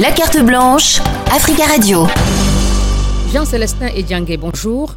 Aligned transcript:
La 0.00 0.10
carte 0.12 0.38
blanche, 0.46 1.00
Africa 1.26 1.64
Radio. 1.66 2.06
Jean-Célestin 3.34 3.88
Ediangue, 3.88 4.38
bonjour. 4.38 4.94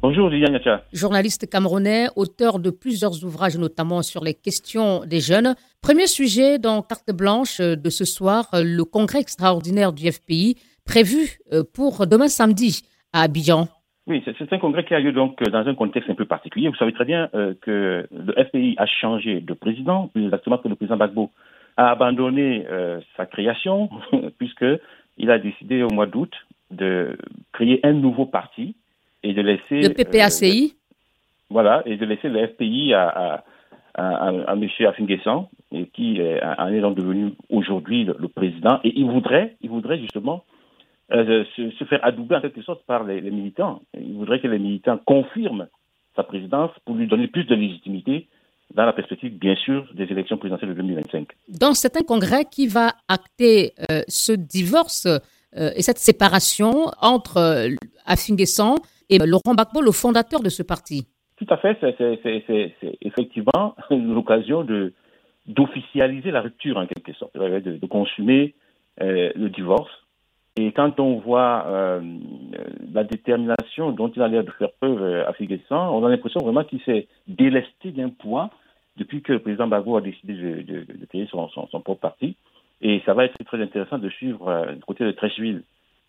Bonjour 0.00 0.30
Liliane. 0.30 0.58
Journaliste 0.90 1.50
camerounais, 1.50 2.06
auteur 2.16 2.60
de 2.60 2.70
plusieurs 2.70 3.22
ouvrages, 3.24 3.58
notamment 3.58 4.00
sur 4.00 4.24
les 4.24 4.32
questions 4.32 5.00
des 5.04 5.20
jeunes. 5.20 5.54
Premier 5.82 6.06
sujet 6.06 6.58
dans 6.58 6.80
Carte 6.80 7.12
Blanche 7.12 7.60
de 7.60 7.90
ce 7.90 8.06
soir, 8.06 8.48
le 8.54 8.84
congrès 8.84 9.20
extraordinaire 9.20 9.92
du 9.92 10.10
FPI 10.10 10.56
prévu 10.86 11.38
euh, 11.52 11.62
pour 11.62 12.06
demain 12.06 12.28
samedi 12.28 12.80
à 13.12 13.20
Abidjan. 13.24 13.68
Oui, 14.06 14.24
c'est 14.24 14.50
un 14.50 14.58
congrès 14.58 14.84
qui 14.86 14.94
a 14.94 15.00
lieu 15.00 15.12
donc 15.12 15.42
dans 15.42 15.66
un 15.68 15.74
contexte 15.74 16.08
un 16.08 16.14
peu 16.14 16.24
particulier. 16.24 16.68
Vous 16.70 16.76
savez 16.76 16.94
très 16.94 17.04
bien 17.04 17.28
euh, 17.34 17.52
que 17.60 18.08
le 18.10 18.44
FPI 18.44 18.76
a 18.78 18.86
changé 18.86 19.42
de 19.42 19.52
président, 19.52 20.08
plus 20.08 20.24
exactement 20.24 20.56
que 20.56 20.68
le 20.68 20.74
président 20.74 20.96
Bagbo 20.96 21.30
a 21.76 21.90
abandonné 21.90 22.66
euh, 22.70 23.00
sa 23.16 23.26
création, 23.26 23.90
puisqu'il 24.38 25.30
a 25.30 25.38
décidé 25.38 25.82
au 25.82 25.90
mois 25.90 26.06
d'août 26.06 26.32
de 26.70 27.16
créer 27.52 27.80
un 27.84 27.92
nouveau 27.92 28.26
parti 28.26 28.76
et 29.22 29.32
de 29.32 29.42
laisser. 29.42 29.88
Le 29.88 29.94
PPACI 29.94 30.74
euh, 30.74 30.76
Voilà, 31.50 31.82
et 31.86 31.96
de 31.96 32.04
laisser 32.04 32.28
le 32.28 32.46
FPI 32.46 32.94
à, 32.94 33.08
à, 33.08 33.44
à, 33.94 34.28
à 34.28 34.52
M. 34.54 34.68
Afinguessan, 34.86 35.48
et 35.72 35.86
qui 35.86 36.20
en 36.58 36.68
est 36.68 36.80
donc 36.80 36.96
devenu 36.96 37.32
aujourd'hui 37.48 38.04
le, 38.04 38.28
président. 38.28 38.80
Et 38.84 38.92
il 38.98 39.06
voudrait, 39.06 39.56
il 39.60 39.70
voudrait 39.70 39.98
justement 39.98 40.44
euh, 41.12 41.44
se, 41.56 41.70
se, 41.70 41.84
faire 41.84 42.04
adouber 42.04 42.36
en 42.36 42.40
quelque 42.40 42.62
sorte 42.62 42.84
par 42.86 43.02
les, 43.02 43.20
les, 43.20 43.32
militants. 43.32 43.82
Il 43.98 44.14
voudrait 44.14 44.38
que 44.38 44.46
les 44.46 44.60
militants 44.60 44.98
confirment 45.04 45.66
sa 46.14 46.22
présidence 46.22 46.70
pour 46.84 46.94
lui 46.94 47.08
donner 47.08 47.26
plus 47.26 47.44
de 47.44 47.54
légitimité 47.56 48.28
dans 48.74 48.84
la 48.84 48.92
perspective, 48.92 49.36
bien 49.36 49.56
sûr, 49.56 49.86
des 49.94 50.04
élections 50.04 50.36
présidentielles 50.36 50.70
de 50.70 50.74
2025. 50.74 51.28
Dans 51.48 51.74
certains 51.74 52.02
congrès 52.02 52.44
qui 52.44 52.66
va 52.68 52.92
acter 53.08 53.72
euh, 53.90 54.02
ce 54.08 54.32
divorce 54.32 55.06
euh, 55.06 55.70
et 55.74 55.82
cette 55.82 55.98
séparation 55.98 56.86
entre 57.00 57.38
euh, 57.38 57.68
Afinguessan 58.06 58.76
et 59.08 59.18
Laurent 59.18 59.54
Gbagbo, 59.54 59.80
le 59.80 59.90
fondateur 59.90 60.40
de 60.40 60.48
ce 60.48 60.62
parti. 60.62 61.06
Tout 61.36 61.46
à 61.48 61.56
fait, 61.56 61.76
c'est 61.80 62.96
effectivement 63.02 63.74
l'occasion 63.90 64.64
d'officialiser 65.46 66.30
la 66.30 66.42
rupture 66.42 66.76
en 66.76 66.86
quelque 66.86 67.12
sorte, 67.14 67.36
de, 67.36 67.78
de 67.78 67.86
consommer 67.86 68.54
euh, 69.00 69.32
le 69.34 69.48
divorce. 69.48 69.90
Et 70.56 70.72
quand 70.72 70.98
on 70.98 71.18
voit 71.20 71.64
euh, 71.66 72.00
la 72.92 73.04
détermination 73.04 73.92
dont 73.92 74.08
il 74.08 74.20
a 74.20 74.28
l'air 74.28 74.44
de 74.44 74.50
faire 74.50 74.72
preuve 74.80 75.24
à 75.26 75.32
Figuessan, 75.32 75.90
on 75.90 76.04
a 76.04 76.08
l'impression 76.08 76.40
vraiment 76.40 76.64
qu'il 76.64 76.80
s'est 76.82 77.06
délesté 77.28 77.92
d'un 77.92 78.10
poids 78.10 78.50
depuis 79.00 79.22
que 79.22 79.32
le 79.32 79.38
président 79.38 79.66
Bagbo 79.66 79.96
a 79.96 80.00
décidé 80.00 80.34
de, 80.34 80.86
créer 81.08 81.26
son, 81.30 81.48
propre 81.48 81.94
parti. 81.94 82.36
Et 82.82 83.02
ça 83.04 83.14
va 83.14 83.24
être 83.24 83.36
très 83.44 83.60
intéressant 83.60 83.98
de 83.98 84.08
suivre 84.08 84.48
euh, 84.48 84.74
du 84.74 84.80
côté 84.80 85.04
de 85.04 85.10
Trècheville, 85.12 85.62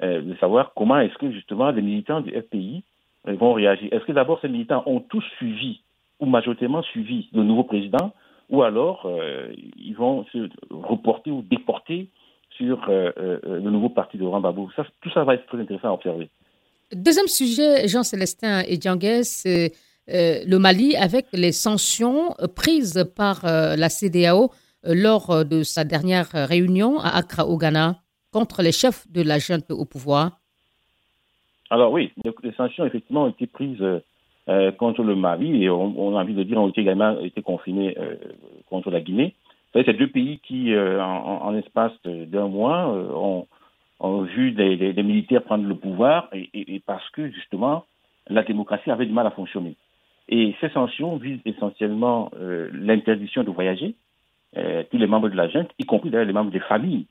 euh, 0.03 0.22
de 0.22 0.36
savoir 0.36 0.73
comment 0.75 1.00
est-ce 1.00 1.17
que 1.17 1.31
justement 1.31 1.72
les 1.72 1.81
militants 1.81 2.22
du 2.22 2.31
FPI 2.31 2.84
euh, 3.28 3.36
vont 3.36 3.53
réagir. 3.53 3.89
Est-ce 3.92 4.06
que 4.06 4.12
d'abord 4.12 4.39
ces 4.42 4.50
militants 4.50 4.84
ont 4.86 5.00
tous 5.00 5.23
suivi 5.38 5.81
ou 6.19 6.25
majoritairement 6.25 6.84
suivi 6.84 7.30
le 7.34 7.44
nouveau 7.44 7.64
président 7.64 8.14
ou 8.50 8.64
alors 8.64 9.09
ils 9.78 9.95
vont 9.95 10.25
se 10.25 10.50
reporter 10.69 11.31
ou 11.31 11.42
déporter 11.42 12.09
sur 12.57 12.80
le 12.88 13.69
nouveau 13.69 13.89
parti 13.89 14.17
de 14.17 14.23
Laurent 14.23 14.39
Gbagbo. 14.39 14.69
Ça, 14.75 14.85
tout 15.02 15.09
ça 15.11 15.23
va 15.23 15.35
être 15.35 15.45
très 15.47 15.59
intéressant 15.59 15.89
à 15.89 15.94
observer. 15.94 16.30
Deuxième 16.94 17.27
sujet, 17.27 17.88
Jean-Célestin 17.88 18.63
et 18.67 18.80
Djangues, 18.80 19.23
c'est 19.23 19.71
le 20.07 20.57
Mali 20.57 20.95
avec 20.95 21.27
les 21.33 21.52
sanctions 21.52 22.35
prises 22.55 23.05
par 23.16 23.41
la 23.44 23.89
CDAO 23.89 24.52
lors 24.83 25.45
de 25.45 25.63
sa 25.63 25.83
dernière 25.83 26.29
réunion 26.33 26.99
à 26.99 27.09
Accra, 27.17 27.45
au 27.45 27.57
Ghana, 27.57 27.95
contre 28.31 28.61
les 28.61 28.72
chefs 28.72 29.09
de 29.11 29.22
la 29.22 29.39
junte 29.39 29.69
au 29.69 29.85
pouvoir 29.85 30.39
Alors 31.69 31.91
oui, 31.91 32.11
les 32.44 32.53
sanctions 32.53 32.85
effectivement 32.85 33.25
ont 33.25 33.29
été 33.29 33.47
prises 33.47 33.83
euh, 34.50 34.72
contre 34.72 35.03
le 35.03 35.16
Mali 35.16 35.63
et 35.63 35.69
on, 35.69 35.94
on, 35.97 36.17
a 36.17 36.22
envie 36.22 36.34
de 36.34 36.44
dire 36.44 36.57
ont 36.57 36.69
été 36.69 36.81
également 36.81 37.19
été 37.19 37.41
confinées 37.41 37.95
euh, 38.00 38.16
contre 38.69 38.90
la 38.90 39.01
Guinée. 39.01 39.35
C'est 39.74 39.94
deux 39.94 40.09
pays 40.09 40.40
qui, 40.40 40.74
euh, 40.74 41.02
en, 41.02 41.44
en, 41.44 41.56
espace 41.56 41.94
d'un 42.04 42.48
mois, 42.48 42.88
ont, 42.88 43.48
ont, 44.00 44.22
vu 44.24 44.52
des, 44.52 44.94
militaires 45.04 45.44
prendre 45.44 45.66
le 45.68 45.76
pouvoir 45.76 46.28
et, 46.34 46.50
et, 46.54 46.76
et, 46.76 46.80
parce 46.80 47.09
que 47.12 47.30
justement 47.32 47.86
la 48.28 48.44
démocratie 48.44 48.92
avait 48.92 49.06
du 49.06 49.14
mal 49.14 49.28
à 49.28 49.32
fonctionner. 49.32 49.76
Et 50.30 50.56
ces 50.62 50.70
sanctions 50.70 51.18
visent 51.18 51.42
essentiellement 51.46 52.32
l'interdiction 52.72 53.44
de 53.44 53.52
voyager, 53.52 53.96
euh, 54.58 54.84
tous 54.92 54.98
les 54.98 55.08
membres 55.08 55.30
de 55.30 55.36
la 55.36 55.48
junte, 55.48 55.70
y 55.80 55.86
compris 55.86 56.09
d'ailleurs 56.09 56.28
les 56.28 56.34
membres 56.34 56.52
des 56.52 56.59
familles 56.59 57.06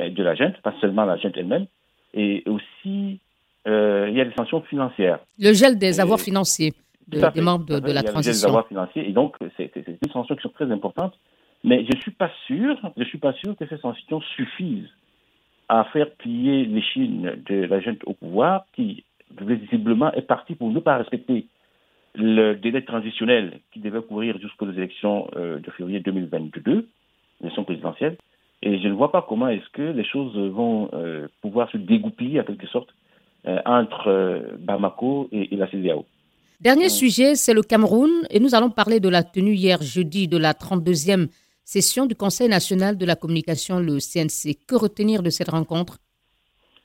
euh, 0.00 0.10
de 0.10 0.22
la 0.22 0.36
junte, 0.36 0.60
pas 0.62 0.72
seulement 0.80 1.04
la 1.04 1.16
junte 1.16 1.36
elle-même, 1.36 1.66
et 2.14 2.44
aussi 2.46 3.18
euh, 3.66 4.06
il 4.08 4.16
y 4.16 4.20
a 4.20 4.24
des 4.24 4.34
sanctions 4.34 4.60
financières. 4.62 5.18
Le 5.40 5.52
gel 5.54 5.76
des 5.76 5.98
avoirs 5.98 6.20
financiers 6.20 6.72
de, 7.08 7.20
des 7.34 7.40
membres 7.40 7.64
de, 7.64 7.80
de 7.80 7.90
la 7.90 8.04
transition. 8.04 8.18
Le 8.18 8.22
gel 8.22 8.32
des 8.32 8.46
avoirs 8.46 8.68
financiers, 8.68 9.08
et 9.08 9.12
donc 9.12 9.36
c'est 9.56 9.76
des 9.76 10.10
sanctions 10.12 10.36
qui 10.36 10.42
sont 10.42 10.50
très 10.50 10.70
importantes, 10.70 11.18
mais 11.64 11.84
je 11.84 11.96
suis 11.98 12.12
pas 12.12 12.30
sûr, 12.46 12.76
je 12.96 13.04
suis 13.04 13.18
pas 13.18 13.32
sûr 13.34 13.56
que 13.56 13.66
ces 13.66 13.78
sanctions 13.78 14.20
suffisent 14.36 14.90
à 15.68 15.84
faire 15.84 16.10
plier 16.12 16.64
l'échine 16.64 17.42
de 17.46 17.64
la 17.64 17.80
junte 17.80 18.00
au 18.06 18.14
pouvoir, 18.14 18.64
qui 18.74 19.04
visiblement 19.40 20.12
est 20.12 20.22
partie 20.22 20.54
pour 20.54 20.70
ne 20.70 20.80
pas 20.80 20.96
respecter 20.96 21.46
le 22.14 22.54
délai 22.54 22.84
transitionnel 22.84 23.60
qui 23.72 23.80
devait 23.80 24.00
courir 24.00 24.38
jusqu'aux 24.38 24.70
élections 24.70 25.28
euh, 25.36 25.58
de 25.58 25.70
février 25.72 26.00
2022, 26.00 26.88
élections 27.42 27.64
présidentielles. 27.64 28.16
Et 28.62 28.80
je 28.80 28.88
ne 28.88 28.94
vois 28.94 29.12
pas 29.12 29.24
comment 29.28 29.48
est-ce 29.48 29.68
que 29.72 29.82
les 29.82 30.04
choses 30.04 30.36
vont 30.36 30.88
euh, 30.94 31.28
pouvoir 31.42 31.70
se 31.70 31.76
dégoupiller, 31.76 32.40
en 32.40 32.44
quelque 32.44 32.66
sorte, 32.66 32.88
euh, 33.46 33.60
entre 33.66 34.56
Bamako 34.58 35.28
et, 35.30 35.54
et, 35.54 35.56
la 35.56 35.70
CDAO. 35.70 36.06
Dernier 36.60 36.88
sujet, 36.88 37.36
c'est 37.36 37.54
le 37.54 37.62
Cameroun. 37.62 38.10
Et 38.30 38.40
nous 38.40 38.56
allons 38.56 38.70
parler 38.70 38.98
de 38.98 39.08
la 39.08 39.22
tenue 39.22 39.54
hier 39.54 39.80
jeudi 39.80 40.26
de 40.26 40.38
la 40.38 40.54
32e 40.54 41.28
session 41.68 42.06
du 42.06 42.14
Conseil 42.14 42.48
national 42.48 42.96
de 42.96 43.04
la 43.04 43.14
communication, 43.14 43.78
le 43.78 43.98
CNC. 43.98 44.56
Que 44.66 44.74
retenir 44.74 45.22
de 45.22 45.28
cette 45.28 45.50
rencontre? 45.50 45.98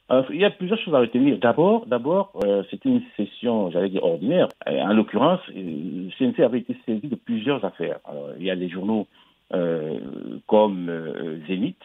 Alors, 0.09 0.25
il 0.29 0.41
y 0.41 0.45
a 0.45 0.49
plusieurs 0.51 0.79
choses 0.79 0.93
à 0.93 0.99
retenir. 0.99 1.37
D'abord, 1.39 1.85
d'abord, 1.85 2.33
euh, 2.43 2.63
c'était 2.69 2.89
une 2.89 3.01
session, 3.15 3.71
j'allais 3.71 3.89
dire 3.89 4.03
ordinaire. 4.03 4.49
En 4.67 4.93
l'occurrence, 4.93 5.39
le 5.55 6.09
CNC 6.17 6.43
avait 6.43 6.59
été 6.59 6.75
saisi 6.85 7.07
de 7.07 7.15
plusieurs 7.15 7.63
affaires. 7.63 7.99
Il 8.37 8.45
y 8.45 8.51
a 8.51 8.57
des 8.57 8.67
journaux 8.67 9.07
euh, 9.53 9.99
comme 10.47 10.89
euh, 10.89 11.39
Zénith 11.47 11.83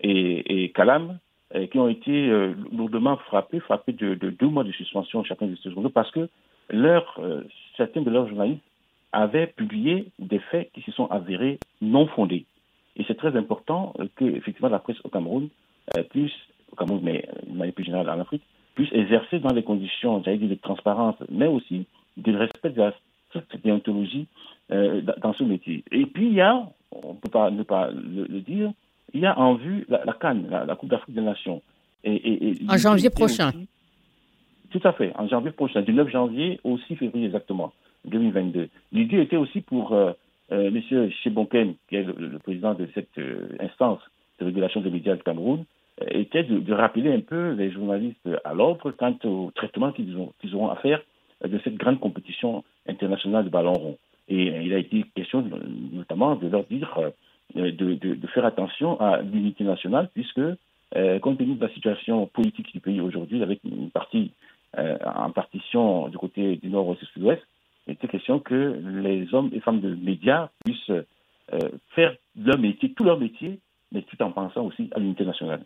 et, 0.00 0.62
et 0.62 0.70
Calam 0.70 1.18
qui 1.70 1.78
ont 1.78 1.88
été 1.88 2.28
lourdement 2.72 3.16
frappés, 3.28 3.60
frappés 3.60 3.92
de, 3.92 4.14
de, 4.14 4.30
deux 4.30 4.48
mois 4.48 4.64
de 4.64 4.72
suspension 4.72 5.22
chacun 5.22 5.46
de 5.46 5.56
ces 5.62 5.70
journaux 5.70 5.90
parce 5.90 6.10
que 6.10 6.28
certains 7.76 8.02
de 8.02 8.10
leurs 8.10 8.28
journalistes 8.28 8.64
avaient 9.16 9.46
publié 9.46 10.10
des 10.18 10.38
faits 10.38 10.70
qui 10.74 10.82
se 10.82 10.92
sont 10.92 11.06
avérés 11.06 11.58
non 11.80 12.06
fondés. 12.06 12.44
Et 12.96 13.04
c'est 13.08 13.16
très 13.16 13.34
important 13.36 13.94
que, 14.16 14.24
effectivement, 14.24 14.68
la 14.68 14.78
presse 14.78 14.98
au 15.04 15.08
Cameroun 15.08 15.48
puisse 16.10 16.32
au 16.72 16.76
Cameroun, 16.76 17.00
mais 17.02 17.26
de 17.46 17.56
manière 17.56 17.74
plus 17.74 17.84
générale 17.84 18.10
en 18.10 18.20
Afrique, 18.20 18.42
puisse 18.74 18.92
exercer 18.92 19.38
dans 19.38 19.54
les 19.54 19.62
conditions, 19.62 20.22
j'allais 20.22 20.36
dire, 20.36 20.50
de 20.50 20.54
transparence, 20.54 21.16
mais 21.30 21.46
aussi 21.46 21.86
de 22.18 22.36
respect 22.36 22.70
de 22.70 22.82
la 22.82 22.92
stricte 23.30 23.56
déontologie 23.64 24.26
euh, 24.70 25.00
dans 25.22 25.32
ce 25.32 25.44
métier. 25.44 25.82
Et 25.90 26.04
puis, 26.06 26.28
il 26.28 26.34
y 26.34 26.40
a, 26.40 26.68
on 26.92 27.14
ne 27.14 27.18
peut 27.18 27.30
pas 27.30 27.50
ne 27.50 27.62
pas 27.62 27.90
le, 27.90 28.24
le, 28.24 28.40
dire, 28.40 28.70
il 29.14 29.20
y 29.20 29.26
a 29.26 29.38
en 29.38 29.54
vue 29.54 29.86
la, 29.88 30.04
la 30.04 30.12
Cannes, 30.12 30.46
la, 30.50 30.64
la, 30.66 30.76
Coupe 30.76 30.90
d'Afrique 30.90 31.14
des 31.14 31.22
Nations. 31.22 31.62
Et, 32.04 32.14
et, 32.14 32.50
et 32.50 32.56
en 32.68 32.76
janvier 32.76 33.10
prochain. 33.10 33.48
Aussi, 33.48 33.68
tout 34.70 34.80
à 34.84 34.92
fait, 34.92 35.12
en 35.16 35.26
janvier 35.26 35.52
prochain, 35.52 35.80
du 35.80 35.92
9 35.92 36.10
janvier 36.10 36.60
au 36.64 36.76
6 36.76 36.96
février 36.96 37.26
exactement, 37.26 37.72
2022. 38.06 38.68
L'idée 38.92 39.20
était 39.20 39.36
aussi 39.36 39.60
pour 39.60 39.92
euh, 39.92 40.12
euh, 40.52 40.68
M. 40.68 41.10
Chebonken, 41.22 41.74
qui 41.88 41.96
est 41.96 42.04
le, 42.04 42.38
président 42.38 42.74
de 42.74 42.88
cette 42.94 43.18
euh, 43.18 43.48
instance 43.60 44.00
de 44.40 44.46
régulation 44.46 44.80
des 44.80 44.90
médias 44.90 45.16
du 45.16 45.22
Cameroun, 45.22 45.64
était 46.10 46.44
de, 46.44 46.72
rappeler 46.74 47.10
un 47.10 47.20
peu 47.20 47.52
les 47.52 47.70
journalistes 47.70 48.28
à 48.44 48.52
l'ordre 48.52 48.90
quant 48.90 49.16
au 49.24 49.50
traitement 49.54 49.92
qu'ils 49.92 50.14
qu 50.40 50.54
auront 50.54 50.68
à 50.68 50.76
faire 50.76 51.00
de 51.42 51.58
cette 51.64 51.76
grande 51.76 52.00
compétition 52.00 52.64
internationale 52.86 53.46
de 53.46 53.48
ballon 53.48 53.72
rond. 53.72 53.98
Et 54.28 54.44
il 54.44 54.74
a 54.74 54.78
été 54.78 55.06
question 55.14 55.42
notamment 55.92 56.36
de 56.36 56.48
leur 56.48 56.64
dire 56.64 57.00
de, 57.54 58.26
faire 58.34 58.44
attention 58.44 59.00
à 59.00 59.22
l'unité 59.22 59.64
nationale, 59.64 60.10
puisque 60.12 60.40
euh, 60.94 61.18
compte 61.18 61.38
tenu 61.38 61.54
de 61.54 61.66
la 61.66 61.72
situation 61.72 62.26
politique 62.26 62.72
du 62.72 62.80
pays 62.80 63.00
aujourd'hui, 63.00 63.42
avec 63.42 63.60
une 63.64 63.90
partie 63.90 64.30
euh, 64.78 64.96
en 65.04 65.30
partition 65.30 66.08
du 66.08 66.18
côté 66.18 66.56
du 66.56 66.68
nord-ouest 66.68 67.02
et 67.02 67.06
sud-ouest, 67.06 67.42
il 67.86 67.92
était 67.94 68.08
question 68.08 68.40
que 68.40 68.80
les 69.02 69.32
hommes 69.32 69.50
et 69.52 69.60
femmes 69.60 69.80
de 69.80 69.94
médias 69.94 70.50
puissent 70.64 70.90
euh, 70.90 71.70
faire 71.94 72.14
leur 72.36 72.58
métier, 72.58 72.92
tout 72.92 73.04
leur 73.04 73.18
métier, 73.18 73.60
mais 73.92 74.02
tout 74.02 74.20
en 74.22 74.32
pensant 74.32 74.66
aussi 74.66 74.90
à 74.94 74.98
l'unité 74.98 75.24
nationale. 75.24 75.64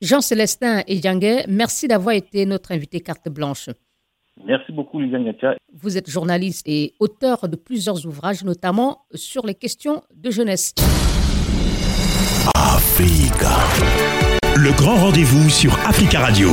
Jean-Célestin 0.00 0.82
Ediangue, 0.86 1.44
merci 1.48 1.88
d'avoir 1.88 2.14
été 2.14 2.44
notre 2.44 2.72
invité 2.72 3.00
carte 3.00 3.28
blanche. 3.28 3.70
Merci 4.44 4.72
beaucoup, 4.72 5.00
Liliane 5.00 5.26
Yatia. 5.26 5.56
Vous 5.72 5.96
êtes 5.96 6.10
journaliste 6.10 6.66
et 6.68 6.94
auteur 7.00 7.48
de 7.48 7.56
plusieurs 7.56 8.04
ouvrages, 8.06 8.44
notamment 8.44 9.06
sur 9.14 9.46
les 9.46 9.54
questions 9.54 10.02
de 10.14 10.30
jeunesse. 10.30 10.74
Africa, 12.54 13.58
le 14.56 14.76
grand 14.76 14.96
rendez-vous 14.96 15.48
sur 15.48 15.72
Africa 15.86 16.20
Radio. 16.20 16.48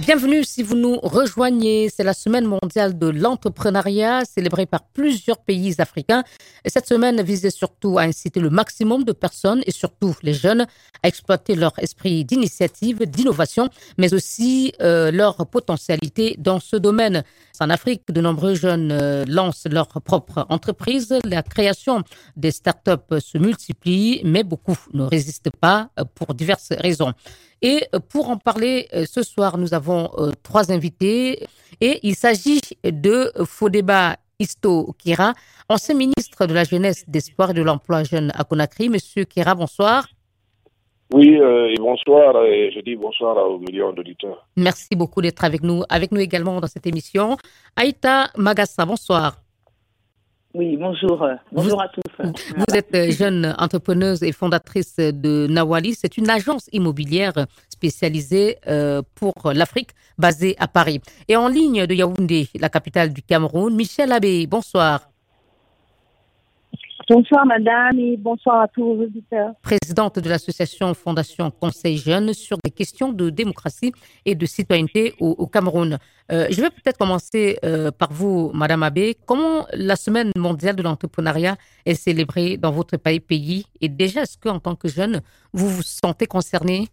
Bienvenue 0.00 0.44
si 0.44 0.62
vous 0.62 0.76
nous 0.76 0.96
rejoignez. 0.96 1.90
C'est 1.94 2.04
la 2.04 2.14
semaine 2.14 2.46
mondiale 2.46 2.98
de 2.98 3.08
l'entrepreneuriat 3.08 4.24
célébrée 4.24 4.64
par 4.64 4.82
plusieurs 4.82 5.36
pays 5.36 5.74
africains. 5.78 6.24
Et 6.64 6.70
cette 6.70 6.86
semaine 6.86 7.20
visait 7.22 7.50
surtout 7.50 7.98
à 7.98 8.02
inciter 8.02 8.40
le 8.40 8.48
maximum 8.48 9.04
de 9.04 9.12
personnes 9.12 9.62
et 9.66 9.70
surtout 9.70 10.16
les 10.22 10.32
jeunes 10.32 10.62
à 11.02 11.08
exploiter 11.08 11.54
leur 11.54 11.78
esprit 11.78 12.24
d'initiative, 12.24 13.04
d'innovation, 13.04 13.68
mais 13.98 14.14
aussi 14.14 14.72
euh, 14.80 15.10
leur 15.10 15.46
potentialité 15.46 16.34
dans 16.38 16.60
ce 16.60 16.76
domaine. 16.76 17.22
En 17.62 17.68
Afrique, 17.68 18.04
de 18.08 18.22
nombreux 18.22 18.54
jeunes 18.54 18.92
euh, 18.92 19.26
lancent 19.28 19.66
leur 19.70 19.88
propre 19.88 20.46
entreprise. 20.48 21.14
La 21.24 21.42
création 21.42 22.04
des 22.36 22.52
startups 22.52 23.18
se 23.18 23.36
multiplie, 23.36 24.22
mais 24.24 24.44
beaucoup 24.44 24.78
ne 24.94 25.02
résistent 25.02 25.50
pas 25.60 25.90
euh, 25.98 26.04
pour 26.14 26.32
diverses 26.32 26.72
raisons. 26.78 27.12
Et 27.62 27.84
euh, 27.94 27.98
pour 28.00 28.30
en 28.30 28.36
parler 28.36 28.88
euh, 28.94 29.04
ce 29.06 29.22
soir, 29.22 29.58
nous 29.58 29.74
avons 29.74 30.10
euh, 30.18 30.30
trois 30.42 30.72
invités 30.72 31.46
et 31.80 32.00
il 32.02 32.14
s'agit 32.14 32.60
de 32.84 33.32
Fodeba 33.44 34.16
Isto 34.38 34.94
Kira, 34.98 35.34
ancien 35.68 35.94
ministre 35.94 36.46
de 36.46 36.54
la 36.54 36.64
Jeunesse, 36.64 37.04
des 37.08 37.20
Sports 37.20 37.50
et 37.50 37.54
de 37.54 37.62
l'Emploi 37.62 38.04
jeune 38.04 38.32
à 38.34 38.44
Conakry. 38.44 38.88
Monsieur 38.88 39.24
Kira, 39.24 39.54
bonsoir. 39.54 40.06
Oui, 41.12 41.34
et 41.34 41.74
bonsoir, 41.78 42.44
et 42.44 42.70
je 42.72 42.80
dis 42.80 42.94
bonsoir 42.94 43.36
aux 43.50 43.58
millions 43.58 43.92
d'auditeurs. 43.92 44.46
Merci 44.56 44.94
beaucoup 44.94 45.20
d'être 45.20 45.42
avec 45.42 45.62
nous, 45.64 45.82
avec 45.88 46.12
nous 46.12 46.20
également 46.20 46.60
dans 46.60 46.68
cette 46.68 46.86
émission. 46.86 47.36
Aïta 47.74 48.28
Magassa, 48.36 48.86
bonsoir. 48.86 49.34
Oui, 50.52 50.76
bonjour. 50.76 51.26
Bonjour 51.52 51.80
à 51.80 51.88
tous. 51.88 52.02
Vous 52.24 52.74
êtes 52.74 53.12
jeune 53.12 53.54
entrepreneuse 53.58 54.22
et 54.22 54.32
fondatrice 54.32 54.96
de 54.96 55.46
Nawali. 55.48 55.94
C'est 55.94 56.16
une 56.16 56.28
agence 56.28 56.68
immobilière 56.72 57.46
spécialisée 57.68 58.58
pour 59.14 59.34
l'Afrique, 59.54 59.90
basée 60.18 60.56
à 60.58 60.66
Paris. 60.66 61.00
Et 61.28 61.36
en 61.36 61.48
ligne 61.48 61.86
de 61.86 61.94
Yaoundé, 61.94 62.48
la 62.58 62.68
capitale 62.68 63.12
du 63.12 63.22
Cameroun, 63.22 63.74
Michel 63.74 64.10
Abbé, 64.10 64.46
bonsoir. 64.46 65.09
Bonsoir 67.10 67.44
madame 67.44 67.98
et 67.98 68.16
bonsoir 68.16 68.60
à 68.60 68.68
tous 68.68 68.84
vos 68.84 69.02
auditeurs. 69.02 69.50
Présidente 69.62 70.20
de 70.20 70.28
l'association 70.28 70.94
Fondation 70.94 71.50
Conseil 71.50 71.96
Jeunes 71.96 72.32
sur 72.32 72.56
des 72.62 72.70
questions 72.70 73.10
de 73.10 73.30
démocratie 73.30 73.92
et 74.24 74.36
de 74.36 74.46
citoyenneté 74.46 75.14
au, 75.18 75.30
au 75.30 75.48
Cameroun. 75.48 75.98
Euh, 76.30 76.46
je 76.50 76.62
vais 76.62 76.70
peut-être 76.70 76.98
commencer 76.98 77.58
euh, 77.64 77.90
par 77.90 78.12
vous, 78.12 78.52
madame 78.54 78.84
Abbé. 78.84 79.16
Comment 79.26 79.66
la 79.72 79.96
semaine 79.96 80.30
mondiale 80.36 80.76
de 80.76 80.84
l'entrepreneuriat 80.84 81.56
est 81.84 81.94
célébrée 81.94 82.56
dans 82.56 82.70
votre 82.70 82.96
pays, 82.96 83.18
pays? 83.18 83.66
Et 83.80 83.88
déjà, 83.88 84.22
est-ce 84.22 84.38
qu'en 84.38 84.60
tant 84.60 84.76
que 84.76 84.86
jeune, 84.86 85.20
vous 85.52 85.66
vous 85.66 85.82
sentez 85.82 86.26
concerné? 86.26 86.86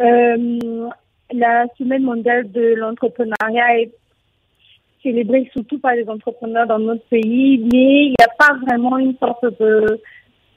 Euh, 0.00 0.88
La 1.34 1.66
semaine 1.76 2.04
mondiale 2.04 2.50
de 2.50 2.74
l'entrepreneuriat 2.76 3.80
est 3.80 3.92
célébrée 5.08 5.48
surtout 5.52 5.78
par 5.78 5.94
les 5.94 6.08
entrepreneurs 6.08 6.66
dans 6.66 6.78
notre 6.78 7.04
pays, 7.04 7.58
mais 7.72 8.06
il 8.06 8.14
n'y 8.18 8.24
a 8.24 8.34
pas 8.38 8.54
vraiment 8.66 8.98
une 8.98 9.16
sorte 9.16 9.44
de 9.58 10.00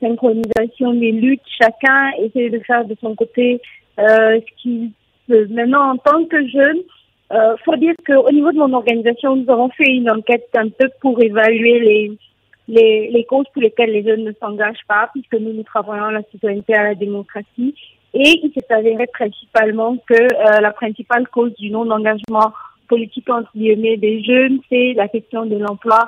synchronisation 0.01 0.93
des 0.93 1.11
luttes. 1.11 1.41
Chacun 1.61 2.11
essaie 2.19 2.49
de 2.49 2.59
faire 2.59 2.85
de 2.85 2.95
son 2.99 3.15
côté 3.15 3.61
euh, 3.99 4.39
ce 4.39 4.61
qu'il 4.61 4.91
peut. 5.27 5.47
Maintenant, 5.49 5.91
en 5.91 5.97
tant 5.97 6.25
que 6.25 6.47
jeune, 6.47 6.79
euh, 7.31 7.55
faut 7.63 7.75
dire 7.77 7.93
qu'au 8.05 8.31
niveau 8.31 8.51
de 8.51 8.57
mon 8.57 8.73
organisation, 8.73 9.35
nous 9.35 9.49
avons 9.49 9.69
fait 9.69 9.89
une 9.89 10.09
enquête 10.09 10.49
un 10.55 10.69
peu 10.69 10.89
pour 10.99 11.21
évaluer 11.21 12.17
les, 12.67 13.09
les, 13.11 13.25
causes 13.25 13.45
pour 13.53 13.61
lesquelles 13.61 13.91
les 13.91 14.03
jeunes 14.03 14.25
ne 14.25 14.33
s'engagent 14.33 14.85
pas, 14.87 15.09
puisque 15.13 15.35
nous, 15.35 15.53
nous 15.53 15.63
travaillons 15.63 16.09
la 16.09 16.23
citoyenneté, 16.23 16.73
à 16.73 16.83
la 16.83 16.95
démocratie. 16.95 17.75
Et 18.13 18.41
il 18.43 18.51
s'est 18.53 18.73
avéré 18.73 19.07
principalement 19.07 19.95
que 20.05 20.13
euh, 20.13 20.59
la 20.59 20.71
principale 20.71 21.27
cause 21.29 21.53
du 21.53 21.69
non-engagement 21.71 22.51
politique 22.91 23.29
entre 23.29 23.51
guillemets 23.55 23.97
des 23.97 24.21
jeunes, 24.23 24.59
c'est 24.69 24.93
la 24.93 25.07
question 25.07 25.45
de 25.45 25.57
l'emploi. 25.57 26.01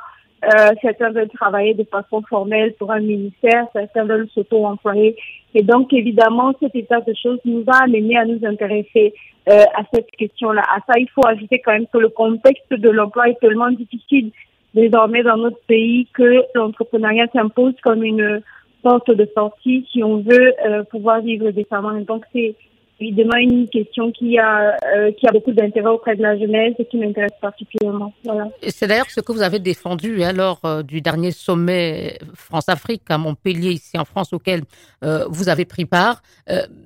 Euh, 0.44 0.72
certains 0.82 1.12
veulent 1.12 1.30
travailler 1.30 1.74
de 1.74 1.86
façon 1.86 2.22
formelle 2.30 2.74
pour 2.78 2.92
un 2.92 3.00
ministère, 3.00 3.66
certains 3.72 4.04
veulent 4.04 4.28
s'auto-employer. 4.34 5.16
Et 5.56 5.64
donc, 5.64 5.94
évidemment, 5.94 6.54
cet 6.60 6.76
état 6.76 7.00
de 7.00 7.14
choses 7.14 7.40
nous 7.46 7.64
a 7.68 7.84
amené 7.84 8.18
à 8.18 8.26
nous 8.26 8.42
intéresser 8.46 9.14
euh, 9.50 9.64
à 9.80 9.84
cette 9.94 10.12
question-là. 10.12 10.64
À 10.76 10.80
ça, 10.86 11.00
il 11.00 11.10
faut 11.16 11.26
ajouter 11.26 11.60
quand 11.64 11.72
même 11.72 11.88
que 11.94 11.98
le 11.98 12.10
contexte 12.10 12.74
de 12.74 12.90
l'emploi 12.90 13.30
est 13.30 13.40
tellement 13.40 13.72
difficile 13.72 14.32
désormais 14.74 15.24
dans 15.24 15.38
notre 15.38 15.62
pays 15.66 16.08
que 16.14 16.44
l'entrepreneuriat 16.56 17.28
s'impose 17.32 17.76
comme 17.82 18.04
une 18.04 18.42
porte 18.82 19.12
de 19.12 19.28
sortie 19.34 19.88
si 19.92 20.04
on 20.04 20.18
veut 20.18 20.54
euh, 20.66 20.84
pouvoir 20.84 21.22
vivre 21.22 21.52
décemment. 21.52 21.94
Donc, 22.02 22.26
c'est 22.34 22.56
évidemment 23.00 23.36
une 23.38 23.68
question 23.70 24.12
qui 24.12 24.38
a, 24.38 24.78
euh, 24.96 25.12
qui 25.12 25.28
a 25.28 25.32
beaucoup 25.32 25.52
d'intérêt 25.52 25.90
auprès 25.90 26.16
de 26.16 26.22
la 26.22 26.38
jeunesse 26.38 26.74
et 26.80 26.86
qui 26.86 26.98
m'intéresse 26.98 27.32
particulièrement. 27.42 28.14
Voilà. 28.24 28.50
C'est 28.68 28.88
d'ailleurs 28.88 29.10
ce 29.10 29.22
que 29.22 29.32
vous 29.32 29.42
avez 29.42 29.60
défendu 29.60 30.24
hein, 30.24 30.34
lors 30.34 30.60
euh, 30.66 30.84
du 30.84 31.02
dernier 31.02 31.32
sommet 31.32 32.18
France-Afrique 32.34 33.04
à 33.10 33.18
Montpellier, 33.18 33.72
ici 33.72 33.98
en 33.98 34.06
France, 34.06 34.34
auquel 34.34 34.62
euh, 35.04 35.26
vous 35.30 35.50
avez 35.50 35.66
pris 35.66 35.86
part. 35.86 36.22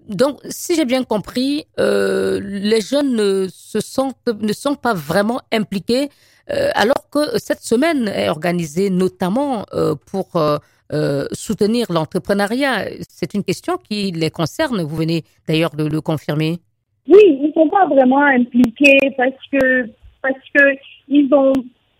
Donc, 0.07 0.39
si 0.49 0.75
j'ai 0.75 0.85
bien 0.85 1.03
compris, 1.03 1.65
les 1.77 2.81
jeunes 2.81 3.15
ne, 3.15 3.47
se 3.49 3.79
sentent, 3.79 4.15
ne 4.27 4.53
sont 4.53 4.75
pas 4.75 4.93
vraiment 4.93 5.41
impliqués, 5.51 6.09
alors 6.47 7.09
que 7.11 7.37
cette 7.37 7.61
semaine 7.61 8.07
est 8.07 8.29
organisée 8.29 8.89
notamment 8.89 9.65
pour 10.09 10.39
euh, 10.93 11.25
soutenir 11.31 11.91
l'entrepreneuriat 11.91 12.85
C'est 13.09 13.33
une 13.33 13.43
question 13.43 13.77
qui 13.77 14.11
les 14.11 14.29
concerne, 14.29 14.81
vous 14.81 14.95
venez 14.95 15.23
d'ailleurs 15.47 15.75
de 15.75 15.85
le 15.85 16.01
confirmer. 16.01 16.57
Oui, 17.07 17.23
ils 17.25 17.47
ne 17.47 17.51
sont 17.53 17.69
pas 17.69 17.87
vraiment 17.87 18.23
impliqués 18.23 18.99
parce 19.17 19.41
que 19.51 19.89
parce 20.21 20.43
que 20.53 20.63
ils 21.07 21.27
n'ont 21.29 21.53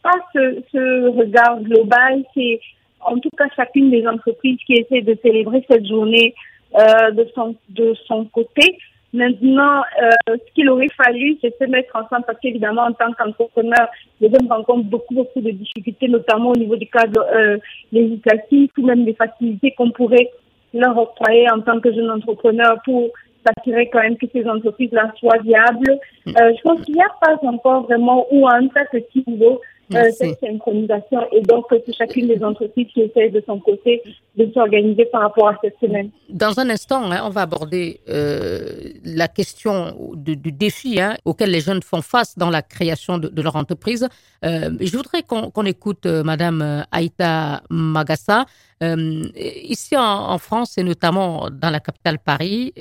pas 0.04 0.20
ce, 0.34 1.10
regard 1.10 1.62
global. 1.62 2.24
C'est 2.34 2.60
en 3.02 3.18
tout 3.20 3.30
cas 3.38 3.46
chacune 3.56 3.90
des 3.90 4.06
entreprises 4.08 4.60
qui 4.66 4.74
essaie 4.74 5.02
de 5.02 5.18
célébrer 5.22 5.66
cette 5.70 5.86
journée 5.86 6.34
euh, 6.76 7.12
de 7.12 7.28
son 7.34 7.56
de 7.70 7.94
son 8.08 8.26
côté. 8.26 8.78
Maintenant, 9.14 9.84
euh, 10.02 10.12
ce 10.28 10.54
qu'il 10.54 10.70
aurait 10.70 10.90
fallu, 10.90 11.38
c'est 11.42 11.56
se 11.58 11.64
mettre 11.66 11.96
ensemble 11.96 12.26
parce 12.28 12.40
qu'évidemment, 12.40 12.84
en 12.84 12.92
tant 12.92 13.14
qu'entrepreneur, 13.14 13.88
les 14.20 14.28
hommes 14.28 14.50
rencontrent 14.50 14.90
beaucoup, 14.90 15.16
beaucoup 15.16 15.42
de 15.42 15.52
difficultés, 15.52 16.10
notamment 16.10 16.50
au 16.50 16.56
niveau 16.56 16.76
du 16.76 16.88
cadre 16.88 17.26
euh, 17.34 17.58
législatif 17.92 18.72
ou 18.78 18.86
même 18.86 19.06
des 19.06 19.14
facilités 19.14 19.72
qu'on 19.72 19.92
pourrait 19.92 20.30
leur 20.74 20.98
octroyer 20.98 21.50
en 21.52 21.62
tant 21.62 21.80
que 21.80 21.94
jeune 21.94 22.12
entrepreneur 22.12 22.78
pour 22.84 23.10
s'assurer 23.46 23.90
quand 23.90 24.02
même 24.02 24.18
que 24.18 24.26
ces 24.34 24.46
entreprises-là 24.48 25.14
soient 25.20 25.40
viables. 25.42 25.98
Euh, 26.28 26.54
je 26.58 26.62
pense 26.64 26.82
qu'il 26.82 26.96
n'y 26.96 27.02
a 27.02 27.16
pas 27.22 27.38
encore 27.44 27.84
vraiment, 27.84 28.28
ou 28.32 28.46
en 28.46 28.68
très 28.68 28.86
petit 28.92 29.24
niveau, 29.26 29.62
euh, 29.96 30.12
cette 30.12 30.40
synchronisation 30.42 31.20
et 31.32 31.42
donc 31.42 31.70
que 31.70 31.92
chacune 31.98 32.28
des 32.28 32.44
entreprises 32.44 32.88
qui 32.94 33.02
essaie 33.02 33.30
de 33.30 33.42
son 33.46 33.60
côté 33.60 34.02
de 34.36 34.52
s'organiser 34.54 35.06
par 35.06 35.22
rapport 35.22 35.48
à 35.48 35.58
cette 35.64 35.78
semaine. 35.80 36.10
Dans 36.30 36.60
un 36.60 36.70
instant, 36.70 37.10
hein, 37.10 37.22
on 37.24 37.30
va 37.30 37.44
aborder 37.44 38.02
euh, 38.10 38.60
la 39.06 39.30
question 39.30 40.14
du, 40.16 40.36
du 40.36 40.52
défi 40.52 41.00
hein, 41.00 41.16
auquel 41.24 41.52
les 41.52 41.62
jeunes 41.62 41.82
font 41.82 42.02
face 42.02 42.38
dans 42.38 42.50
la 42.50 42.62
création 42.62 43.18
de, 43.18 43.30
de 43.30 43.42
leur 43.42 43.56
entreprise. 43.56 44.08
Euh, 44.44 44.72
je 44.82 44.98
voudrais 44.98 45.24
qu'on 45.24 45.52
qu 45.52 45.68
écoute 45.68 46.06
Madame 46.06 46.86
Aïta 46.92 47.62
Magassa. 47.70 48.46
Ici 48.82 49.98
en, 49.98 50.04
en, 50.04 50.38
France 50.38 50.78
et 50.78 50.84
notamment 50.84 51.50
dans 51.50 51.72
la 51.72 51.80
capitale 51.80 52.20
Paris, 52.20 52.74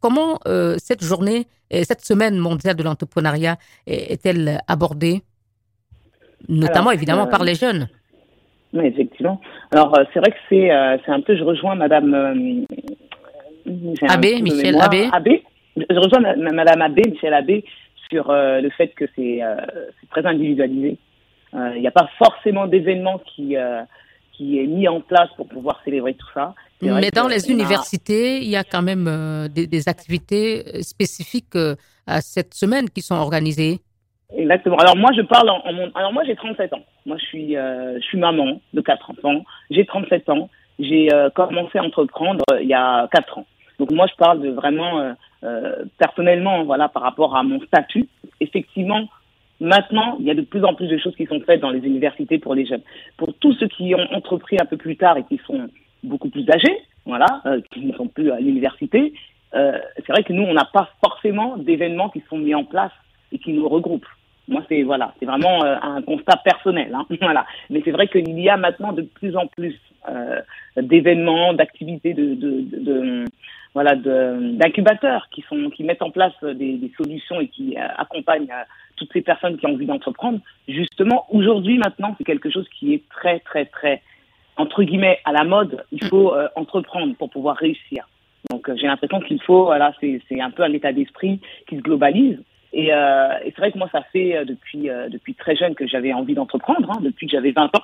comment 0.00 0.40
cette 0.78 1.04
journée, 1.04 1.46
cette 1.70 2.04
semaine 2.04 2.36
mondiale 2.36 2.74
de 2.74 2.82
l'entrepreneuriat 2.82 3.56
est-elle 3.86 4.60
abordée? 4.66 5.22
Notamment 6.48 6.88
Alors, 6.88 6.92
évidemment 6.92 7.26
euh, 7.26 7.30
par 7.30 7.44
les 7.44 7.54
jeunes. 7.54 7.88
Oui, 8.72 8.86
effectivement. 8.86 9.40
Alors, 9.72 9.96
euh, 9.98 10.04
c'est 10.12 10.20
vrai 10.20 10.30
que 10.30 10.36
c'est 10.48 10.70
euh, 10.70 10.96
un 11.06 11.20
peu, 11.20 11.36
je 11.36 11.44
rejoins 11.44 11.74
Madame 11.74 12.66
Abbé, 14.08 14.42
Michel 14.42 14.80
Abbé. 14.80 15.08
Abbé. 15.12 15.42
Je 15.76 15.98
rejoins 15.98 16.20
Madame 16.36 16.82
Abbé, 16.82 17.02
Michel 17.10 17.34
Abbé, 17.34 17.64
sur 18.10 18.32
le 18.32 18.70
fait 18.70 18.88
que 18.88 19.04
c'est 19.14 19.40
très 20.10 20.24
individualisé. 20.24 20.96
Il 21.52 21.80
n'y 21.80 21.86
a 21.86 21.90
pas 21.90 22.08
forcément 22.18 22.66
d'événement 22.66 23.18
qui, 23.18 23.56
qui 24.32 24.58
est 24.58 24.66
mis 24.66 24.88
en 24.88 25.00
place 25.00 25.28
pour 25.36 25.48
pouvoir 25.48 25.80
célébrer 25.84 26.14
tout 26.14 26.26
ça. 26.32 26.54
Mais 26.80 27.10
dans 27.10 27.28
les 27.28 27.50
universités, 27.50 28.36
a... 28.36 28.38
il 28.38 28.48
y 28.48 28.56
a 28.56 28.64
quand 28.64 28.80
même 28.80 29.48
des, 29.52 29.66
des, 29.66 29.88
activités 29.88 30.82
spécifiques 30.82 31.58
à 32.06 32.20
cette 32.22 32.54
semaine 32.54 32.88
qui 32.88 33.02
sont 33.02 33.16
organisées. 33.16 33.80
Exactement. 34.34 34.76
Alors 34.76 34.96
moi 34.96 35.10
je 35.16 35.22
parle 35.22 35.48
en, 35.50 35.60
en 35.64 35.72
mon... 35.72 35.90
alors 35.94 36.12
moi 36.12 36.24
j'ai 36.24 36.34
37 36.34 36.72
ans. 36.72 36.84
Moi 37.04 37.16
je 37.18 37.24
suis 37.26 37.56
euh, 37.56 37.98
je 38.00 38.04
suis 38.04 38.18
maman 38.18 38.60
de 38.74 38.80
quatre 38.80 39.10
enfants. 39.10 39.44
J'ai 39.70 39.86
37 39.86 40.28
ans. 40.30 40.50
J'ai 40.78 41.12
euh, 41.14 41.30
commencé 41.30 41.78
à 41.78 41.84
entreprendre 41.84 42.42
euh, 42.52 42.60
il 42.60 42.68
y 42.68 42.74
a 42.74 43.08
quatre 43.12 43.38
ans. 43.38 43.46
Donc 43.78 43.92
moi 43.92 44.06
je 44.10 44.16
parle 44.16 44.40
de 44.40 44.50
vraiment 44.50 44.98
euh, 44.98 45.12
euh, 45.44 45.84
personnellement 45.98 46.64
voilà 46.64 46.88
par 46.88 47.02
rapport 47.02 47.36
à 47.36 47.42
mon 47.44 47.60
statut. 47.60 48.08
Effectivement, 48.40 49.08
maintenant, 49.60 50.16
il 50.18 50.26
y 50.26 50.30
a 50.30 50.34
de 50.34 50.42
plus 50.42 50.64
en 50.64 50.74
plus 50.74 50.88
de 50.88 50.98
choses 50.98 51.14
qui 51.14 51.26
sont 51.26 51.40
faites 51.46 51.60
dans 51.60 51.70
les 51.70 51.86
universités 51.86 52.38
pour 52.38 52.54
les 52.54 52.66
jeunes. 52.66 52.82
Pour 53.16 53.32
tous 53.34 53.52
ceux 53.54 53.68
qui 53.68 53.94
ont 53.94 54.12
entrepris 54.12 54.56
un 54.60 54.66
peu 54.66 54.76
plus 54.76 54.96
tard 54.96 55.16
et 55.18 55.24
qui 55.24 55.40
sont 55.46 55.68
beaucoup 56.02 56.28
plus 56.28 56.46
âgés, 56.50 56.78
voilà, 57.06 57.42
qui 57.72 57.80
ne 57.80 57.94
sont 57.94 58.08
plus 58.08 58.30
à 58.30 58.38
l'université. 58.38 59.14
c'est 59.52 60.08
vrai 60.08 60.22
que 60.24 60.32
nous, 60.32 60.42
on 60.42 60.52
n'a 60.52 60.68
pas 60.70 60.90
forcément 61.02 61.56
d'événements 61.56 62.10
qui 62.10 62.22
sont 62.28 62.36
mis 62.36 62.54
en 62.54 62.64
place 62.64 62.92
et 63.32 63.38
qui 63.38 63.52
nous 63.52 63.68
regroupent. 63.68 64.06
Moi, 64.48 64.62
c'est 64.68 64.82
voilà, 64.82 65.12
c'est 65.18 65.26
vraiment 65.26 65.64
un 65.64 66.02
constat 66.02 66.36
personnel, 66.44 66.94
hein, 66.94 67.06
voilà. 67.20 67.46
Mais 67.70 67.82
c'est 67.84 67.90
vrai 67.90 68.06
qu'il 68.08 68.38
y 68.38 68.48
a 68.48 68.56
maintenant 68.56 68.92
de 68.92 69.02
plus 69.02 69.36
en 69.36 69.46
plus 69.46 69.74
d'événements, 70.76 71.52
d'activités, 71.52 72.14
de, 72.14 72.34
de, 72.34 72.60
de, 72.60 73.24
voilà, 73.74 73.96
d'incubateurs 73.96 75.28
qui 75.32 75.42
sont 75.48 75.68
qui 75.70 75.82
mettent 75.82 76.02
en 76.02 76.10
place 76.10 76.32
des, 76.42 76.76
des 76.76 76.92
solutions 76.96 77.40
et 77.40 77.48
qui 77.48 77.76
accompagnent 77.76 78.52
toutes 78.96 79.12
ces 79.12 79.22
personnes 79.22 79.56
qui 79.56 79.66
ont 79.66 79.74
envie 79.74 79.86
d'entreprendre, 79.86 80.40
justement, 80.66 81.26
aujourd'hui, 81.30 81.78
maintenant, 81.78 82.14
c'est 82.18 82.24
quelque 82.24 82.50
chose 82.50 82.66
qui 82.78 82.94
est 82.94 83.08
très, 83.08 83.40
très, 83.40 83.66
très, 83.66 84.02
entre 84.56 84.82
guillemets, 84.82 85.20
à 85.24 85.32
la 85.32 85.44
mode. 85.44 85.84
Il 85.92 86.04
faut 86.04 86.34
euh, 86.34 86.48
entreprendre 86.56 87.14
pour 87.16 87.30
pouvoir 87.30 87.56
réussir. 87.56 88.08
Donc, 88.50 88.68
euh, 88.68 88.76
j'ai 88.76 88.86
l'impression 88.86 89.20
qu'il 89.20 89.40
faut, 89.42 89.64
voilà, 89.64 89.92
c'est 90.00 90.40
un 90.40 90.50
peu 90.50 90.62
un 90.62 90.72
état 90.72 90.92
d'esprit 90.92 91.40
qui 91.68 91.76
se 91.76 91.82
globalise. 91.82 92.38
Et, 92.78 92.92
euh, 92.92 93.28
et 93.42 93.52
c'est 93.52 93.58
vrai 93.58 93.72
que 93.72 93.78
moi, 93.78 93.88
ça 93.90 94.02
fait 94.12 94.44
depuis, 94.44 94.88
depuis 95.10 95.34
très 95.34 95.56
jeune 95.56 95.74
que 95.74 95.86
j'avais 95.86 96.12
envie 96.12 96.34
d'entreprendre, 96.34 96.90
hein, 96.90 96.98
depuis 97.00 97.26
que 97.26 97.32
j'avais 97.32 97.52
20 97.52 97.64
ans. 97.64 97.82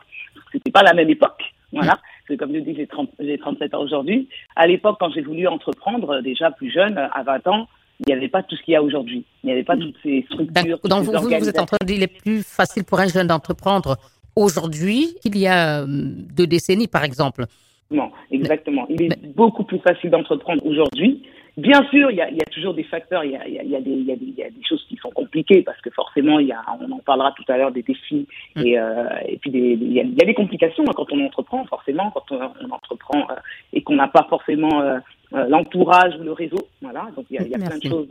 C'était 0.53 0.71
pas 0.71 0.83
la 0.83 0.93
même 0.93 1.09
époque. 1.09 1.43
Voilà. 1.73 1.99
C'est 2.29 2.37
comme 2.37 2.55
je 2.55 2.61
dis, 2.61 2.77
j'ai 2.77 3.39
37 3.39 3.75
ans 3.75 3.81
aujourd'hui. 3.81 4.29
À 4.55 4.67
l'époque, 4.67 4.97
quand 5.01 5.11
j'ai 5.11 5.23
voulu 5.23 5.49
entreprendre, 5.49 6.21
déjà 6.21 6.51
plus 6.51 6.71
jeune, 6.71 6.99
à 6.99 7.23
20 7.23 7.47
ans, 7.49 7.69
il 8.01 8.13
n'y 8.13 8.19
avait 8.19 8.29
pas 8.29 8.43
tout 8.43 8.57
ce 8.57 8.63
qu'il 8.63 8.73
y 8.73 8.77
a 8.77 8.83
aujourd'hui. 8.83 9.25
Il 9.43 9.47
n'y 9.47 9.53
avait 9.53 9.65
pas 9.65 9.77
toutes 9.77 9.97
ces 10.03 10.27
structures. 10.31 10.79
Donc, 10.85 11.05
vous, 11.05 11.13
vous, 11.13 11.49
êtes 11.49 11.59
en 11.59 11.67
train 11.67 11.77
de 11.81 11.87
dire 11.87 11.97
qu'il 11.97 12.03
est 12.03 12.21
plus 12.21 12.43
facile 12.43 12.85
pour 12.85 13.01
un 13.01 13.07
jeune 13.07 13.29
d'entreprendre 13.29 13.97
aujourd'hui 14.37 15.15
qu'il 15.23 15.39
y 15.39 15.47
a 15.47 15.83
euh, 15.83 15.87
deux 15.87 16.47
décennies, 16.47 16.89
par 16.89 17.05
exemple. 17.05 17.45
Non, 17.91 18.11
exactement. 18.31 18.87
Il 18.89 19.03
est 19.03 19.35
beaucoup 19.35 19.65
plus 19.65 19.79
facile 19.79 20.11
d'entreprendre 20.11 20.65
aujourd'hui 20.67 21.23
Bien 21.59 21.87
sûr, 21.91 22.11
il 22.11 22.17
y 22.17 22.23
a, 22.23 22.31
y 22.31 22.41
a, 22.41 22.47
toujours 22.47 22.73
des 22.73 22.85
facteurs, 22.85 23.25
il 23.25 23.33
y 23.33 23.37
a, 23.37 23.47
y, 23.47 23.59
a, 23.59 23.63
y, 23.63 23.77
a 23.77 23.81
des, 23.81 23.91
y, 23.91 24.11
a 24.11 24.17
des, 24.17 24.25
y 24.25 24.43
a 24.43 24.49
des 24.49 24.65
choses 24.67 24.83
qui 24.89 24.97
sont 24.97 25.11
compliquées 25.11 25.63
parce 25.63 25.79
que 25.83 25.91
forcément, 25.91 26.39
il 26.39 26.47
y 26.47 26.53
a, 26.53 26.65
on 26.81 26.91
en 26.91 26.99
parlera 27.01 27.33
tout 27.33 27.45
à 27.49 27.59
l'heure 27.59 27.73
des 27.73 27.83
défis 27.83 28.27
mm. 28.57 28.61
et, 28.65 28.79
euh, 28.79 29.05
et 29.27 29.37
puis 29.37 29.51
il 29.53 29.93
y, 29.93 30.01
a, 30.01 30.25
des 30.25 30.35
complications 30.35 30.85
hein, 30.89 30.93
quand 30.97 31.13
on 31.13 31.23
entreprend, 31.27 31.65
forcément, 31.67 32.11
quand 32.11 32.33
on, 32.33 32.41
on 32.67 32.71
entreprend 32.71 33.21
euh, 33.31 33.35
et 33.75 33.83
qu'on 33.83 33.97
n'a 33.97 34.09
pas 34.09 34.27
forcément 34.31 34.81
euh, 34.81 34.99
euh, 35.35 35.47
l'entourage 35.49 36.15
ou 36.19 36.23
le 36.23 36.33
réseau. 36.33 36.69
Voilà, 36.81 37.09
donc 37.15 37.27
il 37.29 37.37
y 37.37 37.39
a, 37.39 37.47
y 37.47 37.55
a 37.55 37.59
plein 37.59 37.79
de 37.79 37.87
choses. 37.87 38.09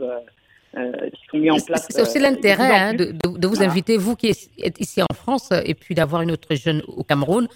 Euh, 0.78 0.80
euh, 1.02 1.10
qui 1.10 1.22
sont 1.30 1.38
mis 1.38 1.52
en 1.52 1.60
place. 1.60 1.86
C'est 1.90 2.02
aussi 2.02 2.18
l'intérêt 2.18 2.72
hein, 2.72 2.94
de, 2.94 3.48
vous 3.48 3.62
inviter, 3.62 3.98
vous 3.98 4.16
qui 4.16 4.28
êtes 4.28 4.80
ici 4.80 5.02
en 5.02 5.14
France, 5.14 5.50
et 5.66 5.74
puis 5.74 5.96
d'avoir 5.96 6.22
une 6.22 6.32
autre 6.32 6.56
jeune 6.56 6.82
au 6.88 7.04
Cameroun. 7.04 7.48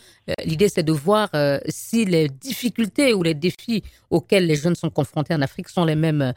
L'idée, 0.43 0.67
c'est 0.67 0.83
de 0.83 0.91
voir 0.91 1.29
si 1.67 2.03
les 2.03 2.27
difficultés 2.27 3.13
ou 3.13 3.23
les 3.23 3.33
défis 3.33 3.83
auxquels 4.09 4.47
les 4.47 4.55
jeunes 4.55 4.75
sont 4.75 4.89
confrontés 4.89 5.33
en 5.33 5.41
Afrique 5.41 5.69
sont 5.69 5.85
les 5.85 5.95
mêmes 5.95 6.33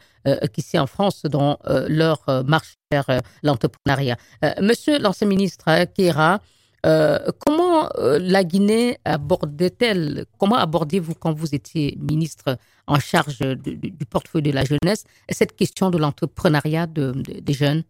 qu'ici 0.53 0.79
en 0.79 0.87
France 0.87 1.23
dans 1.23 1.57
leur 1.87 2.23
marche 2.45 2.75
vers 2.91 3.09
l'entrepreneuriat. 3.43 4.15
Monsieur 4.61 4.99
l'ancien 4.99 5.27
ministre 5.27 5.85
Kéra, 5.95 6.39
euh, 6.85 7.17
comment 7.45 7.89
euh, 7.97 8.19
la 8.21 8.43
Guinée 8.43 8.97
abordait-elle, 9.03 10.25
comment 10.39 10.55
abordiez-vous 10.55 11.13
quand 11.19 11.33
vous 11.33 11.53
étiez 11.53 11.97
ministre 11.99 12.57
en 12.87 12.99
charge 12.99 13.39
du 13.39 14.05
portefeuille 14.09 14.43
de 14.43 14.53
la 14.53 14.63
jeunesse 14.63 15.05
cette 15.29 15.55
question 15.55 15.89
de 15.89 15.97
l'entrepreneuriat 15.97 16.87
de, 16.87 17.11
des 17.41 17.53
jeunes? 17.53 17.83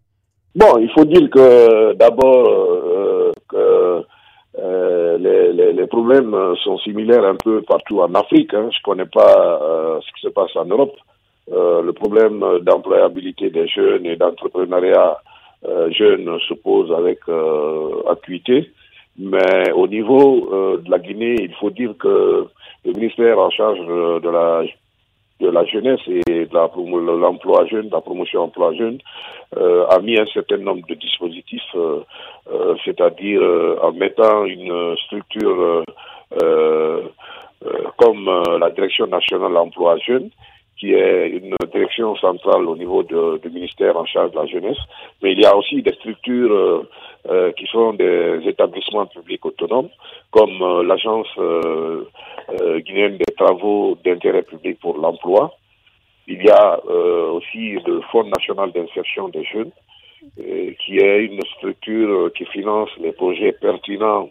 Bon, 0.55 0.77
il 0.79 0.89
faut 0.89 1.05
dire 1.05 1.29
que 1.29 1.93
d'abord 1.93 2.49
euh, 3.53 5.17
les, 5.17 5.87
problèmes 5.87 6.35
sont 6.63 6.77
similaires 6.79 7.23
un 7.23 7.35
peu 7.35 7.61
partout 7.61 8.01
en 8.01 8.13
Afrique. 8.15 8.53
Hein. 8.53 8.69
Je 8.71 8.77
ne 8.79 8.83
connais 8.83 9.05
pas 9.05 9.99
ce 10.01 10.13
qui 10.13 10.21
se 10.21 10.29
passe 10.29 10.55
en 10.55 10.65
Europe. 10.65 10.95
le 11.47 11.91
problème 11.91 12.43
d'employabilité 12.61 13.49
des 13.49 13.67
jeunes 13.67 14.05
et 14.05 14.15
d'entrepreneuriat 14.15 15.17
jeunes 15.91 16.39
se 16.47 16.53
pose 16.55 16.91
avec 16.91 17.19
acuité. 18.09 18.71
Mais 19.19 19.71
au 19.73 19.87
niveau 19.87 20.49
euh, 20.53 20.77
de 20.77 20.89
la 20.89 20.97
Guinée, 20.97 21.35
il 21.39 21.53
faut 21.55 21.69
dire 21.69 21.93
que 21.99 22.47
le 22.85 22.93
ministère 22.93 23.37
en 23.37 23.49
charge 23.49 23.79
de 23.79 24.29
la 24.29 24.63
de 25.39 25.49
la 25.49 25.65
jeunesse 25.65 26.01
et 26.07 26.45
de 26.45 27.17
l'emploi 27.21 27.65
jeune, 27.67 27.87
de 27.87 27.93
la 27.93 28.01
promotion 28.01 28.43
emploi 28.43 28.73
jeune, 28.73 28.99
euh, 29.57 29.87
a 29.87 29.99
mis 29.99 30.19
un 30.19 30.25
certain 30.27 30.57
nombre 30.57 30.85
de 30.87 30.95
dispositifs, 30.95 31.61
euh, 31.75 32.01
euh 32.51 32.75
c'est-à-dire 32.83 33.41
euh, 33.41 33.79
en 33.81 33.93
mettant 33.93 34.45
une 34.45 34.95
structure 35.05 35.83
euh, 36.43 37.01
comme 37.97 38.29
la 38.59 38.69
Direction 38.69 39.07
nationale 39.07 39.49
de 39.49 39.55
l'emploi 39.55 39.97
jeune, 39.97 40.29
qui 40.79 40.93
est 40.93 41.29
une 41.29 41.53
direction 41.73 42.15
centrale 42.15 42.65
au 42.65 42.75
niveau 42.75 43.03
du 43.03 43.49
ministère 43.49 43.97
en 43.97 44.05
charge 44.05 44.31
de 44.31 44.37
la 44.37 44.45
jeunesse, 44.45 44.77
mais 45.21 45.33
il 45.33 45.41
y 45.41 45.45
a 45.45 45.55
aussi 45.55 45.81
des 45.81 45.93
structures 45.93 46.51
euh, 46.51 46.89
euh 47.29 47.51
qui 47.51 47.65
sont 47.65 47.93
des 47.93 48.39
établissements 48.45 49.07
publics 49.07 49.45
autonomes, 49.45 49.89
comme 50.31 50.61
euh, 50.61 50.83
l'agence 50.83 51.27
guinéenne 52.85 53.17
des 53.17 53.35
travaux 53.35 53.97
d'intérêt 54.05 54.43
public 54.43 54.79
pour 54.79 54.97
l'emploi. 54.97 55.53
Il 56.27 56.41
y 56.43 56.49
a 56.49 56.79
aussi 56.85 57.77
le 57.85 58.01
Fonds 58.11 58.23
national 58.37 58.71
d'insertion 58.71 59.29
des 59.29 59.43
jeunes, 59.43 59.71
qui 60.81 60.97
est 60.97 61.25
une 61.25 61.41
structure 61.57 62.31
qui 62.35 62.45
finance 62.45 62.89
les 62.99 63.11
projets 63.11 63.51
pertinents 63.51 64.29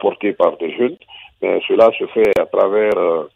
portés 0.00 0.32
par 0.32 0.56
des 0.56 0.72
jeunes. 0.76 0.96
Mais 1.42 1.60
cela 1.68 1.90
se 1.98 2.06
fait 2.06 2.38
à 2.38 2.46
travers 2.46 3.26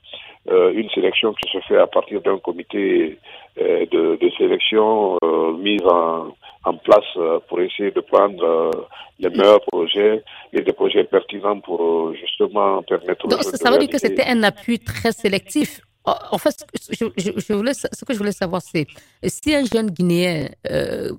euh, 0.50 0.72
une 0.74 0.90
sélection 0.90 1.32
qui 1.32 1.50
se 1.50 1.58
fait 1.66 1.78
à 1.78 1.86
partir 1.86 2.20
d'un 2.20 2.38
comité 2.38 3.18
euh, 3.60 3.86
de, 3.86 4.16
de, 4.20 4.30
sélection 4.36 5.16
euh, 5.24 5.52
mis 5.52 5.80
en, 5.84 6.34
en 6.64 6.74
place 6.74 7.04
euh, 7.16 7.38
pour 7.48 7.60
essayer 7.60 7.90
de 7.90 8.00
prendre 8.00 8.42
euh, 8.42 8.70
les 9.18 9.30
meilleurs 9.30 9.62
projets 9.62 10.22
et 10.52 10.60
des 10.60 10.72
projets 10.72 11.04
pertinents 11.04 11.60
pour 11.60 12.14
justement 12.14 12.82
permettre. 12.82 13.26
Donc, 13.28 13.42
ça 13.42 13.70
veut 13.70 13.78
dire 13.78 13.88
que 13.88 13.98
c'était 13.98 14.26
un 14.26 14.42
appui 14.42 14.78
très 14.78 15.12
sélectif. 15.12 15.80
En 16.04 16.36
fait, 16.36 16.66
je, 16.90 17.06
je, 17.16 17.30
je 17.34 17.52
voulais, 17.54 17.72
ce 17.72 18.04
que 18.04 18.12
je 18.12 18.18
voulais 18.18 18.32
savoir, 18.32 18.60
c'est 18.60 18.86
si 19.26 19.54
un 19.54 19.64
jeune 19.64 19.90
Guinéen 19.90 20.50
euh, 20.70 21.12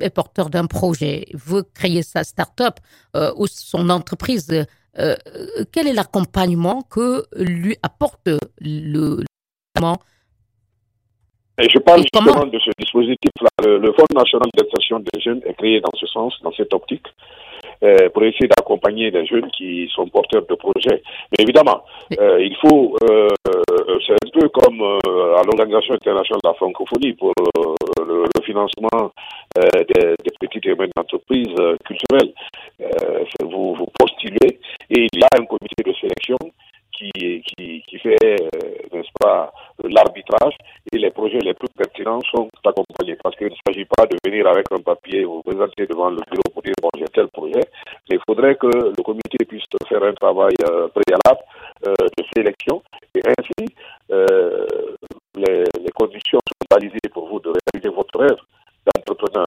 est 0.00 0.08
porteur 0.08 0.48
d'un 0.48 0.64
projet, 0.64 1.26
veut 1.34 1.62
créer 1.74 2.02
sa 2.02 2.24
start-up 2.24 2.76
euh, 3.16 3.32
ou 3.36 3.46
son 3.46 3.90
entreprise, 3.90 4.66
euh, 4.98 5.14
quel 5.72 5.88
est 5.88 5.92
l'accompagnement 5.92 6.82
que 6.82 7.24
lui 7.36 7.76
apporte 7.82 8.28
le, 8.60 9.24
et 11.58 11.68
je 11.68 11.78
parle 11.78 12.02
justement 12.02 12.46
de 12.46 12.58
ce 12.58 12.70
dispositif-là. 12.78 13.50
Le, 13.64 13.92
Fonds 13.92 14.06
national 14.14 14.48
d'insertion 14.56 14.98
des 15.00 15.20
jeunes 15.20 15.40
est 15.46 15.54
créé 15.54 15.80
dans 15.80 15.92
ce 15.94 16.06
sens, 16.06 16.34
dans 16.42 16.52
cette 16.52 16.72
optique, 16.74 17.06
euh, 17.82 18.08
pour 18.10 18.22
essayer 18.24 18.48
d'accompagner 18.48 19.10
les 19.10 19.26
jeunes 19.26 19.50
qui 19.50 19.88
sont 19.94 20.06
porteurs 20.08 20.46
de 20.46 20.54
projets. 20.54 21.02
Mais 21.32 21.42
évidemment, 21.44 21.82
euh, 22.18 22.40
il 22.40 22.56
faut, 22.56 22.96
euh, 23.04 23.28
c'est 24.06 24.12
un 24.12 24.40
peu 24.40 24.48
comme 24.48 24.80
à 24.82 25.42
l'Organisation 25.44 25.94
internationale 25.94 26.40
de 26.42 26.48
la 26.48 26.54
francophonie 26.54 27.12
pour 27.14 27.32
le, 27.38 28.24
le, 28.24 28.42
financement 28.44 29.12
des, 29.56 30.14
des, 30.22 30.32
petites 30.40 30.66
et 30.66 30.74
moyennes 30.74 30.92
entreprises 30.98 31.54
culturelles. 31.84 32.32
vous, 33.40 33.74
vous 33.74 33.86
postulez 33.98 34.58
et 34.90 35.06
il 35.12 35.20
y 35.20 35.24
a 35.24 35.40
un 35.40 35.44
comité 35.44 35.82
de 35.84 35.92
sélection 35.94 36.36
qui, 36.96 37.10
qui, 37.14 37.82
qui 37.86 37.98
fait, 37.98 38.36
n'est-ce 38.92 39.10
pas, 39.20 39.52
l'arbitrage 39.82 40.54
et 40.92 40.98
les 40.98 41.10
projets 41.10 41.38
les 41.38 41.54
plus 41.54 41.68
pertinents 41.76 42.20
sont 42.30 42.48
accompagnés 42.64 43.16
parce 43.22 43.36
qu'il 43.36 43.48
ne 43.48 43.56
s'agit 43.66 43.84
pas 43.84 44.06
de 44.06 44.16
venir 44.24 44.46
avec 44.46 44.66
un 44.70 44.80
papier 44.80 45.24
ou 45.24 45.42
présenter 45.42 45.86
devant 45.86 46.10
le 46.10 46.20
bureau 46.30 46.50
pour 46.52 46.62
dire 46.62 46.74
bon 46.80 46.88
j'ai 46.96 47.04
tel 47.06 47.28
projet, 47.28 47.60
mais 48.08 48.16
il 48.16 48.20
faudrait 48.26 48.56
que 48.56 48.66
le 48.66 49.02
comité 49.02 49.44
puisse 49.44 49.64
faire 49.88 50.02
un 50.02 50.14
travail 50.14 50.54
euh, 50.68 50.88
préalable 50.88 51.42
euh, 51.86 51.94
de 52.16 52.24
sélection 52.36 52.82
et 53.14 53.20
ainsi 53.26 53.74
euh, 54.10 54.66
les, 55.34 55.64
les, 55.80 55.90
conditions 55.94 56.38
sont 56.46 56.66
balisées 56.70 57.08
pour 57.12 57.28
vous 57.28 57.40
de 57.40 57.50
réaliser 57.50 57.94
votre 57.94 58.18
rêve 58.18 58.38
d'entrepreneur. 58.86 59.46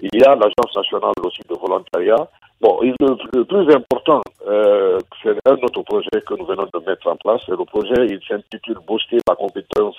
Il 0.00 0.14
y 0.14 0.22
a 0.22 0.34
l'Agence 0.34 0.74
nationale 0.74 1.12
aussi 1.22 1.42
de 1.48 1.54
volontariat. 1.54 2.28
Bon, 2.60 2.80
le, 2.80 3.44
plus 3.44 3.74
important, 3.74 4.22
euh, 4.46 4.98
c'est 5.22 5.36
un 5.46 5.54
autre 5.54 5.82
projet 5.82 6.22
que 6.26 6.34
nous 6.34 6.46
venons 6.46 6.66
de 6.72 6.86
mettre 6.86 7.06
en 7.08 7.16
place. 7.16 7.46
Le 7.48 7.64
projet, 7.64 8.06
il 8.08 8.20
s'intitule 8.26 8.78
Booster 8.86 9.18
la 9.28 9.34
compétence 9.34 9.96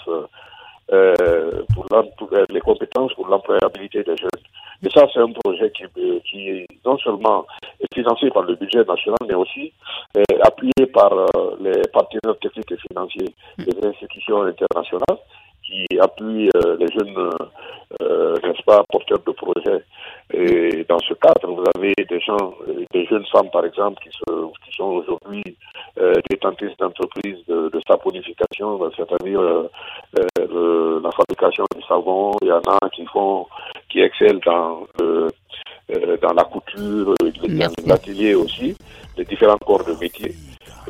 euh, 0.93 1.63
pour, 1.75 1.85
euh, 1.91 2.45
les 2.49 2.61
compétences 2.61 3.13
pour 3.13 3.27
l'employabilité 3.27 4.03
des 4.03 4.15
jeunes. 4.15 4.29
Et 4.83 4.89
ça, 4.89 5.05
c'est 5.13 5.19
un 5.19 5.31
projet 5.33 5.69
qui, 5.71 5.83
euh, 5.83 6.19
qui 6.23 6.65
non 6.85 6.97
seulement 6.99 7.45
est 7.81 7.93
financé 7.93 8.29
par 8.29 8.43
le 8.43 8.55
budget 8.55 8.85
national, 8.85 9.19
mais 9.27 9.33
aussi 9.33 9.73
est 10.15 10.47
appuyé 10.47 10.85
par 10.93 11.11
les 11.59 11.81
partenaires 11.91 12.39
techniques 12.41 12.71
et 12.71 12.77
financiers 12.89 13.35
des 13.57 13.87
institutions 13.87 14.43
internationales 14.43 15.19
qui 15.67 15.85
appuie 15.99 16.49
les 16.79 16.87
jeunes, 16.97 17.29
n'est-ce 17.99 18.63
pas, 18.63 18.83
porteurs 18.89 19.19
de 19.25 19.31
projets. 19.33 19.83
Et 20.33 20.85
dans 20.87 20.99
ce 20.99 21.13
cadre, 21.15 21.47
vous 21.51 21.63
avez 21.75 21.93
des 22.09 22.19
gens, 22.21 22.53
des 22.93 23.05
jeunes 23.05 23.25
femmes, 23.31 23.49
par 23.51 23.65
exemple, 23.65 24.01
qui, 24.01 24.09
qui 24.09 24.75
sont 24.75 24.85
aujourd'hui 24.85 25.43
détentrices 26.29 26.75
d'entreprises 26.77 27.43
de, 27.47 27.69
de 27.69 27.81
saponification, 27.87 28.79
c'est-à-dire 28.95 29.41
la 30.13 31.11
fabrication 31.11 31.65
du 31.75 31.81
savon. 31.83 32.31
Il 32.41 32.47
y 32.47 32.51
en 32.51 32.61
a 32.61 32.89
qui 32.89 33.05
font, 33.05 33.45
qui 33.89 33.99
excellent 33.99 34.39
dans 34.45 34.87
dans 36.21 36.33
la 36.33 36.43
couture, 36.43 37.13
l'atelier 37.85 38.35
aussi, 38.35 38.75
les 39.17 39.23
différents 39.23 39.57
corps 39.57 39.85
de 39.85 39.93
métier. 39.93 40.33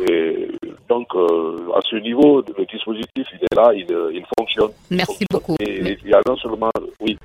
Et 0.09 0.49
donc, 0.89 1.07
euh, 1.15 1.69
à 1.75 1.81
ce 1.89 1.95
niveau, 1.97 2.43
le 2.57 2.65
dispositif, 2.65 3.27
il 3.33 3.39
est 3.39 3.55
là, 3.55 3.71
il, 3.73 3.87
il 4.13 4.23
fonctionne. 4.37 4.71
Merci 4.91 5.25
beaucoup. 5.31 5.55
Et 5.59 5.97
il 6.03 6.09
y 6.09 6.13
a 6.13 6.21
non 6.25 6.35
seulement, 6.37 6.69
oui. 7.01 7.17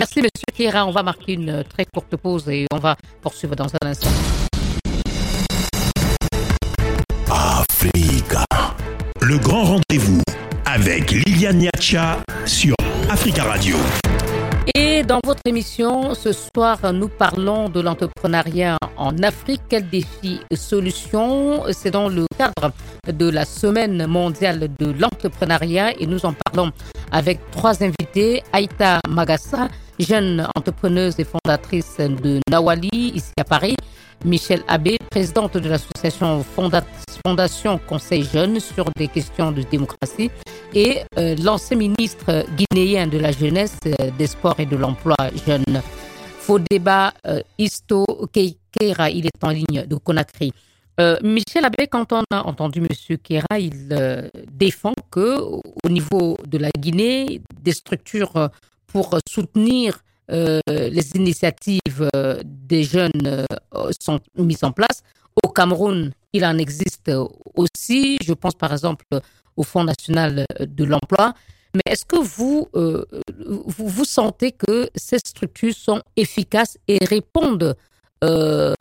Merci, 0.00 0.20
Monsieur 0.20 0.46
Kira. 0.52 0.86
On 0.86 0.90
va 0.90 1.02
marquer 1.02 1.34
une 1.34 1.62
très 1.64 1.84
courte 1.84 2.16
pause 2.16 2.48
et 2.48 2.66
on 2.72 2.78
va 2.78 2.96
poursuivre 3.22 3.54
dans 3.54 3.66
un 3.66 3.86
instant. 3.86 4.10
Africa. 7.30 8.44
Le 9.22 9.38
grand 9.38 9.64
rendez-vous 9.64 10.22
avec 10.64 11.10
Liliane 11.10 11.58
Niacha 11.58 12.18
sur 12.44 12.74
Africa 13.10 13.44
Radio. 13.44 13.76
Et 14.74 15.02
dans 15.04 15.20
votre 15.24 15.42
émission, 15.44 16.14
ce 16.14 16.32
soir, 16.32 16.92
nous 16.92 17.08
parlons 17.08 17.68
de 17.68 17.80
l'entrepreneuriat 17.80 18.76
en 18.96 19.16
Afrique. 19.22 19.62
Quels 19.68 19.88
défis 19.88 20.40
solutions 20.54 21.62
C'est 21.70 21.90
dans 21.90 22.08
le 22.08 22.26
cadre 22.36 22.72
de 23.12 23.30
la 23.30 23.44
Semaine 23.44 24.06
mondiale 24.06 24.68
de 24.78 24.92
l'entrepreneuriat 24.92 25.92
et 26.00 26.06
nous 26.06 26.26
en 26.26 26.34
parlons 26.44 26.72
avec 27.12 27.38
trois 27.52 27.82
invités. 27.82 28.42
Aïta 28.52 29.00
Magassa, 29.08 29.68
jeune 29.98 30.46
entrepreneuse 30.54 31.18
et 31.18 31.24
fondatrice 31.24 31.96
de 31.98 32.40
Nawali, 32.50 33.12
ici 33.14 33.32
à 33.38 33.44
Paris. 33.44 33.76
Michel 34.24 34.62
Abbé, 34.66 34.96
présidente 35.10 35.56
de 35.56 35.68
l'association 35.68 36.42
Fondation 37.24 37.78
Conseil 37.86 38.24
Jeunes 38.24 38.60
sur 38.60 38.86
des 38.96 39.08
questions 39.08 39.52
de 39.52 39.62
démocratie, 39.62 40.30
et 40.74 41.02
euh, 41.18 41.36
l'ancien 41.42 41.76
ministre 41.76 42.44
guinéen 42.56 43.06
de 43.06 43.18
la 43.18 43.30
jeunesse, 43.32 43.78
euh, 43.86 44.10
des 44.18 44.26
sports 44.26 44.58
et 44.58 44.66
de 44.66 44.76
l'emploi 44.76 45.16
jeune. 45.46 45.82
Faux 46.40 46.58
débat, 46.58 47.12
euh, 47.26 47.40
Isto 47.58 48.04
Keira, 48.32 49.10
il 49.10 49.26
est 49.26 49.44
en 49.44 49.50
ligne 49.50 49.86
de 49.86 49.96
Conakry. 49.96 50.52
Michel 51.22 51.66
Abbé, 51.66 51.88
quand 51.88 52.10
on 52.14 52.22
a 52.30 52.42
entendu 52.46 52.78
M. 52.80 53.18
Keira, 53.18 53.58
il 53.58 53.94
défend 54.50 54.94
que 55.10 55.38
au 55.38 55.88
niveau 55.90 56.38
de 56.46 56.56
la 56.56 56.70
Guinée, 56.70 57.42
des 57.60 57.72
structures 57.72 58.48
pour 58.96 59.10
soutenir 59.28 59.98
les 60.30 61.10
initiatives 61.14 62.08
des 62.42 62.82
jeunes 62.82 63.44
sont 64.00 64.20
mises 64.38 64.64
en 64.64 64.72
place. 64.72 65.02
Au 65.44 65.50
Cameroun, 65.50 66.12
il 66.32 66.46
en 66.46 66.56
existe 66.56 67.10
aussi. 67.54 68.16
Je 68.24 68.32
pense 68.32 68.54
par 68.54 68.72
exemple 68.72 69.04
au 69.54 69.64
Fonds 69.64 69.84
national 69.84 70.46
de 70.60 70.84
l'emploi. 70.84 71.34
Mais 71.74 71.82
est-ce 71.92 72.06
que 72.06 72.16
vous, 72.16 72.68
euh, 72.74 73.04
vous, 73.66 74.06
sentez 74.06 74.52
que 74.52 74.88
ces 74.94 75.18
structures 75.18 75.74
sont 75.74 76.00
efficaces 76.16 76.78
et 76.88 76.98
répondent 77.04 77.76
euh, 78.24 78.72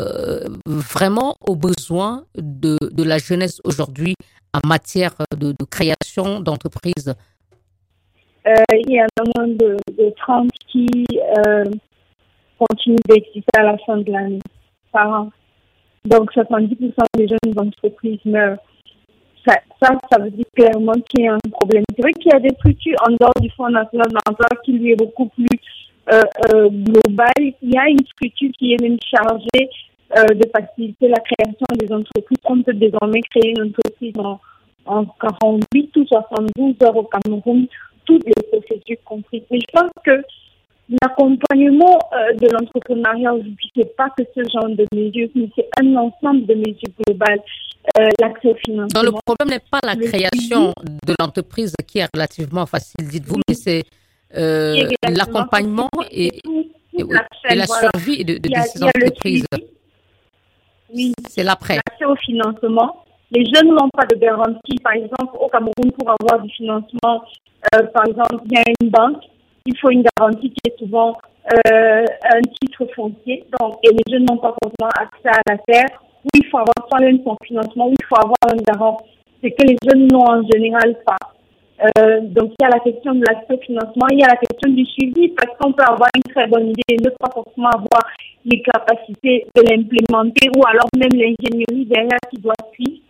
vraiment 0.66 1.36
aux 1.42 1.58
besoins 1.58 2.24
de, 2.38 2.78
de 2.82 3.04
la 3.04 3.18
jeunesse 3.18 3.60
aujourd'hui 3.66 4.16
en 4.56 4.66
matière 4.66 5.14
de, 5.38 5.54
création 5.70 6.40
d'entreprises 6.40 7.10
euh, 7.10 7.14
Il 8.46 8.92
y 8.92 9.00
a 9.00 9.08
un 9.20 9.42
nombre 9.42 9.58
de, 9.58 9.78
de 9.98 10.14
30 10.18 10.50
qui 10.68 10.88
continuent 12.60 12.98
d'exister 13.10 13.58
à 13.58 13.64
la 13.64 13.78
fin 13.80 13.98
de 13.98 14.12
l'année 14.12 14.40
par. 14.92 15.28
Donc 16.06 16.32
70% 16.34 16.94
des 17.18 17.28
jeunes 17.28 17.58
entreprises 17.58 18.20
meurent 18.26 18.60
ça, 19.48 19.90
ça, 20.12 20.20
veut 20.20 20.32
dire 20.32 20.46
clairement 20.56 20.94
qu'il 21.10 21.26
y 21.26 21.28
a 21.28 21.34
un 21.34 21.50
problème. 21.52 21.84
C'est 21.96 22.02
vrai 22.02 22.14
qu'il 22.14 22.32
y 22.32 22.36
a 22.36 22.40
des 22.40 22.54
structures 22.56 22.98
en 23.08 23.12
dehors 23.12 23.40
du 23.40 23.50
Fonds 23.52 23.70
national 23.70 24.08
de 24.10 24.16
l'emploi 24.16 24.48
qui 24.64 24.74
lui 24.74 24.92
est 24.92 24.96
beaucoup 24.96 25.28
plus 25.28 25.60
euh, 26.12 26.22
euh, 26.54 26.70
global. 26.70 27.34
Il 27.38 27.74
y 27.74 27.78
a 27.78 27.90
une 27.90 28.06
structure 28.06 28.50
qui 28.58 28.74
est 28.74 28.82
même 28.82 28.98
chargée 29.10 29.70
euh, 30.18 30.26
de 30.34 30.50
faciliter 30.56 31.08
la 31.08 31.20
création 31.20 31.66
des 31.80 31.92
entreprises. 31.92 32.38
On 32.46 32.62
peut 32.62 32.74
désormais 32.74 33.22
créer 33.22 33.54
une 33.56 33.70
entreprise 33.70 34.14
en, 34.18 34.40
en 34.86 35.06
48 35.06 35.98
ou 35.98 36.06
72 36.06 36.76
heures 36.84 36.98
au 36.98 37.04
Cameroun, 37.04 37.68
toutes 38.06 38.26
les 38.26 38.34
procédures 38.52 39.04
comprises. 39.04 39.44
Mais 39.52 39.60
je 39.60 39.80
pense 39.80 39.92
que 40.04 40.22
L'accompagnement 41.02 41.98
euh, 42.14 42.34
de 42.36 42.48
l'entrepreneuriat 42.52 43.34
aujourd'hui, 43.34 43.72
c'est 43.76 43.96
pas 43.96 44.08
que 44.16 44.24
ce 44.36 44.42
genre 44.54 44.70
de 44.70 44.86
mesures, 44.94 45.30
mais 45.34 45.50
c'est 45.56 45.68
un 45.80 45.96
ensemble 45.96 46.46
de 46.46 46.54
mesures 46.54 46.94
globales. 47.08 47.42
Euh, 48.00 48.08
l'accès 48.20 48.50
au 48.50 48.56
financement. 48.56 49.02
Donc 49.02 49.14
le 49.14 49.20
problème 49.26 49.50
n'est 49.50 49.66
pas 49.70 49.80
la 49.84 49.96
création 49.96 50.74
de 51.06 51.14
l'entreprise 51.20 51.72
qui 51.86 52.00
est 52.00 52.08
relativement 52.12 52.66
facile, 52.66 53.08
dites-vous, 53.08 53.38
mais 53.48 53.54
c'est 53.54 53.84
euh, 54.36 54.90
l'accompagnement 55.08 55.90
et, 56.10 56.40
et, 56.98 57.04
la 57.56 57.68
survie 57.68 58.26
de, 58.26 58.40
de, 58.40 58.50
ces 58.66 58.84
entreprises. 58.84 59.46
Oui. 60.94 61.14
C'est 61.30 61.44
l'après. 61.44 61.76
L'accès 61.76 62.06
au 62.06 62.16
financement. 62.16 63.05
Les 63.32 63.46
jeunes 63.46 63.70
n'ont 63.70 63.90
pas 63.90 64.06
de 64.06 64.16
garantie. 64.16 64.78
Par 64.84 64.94
exemple, 64.94 65.36
au 65.40 65.48
Cameroun, 65.48 65.92
pour 65.98 66.10
avoir 66.10 66.42
du 66.42 66.52
financement, 66.52 67.24
par 67.72 68.06
exemple, 68.08 68.44
il 68.46 68.54
y 68.54 68.58
a 68.58 68.64
une 68.82 68.90
banque 68.90 69.24
il 69.66 69.78
faut 69.80 69.90
une 69.90 70.04
garantie 70.18 70.50
qui 70.50 70.72
est 70.72 70.78
souvent 70.78 71.18
euh, 71.68 72.06
un 72.34 72.42
titre 72.62 72.86
foncier. 72.96 73.46
Donc, 73.60 73.78
et 73.84 73.90
les 73.90 74.04
jeunes 74.12 74.26
n'ont 74.26 74.38
pas 74.38 74.56
forcément 74.62 74.92
accès 74.96 75.30
à 75.30 75.42
la 75.48 75.58
terre. 75.58 76.02
Où 76.24 76.30
il 76.36 76.46
faut 76.48 76.58
avoir 76.58 76.88
soi-même 76.90 77.20
son 77.24 77.36
financement, 77.44 77.88
où 77.88 77.94
il 77.94 78.06
faut 78.06 78.16
avoir 78.16 78.38
un 78.48 78.58
garant. 78.68 78.98
C'est 79.42 79.52
que 79.52 79.68
les 79.68 79.78
jeunes 79.84 80.08
n'ont 80.08 80.28
en 80.28 80.42
général 80.48 80.96
pas. 81.06 81.18
Euh, 82.00 82.22
donc, 82.22 82.54
il 82.58 82.64
y 82.64 82.66
a 82.66 82.70
la 82.70 82.80
question 82.80 83.14
de 83.14 83.22
au 83.22 83.58
financement, 83.60 84.08
il 84.12 84.20
y 84.20 84.24
a 84.24 84.30
la 84.30 84.38
question 84.38 84.72
du 84.72 84.86
suivi, 84.86 85.30
parce 85.30 85.56
qu'on 85.58 85.74
peut 85.74 85.84
avoir 85.84 86.10
une 86.16 86.34
très 86.34 86.48
bonne 86.48 86.70
idée 86.70 86.82
et 86.90 86.98
ne 86.98 87.10
pas 87.10 87.30
forcément 87.32 87.70
avoir 87.70 88.04
les 88.46 88.62
capacités 88.62 89.46
de 89.56 89.62
l'implémenter, 89.62 90.50
ou 90.56 90.62
alors 90.68 90.88
même 90.96 91.14
l'ingénierie 91.14 91.86
derrière 91.86 92.20
qui 92.32 92.38
doit 92.38 92.54
suivre. 92.74 93.05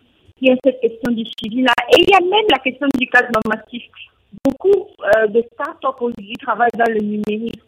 Y 0.45 0.51
a 0.51 0.55
cette 0.63 0.79
question 0.79 1.11
du 1.11 1.23
suivi-là. 1.25 1.73
Et 1.89 2.01
il 2.01 2.07
y 2.07 2.13
a 2.13 2.19
même 2.19 2.45
la 2.51 2.59
question 2.59 2.87
du 2.99 3.07
cadre 3.07 3.29
normatif 3.33 3.81
beaucoup 4.43 4.87
euh, 5.17 5.27
de 5.27 5.43
start-up 5.53 5.95
aujourd'hui 5.99 6.35
travaillent 6.41 6.77
dans 6.77 6.91
le 6.91 6.99
numérique. 6.99 7.61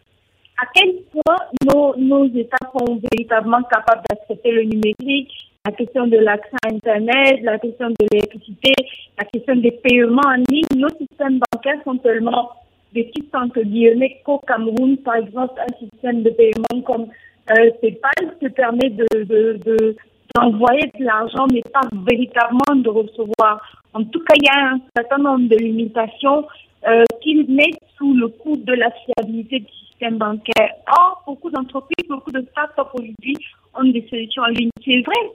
À 0.60 0.66
quel 0.74 0.94
point 1.10 1.38
nos, 1.66 1.96
nos 1.96 2.26
États 2.26 2.56
sont 2.72 3.00
véritablement 3.12 3.62
capables 3.64 4.02
d'accepter 4.08 4.52
le 4.52 4.62
numérique, 4.62 5.32
la 5.64 5.72
question 5.72 6.06
de 6.06 6.18
l'accès 6.18 6.56
à 6.64 6.72
Internet, 6.72 7.40
la 7.42 7.58
question 7.58 7.90
de 7.90 8.06
l'électricité, 8.12 8.72
la 9.18 9.24
question 9.24 9.56
des 9.56 9.72
paiements 9.72 10.22
en 10.24 10.42
ligne. 10.48 10.66
Nos 10.76 10.90
systèmes 10.98 11.40
bancaires 11.52 11.82
sont 11.84 11.96
tellement 11.98 12.50
systèmes 12.94 13.42
entre 13.42 13.62
guillemets 13.62 14.20
qu'au 14.24 14.38
Cameroun, 14.46 14.96
par 14.98 15.16
exemple, 15.16 15.60
un 15.60 15.78
système 15.78 16.22
de 16.22 16.30
paiement 16.30 16.82
comme 16.82 17.08
euh, 17.50 17.70
PayPal 17.80 18.36
te 18.40 18.48
permet 18.48 18.90
de 18.90 19.96
d'envoyer 20.34 20.90
de 20.98 21.04
l'argent, 21.04 21.46
mais 21.52 21.62
pas 21.72 21.86
véritablement 22.06 22.76
de 22.76 22.88
recevoir. 22.88 23.60
En 23.94 24.04
tout 24.04 24.20
cas, 24.20 24.34
il 24.36 24.44
y 24.44 24.48
a 24.48 24.74
un 24.74 24.80
certain 24.96 25.18
nombre 25.18 25.48
de 25.48 25.56
limitations 25.56 26.46
euh, 26.86 27.04
qu'ils 27.22 27.50
mettent 27.52 27.82
sous 27.96 28.14
le 28.14 28.28
coup 28.28 28.56
de 28.56 28.72
la 28.72 28.90
fiabilité 28.90 29.60
du 29.60 29.72
système 29.88 30.18
bancaire. 30.18 30.72
Or, 30.86 31.22
beaucoup 31.26 31.50
d'entreprises, 31.50 32.08
beaucoup 32.08 32.30
de 32.30 32.46
startups 32.52 32.90
aujourd'hui 32.94 33.36
ont 33.74 33.84
des 33.84 34.06
solutions 34.08 34.42
en 34.42 34.48
ligne. 34.48 34.70
C'est 34.84 35.00
vrai 35.00 35.32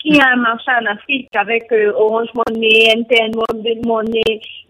qu'il 0.00 0.16
y 0.16 0.20
a 0.20 0.32
un 0.32 0.36
marché 0.36 0.70
en 0.70 0.86
Afrique 0.86 1.28
avec 1.36 1.70
euh, 1.72 1.92
Orange 1.96 2.28
Money, 2.34 2.94
MTN 2.96 3.32
Money 3.86 4.22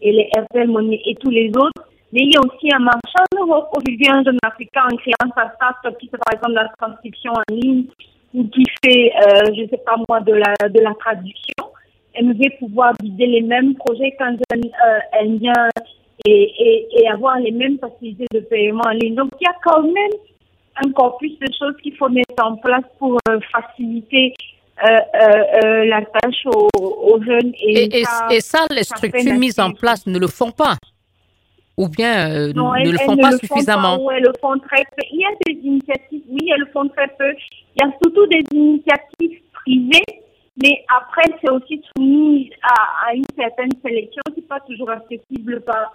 et 0.03 0.13
les 0.13 0.29
Airtel 0.37 0.69
Money 0.69 1.01
et 1.07 1.15
tous 1.17 1.31
les 1.31 1.49
autres. 1.57 1.89
Mais 2.13 2.21
il 2.23 2.33
y 2.33 2.37
a 2.37 2.41
aussi 2.41 2.69
un 2.73 2.79
marché 2.79 3.17
en 3.19 3.41
Europe. 3.41 3.69
Aujourd'hui, 3.77 4.09
un 4.09 4.23
jeune 4.23 4.39
Africain 4.45 4.85
en 4.85 4.97
créant 4.97 5.33
sa 5.35 5.53
startup 5.55 5.99
qui 5.99 6.09
fait 6.09 6.19
par 6.19 6.35
exemple 6.35 6.53
la 6.53 6.69
transcription 6.79 7.33
en 7.33 7.55
ligne 7.55 7.87
ou 8.35 8.45
qui 8.49 8.65
fait, 8.85 9.13
euh, 9.17 9.55
je 9.57 9.63
ne 9.63 9.69
sais 9.69 9.81
pas 9.85 9.97
moi, 10.09 10.21
de 10.21 10.33
la, 10.33 10.69
de 10.69 10.81
la 10.81 10.95
traduction 10.95 11.65
aimerait 12.15 12.57
pouvoir 12.59 12.93
viser 13.03 13.27
les 13.27 13.43
mêmes 13.43 13.75
projets 13.75 14.13
qu'un 14.19 14.33
jeune 14.33 14.65
euh, 14.65 15.21
indien 15.21 15.69
et, 16.25 16.31
et, 16.31 16.89
et, 16.93 17.09
avoir 17.09 17.39
les 17.39 17.51
mêmes 17.51 17.79
facilités 17.79 18.27
de 18.33 18.41
paiement 18.41 18.85
en 18.87 18.91
ligne. 18.91 19.15
Donc, 19.15 19.31
il 19.41 19.45
y 19.45 19.49
a 19.49 19.57
quand 19.65 19.83
même 19.83 20.13
un 20.85 20.93
corpus 20.93 21.33
de 21.41 21.47
choses 21.59 21.75
qu'il 21.83 21.97
faut 21.97 22.09
mettre 22.09 22.35
en 22.43 22.57
place 22.57 22.85
pour 22.99 23.19
euh, 23.29 23.39
faciliter 23.53 24.35
euh, 24.83 24.89
euh, 24.89 25.85
la 25.87 26.03
tâche 26.03 26.47
aux, 26.47 26.69
aux 26.77 27.23
jeunes. 27.23 27.53
Et, 27.61 28.01
et, 28.01 28.05
ça, 28.05 28.29
et, 28.31 28.41
ça, 28.41 28.67
les 28.71 28.85
structures 28.85 29.35
mises 29.35 29.61
en 29.61 29.73
place 29.73 30.07
ne 30.07 30.19
le 30.19 30.27
font 30.27 30.51
pas 30.51 30.77
ou 31.77 31.89
bien 31.89 32.53
non, 32.53 32.73
ne 32.73 32.81
elles, 32.81 32.93
le 32.93 32.99
font 32.99 33.17
pas 33.17 33.33
suffisamment. 33.33 33.97
Font 33.97 33.99
pas, 33.99 34.03
ou 34.03 34.11
elles 34.13 34.23
le 34.23 34.33
font 34.41 34.59
très 34.59 34.85
peu. 34.85 35.03
Il 35.11 35.21
y 35.21 35.25
a 35.25 35.31
des 35.47 35.61
initiatives, 35.67 36.23
oui, 36.29 36.51
elles 36.53 36.61
le 36.61 36.71
font 36.73 36.89
très 36.89 37.09
peu. 37.09 37.33
Il 37.77 37.83
y 37.83 37.87
a 37.87 37.91
surtout 38.03 38.27
des 38.27 38.45
initiatives 38.53 39.41
privées 39.53 40.25
mais 40.63 40.85
après, 40.89 41.25
c'est 41.41 41.51
aussi 41.51 41.83
soumis 41.97 42.51
à, 42.63 43.09
à, 43.09 43.15
une 43.15 43.25
certaine 43.37 43.73
sélection 43.85 44.23
qui 44.33 44.41
n'est 44.41 44.47
pas 44.47 44.61
toujours 44.61 44.91
accessible 44.91 45.61
par, 45.63 45.93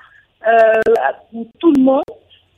pour 1.32 1.48
tout 1.60 1.72
le 1.78 1.82
monde. 1.82 2.04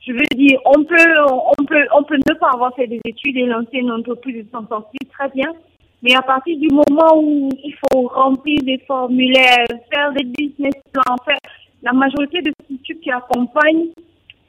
Je 0.06 0.14
veux 0.14 0.28
dire, 0.36 0.60
on 0.66 0.84
peut, 0.84 1.16
on 1.60 1.64
peut, 1.64 1.86
on 1.96 2.04
peut 2.04 2.18
ne 2.28 2.34
pas 2.34 2.50
avoir 2.54 2.74
fait 2.76 2.88
des 2.88 3.00
études 3.06 3.38
et 3.38 3.46
lancer 3.46 3.78
une 3.78 3.92
entreprise 3.92 4.38
et 4.38 4.48
s'en 4.52 4.68
sortir 4.68 5.00
très 5.12 5.30
bien. 5.30 5.54
Mais 6.02 6.16
à 6.16 6.24
partir 6.24 6.58
du 6.58 6.68
moment 6.70 7.22
où 7.22 7.50
il 7.64 7.76
faut 7.76 8.08
remplir 8.08 8.58
des 8.64 8.80
formulaires, 8.88 9.68
faire 9.94 10.12
des 10.14 10.24
business 10.24 10.74
plans, 10.92 11.16
faire 11.24 11.38
la 11.84 11.94
majorité 11.94 12.42
des 12.42 12.52
structures 12.64 13.00
qui 13.02 13.12
accompagnent, 13.12 13.88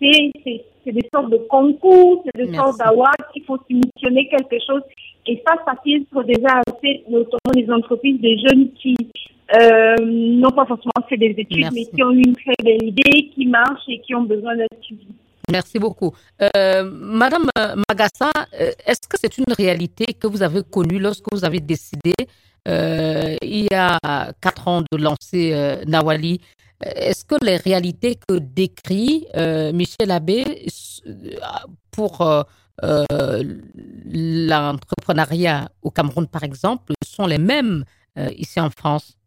c'est, 0.01 0.33
des 0.87 1.09
sortes 1.15 1.31
de 1.31 1.39
concours, 1.49 2.25
c'est 2.25 2.45
des 2.45 2.55
sortes 2.55 2.79
d'awards, 2.79 3.15
il 3.35 3.45
faut 3.45 3.59
soumissionner 3.69 4.29
quelque 4.29 4.57
chose. 4.67 4.83
Et 5.27 5.41
ça, 5.47 5.55
ça 5.65 5.75
filtre 5.85 6.23
déjà 6.25 6.61
assez, 6.67 7.05
notamment 7.09 7.53
les 7.55 7.71
entreprises, 7.71 8.21
des 8.21 8.37
jeunes 8.39 8.73
qui 8.73 8.97
euh, 9.55 9.97
n'ont 10.05 10.51
pas 10.51 10.67
forcément 10.67 11.07
fait 11.09 11.17
des 11.17 11.35
études, 11.39 11.69
mais 11.73 11.85
qui 11.85 12.03
ont 12.03 12.11
une 12.11 12.35
très 12.35 12.55
belle 12.65 12.83
idée, 12.83 13.31
qui 13.35 13.47
marche 13.47 13.83
et 13.89 14.01
qui 14.01 14.15
ont 14.15 14.23
besoin 14.23 14.57
d'être 14.57 14.83
suivis. 14.83 15.07
Merci 15.51 15.79
beaucoup. 15.79 16.13
Euh, 16.57 16.83
Madame 16.85 17.47
Magassa, 17.89 18.31
euh, 18.59 18.71
est-ce 18.87 19.07
que 19.09 19.17
c'est 19.21 19.39
une 19.39 19.53
réalité 19.53 20.07
que 20.15 20.27
vous 20.27 20.43
avez 20.43 20.63
connue 20.63 20.99
lorsque 20.99 21.27
vous 21.33 21.45
avez 21.45 21.61
décidé, 21.61 22.15
euh, 22.69 23.37
il 23.43 23.65
y 23.71 23.75
a 23.75 23.99
quatre 24.41 24.69
ans, 24.69 24.83
de 24.91 24.97
lancer 24.97 25.53
Nawali 25.87 26.41
Est-ce 26.83 27.25
que 27.25 27.37
les 27.45 27.57
réalités 27.57 28.17
que 28.17 28.39
décrit 28.39 29.27
Michel 29.73 30.11
Abbé 30.11 30.67
pour 31.91 32.45
l'entrepreneuriat 32.83 35.69
au 35.83 35.91
Cameroun, 35.91 36.27
par 36.27 36.45
exemple, 36.45 36.93
sont 37.05 37.27
les 37.27 37.39
mêmes 37.39 37.85
ici 38.17 38.61
en 38.61 38.71
France? 38.71 39.19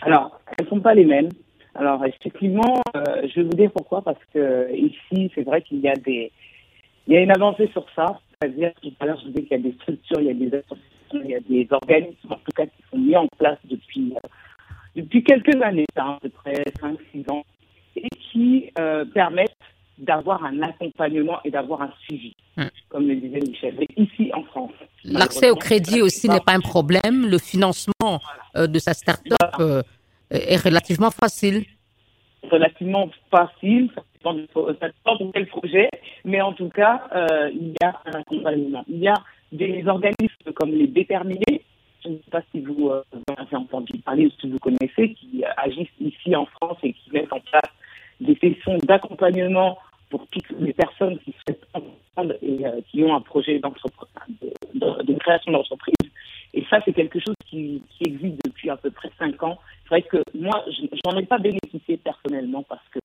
Alors, 0.00 0.40
elles 0.58 0.64
ne 0.64 0.70
sont 0.70 0.80
pas 0.80 0.94
les 0.94 1.04
mêmes. 1.04 1.28
Alors 1.74 2.04
effectivement, 2.04 2.82
euh, 2.96 3.26
je 3.34 3.40
vous 3.40 3.48
dire 3.50 3.70
pourquoi, 3.72 4.02
parce 4.02 4.22
que 4.32 4.70
ici, 4.74 5.30
c'est 5.34 5.42
vrai 5.42 5.62
qu'il 5.62 5.80
y 5.80 5.88
a 5.88 5.94
des, 5.94 6.30
il 7.06 7.14
y 7.14 7.16
a 7.16 7.20
une 7.20 7.30
avancée 7.30 7.68
sur 7.72 7.86
ça. 7.96 8.20
C'est-à-dire, 8.40 8.72
tout 8.82 8.92
à 9.00 9.06
l'heure, 9.06 9.18
je 9.20 9.26
vous 9.26 9.30
disais 9.30 9.44
qu'il 9.44 9.56
y 9.56 9.60
a 9.60 9.70
des 9.70 9.74
structures, 9.76 10.20
il 10.20 10.26
y 10.26 10.30
a 10.30 10.34
des 10.34 10.48
associations, 10.48 11.20
il 11.24 11.30
y 11.30 11.34
a 11.34 11.40
des 11.40 11.66
organismes, 11.70 12.32
en 12.32 12.36
tout 12.36 12.52
cas, 12.54 12.66
qui 12.66 12.82
sont 12.90 12.98
mis 12.98 13.16
en 13.16 13.26
place 13.38 13.58
depuis, 13.64 14.12
euh, 14.16 14.28
depuis 14.96 15.22
quelques 15.24 15.60
années, 15.62 15.86
hein, 15.96 16.16
à 16.16 16.20
peu 16.20 16.28
près 16.30 16.64
5-6 16.80 17.30
ans, 17.30 17.44
et 17.96 18.08
qui 18.32 18.70
euh, 18.78 19.04
permettent 19.04 19.56
d'avoir 19.98 20.44
un 20.44 20.62
accompagnement 20.62 21.38
et 21.44 21.50
d'avoir 21.50 21.82
un 21.82 21.92
suivi, 22.04 22.34
hum. 22.56 22.68
comme 22.88 23.06
le 23.06 23.16
disait 23.16 23.40
Michel. 23.40 23.76
Mais 23.78 23.86
ici, 23.96 24.30
en 24.34 24.42
France. 24.44 24.72
L'accès 25.04 25.50
au 25.50 25.56
crédit 25.56 26.02
aussi 26.02 26.28
n'est 26.28 26.40
pas 26.40 26.54
un 26.54 26.60
problème. 26.60 27.28
Le 27.28 27.38
financement 27.38 28.20
de 28.56 28.78
sa 28.78 28.94
start-up 28.94 29.84
est 30.30 30.56
relativement 30.56 31.10
facile. 31.10 31.64
Relativement 32.50 33.08
facile, 33.30 33.90
ça 33.94 34.02
dépend, 34.22 34.34
de, 35.16 35.30
quel 35.32 35.46
projet, 35.46 35.88
mais 36.24 36.40
en 36.40 36.52
tout 36.52 36.68
cas, 36.68 37.02
euh, 37.14 37.50
il 37.52 37.68
y 37.80 37.84
a 37.84 38.00
un 38.06 38.20
accompagnement. 38.20 38.84
Il 38.88 38.98
y 38.98 39.08
a 39.08 39.14
des 39.52 39.84
organismes 39.86 40.52
comme 40.54 40.70
les 40.70 40.86
déterminés, 40.86 41.62
je 42.04 42.10
ne 42.10 42.16
sais 42.16 42.30
pas 42.30 42.42
si 42.50 42.60
vous, 42.60 42.90
euh, 42.90 43.02
avez 43.36 43.56
entendu 43.56 43.92
parler 43.98 44.26
ou 44.26 44.30
si 44.40 44.48
vous 44.48 44.58
connaissez, 44.58 45.14
qui 45.14 45.44
agissent 45.56 45.88
ici 46.00 46.34
en 46.34 46.46
France 46.46 46.78
et 46.82 46.92
qui 46.92 47.10
mettent 47.12 47.32
en 47.32 47.40
place 47.40 47.70
des 48.20 48.36
sessions 48.36 48.78
d'accompagnement 48.84 49.78
pour 50.10 50.26
toutes 50.28 50.50
les 50.58 50.72
personnes 50.72 51.18
qui 51.20 51.32
souhaitent 51.32 51.66
entreprendre 51.72 52.34
et 52.42 52.66
euh, 52.66 52.80
qui 52.90 53.02
ont 53.02 53.14
un 53.14 53.20
projet 53.20 53.58
de, 53.58 55.02
de, 55.04 55.14
création 55.14 55.52
d'entreprise. 55.52 55.94
Et 56.54 56.64
ça, 56.68 56.80
c'est 56.84 56.92
quelque 56.92 57.18
chose 57.18 57.34
qui, 57.46 57.82
existe 58.00 58.44
depuis 58.44 58.68
à 58.68 58.76
peu 58.76 58.90
près 58.90 59.10
cinq 59.18 59.42
ans. 59.42 59.58
C'est 59.84 59.88
vrai 59.88 60.02
que 60.02 60.18
moi, 60.34 60.64
j'en 61.04 61.16
ai 61.16 61.24
pas 61.24 61.38
bénéficié 61.38 61.96
personnellement 61.96 62.62
parce 62.62 62.86
que, 62.90 62.98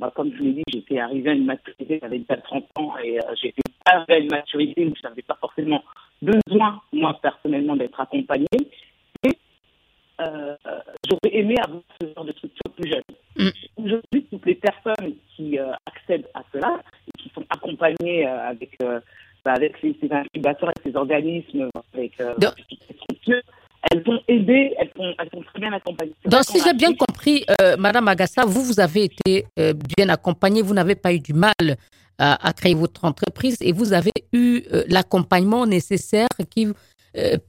bah, 0.00 0.12
comme 0.14 0.32
je 0.36 0.42
l'ai 0.42 0.52
dit, 0.54 0.64
j'étais 0.72 0.98
arrivé 0.98 1.30
à 1.30 1.34
une 1.34 1.44
maturité, 1.44 2.00
j'avais 2.02 2.18
déjà 2.18 2.36
30 2.38 2.64
ans 2.76 2.94
et 3.04 3.18
euh, 3.18 3.34
j'étais 3.40 3.62
arrivé 3.84 4.14
à 4.14 4.18
une 4.18 4.30
maturité 4.30 4.86
où 4.86 4.94
je 4.96 5.08
n'avais 5.08 5.22
pas 5.22 5.38
forcément 5.40 5.82
besoin, 6.22 6.80
moi, 6.92 7.18
personnellement, 7.22 7.76
d'être 7.76 8.00
accompagné. 8.00 8.46
Et 9.24 9.38
euh, 10.20 10.56
j'aurais 11.08 11.36
aimé 11.36 11.54
avoir 11.62 11.82
ce 12.00 12.06
genre 12.14 12.24
de 12.24 12.32
structure 12.32 12.72
plus 12.76 12.90
jeune. 12.90 13.02
Mm. 13.36 13.84
Aujourd'hui, 13.84 14.26
toutes 14.30 14.46
les 14.46 14.54
personnes 14.56 15.14
qui 15.36 15.58
euh, 15.58 15.72
accèdent 15.86 16.28
à 16.34 16.42
cela 16.52 16.80
et 17.06 17.22
qui 17.22 17.30
sont 17.34 17.44
accompagnées 17.50 18.26
euh, 18.26 18.48
avec 18.48 18.78
bah, 19.44 19.52
avec 19.52 19.76
ces, 19.80 19.96
incubateurs 20.10 20.70
et 20.70 20.90
ces 20.90 20.96
organismes, 20.96 21.70
avec 21.94 22.14
ces 22.16 22.94
structures, 22.96 23.42
elles 23.90 24.02
vont 24.02 24.20
aider, 24.26 24.74
elles 24.78 24.90
vont, 24.96 25.14
elles 25.18 25.44
très 25.44 25.60
bien 25.60 25.72
accompagner. 25.72 26.12
Donc, 26.24 26.42
si 26.42 26.60
j'ai 26.60 26.74
bien 26.74 26.92
compris, 26.94 27.46
Madame 27.78 28.08
Agassa, 28.08 28.44
vous, 28.44 28.64
vous 28.64 28.80
avez 28.80 29.04
été 29.04 29.44
bien 29.96 30.08
accompagnée, 30.08 30.60
vous 30.60 30.74
n'avez 30.74 30.96
pas 30.96 31.12
eu 31.12 31.20
du 31.20 31.32
mal 31.32 31.54
à, 32.18 32.52
créer 32.52 32.74
votre 32.74 33.04
entreprise 33.04 33.56
et 33.60 33.72
vous 33.72 33.92
avez 33.92 34.12
eu 34.32 34.62
l'accompagnement 34.88 35.66
nécessaire 35.66 36.28
qui 36.50 36.68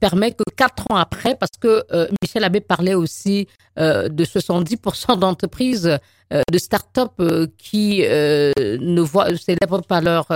permet 0.00 0.32
que 0.32 0.42
quatre 0.56 0.84
ans 0.90 0.96
après, 0.96 1.36
parce 1.36 1.56
que 1.60 1.84
Michel 2.22 2.44
Abbé 2.44 2.60
parlait 2.60 2.94
aussi 2.94 3.46
de 3.76 4.24
70% 4.24 5.18
d'entreprises, 5.18 5.98
de 6.30 6.58
start-up 6.58 7.12
qui 7.58 8.00
ne 8.00 9.00
voient, 9.00 9.36
célèbrent 9.36 9.82
pas 9.82 10.00
leur 10.00 10.28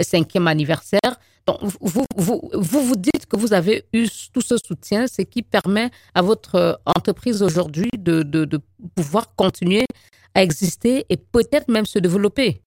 cinquième 0.00 0.46
anniversaire. 0.46 1.18
Donc, 1.46 1.58
vous, 1.80 2.04
vous, 2.16 2.50
vous, 2.52 2.82
vous 2.82 2.96
dites 2.96 3.26
que 3.26 3.36
vous 3.36 3.52
avez 3.52 3.84
eu 3.92 4.06
tout 4.32 4.40
ce 4.40 4.56
soutien, 4.56 5.06
ce 5.06 5.22
qui 5.22 5.42
permet 5.42 5.90
à 6.14 6.22
votre 6.22 6.80
entreprise 6.84 7.42
aujourd'hui 7.42 7.90
de, 7.96 8.22
de, 8.22 8.44
de 8.44 8.60
pouvoir 8.94 9.34
continuer 9.34 9.86
à 10.34 10.42
exister 10.42 11.06
et 11.08 11.16
peut-être 11.16 11.68
même 11.68 11.86
se 11.86 11.98
développer. 11.98 12.62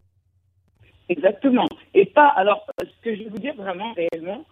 Exactement. 1.09 1.67
Et 1.93 2.05
pas, 2.05 2.27
alors, 2.27 2.65
ce 2.79 2.85
que 3.03 3.15
je 3.15 3.23
vais 3.23 3.29
vous 3.29 3.39
dire 3.39 3.55
vraiment 3.55 3.93
réellement, 3.93 4.43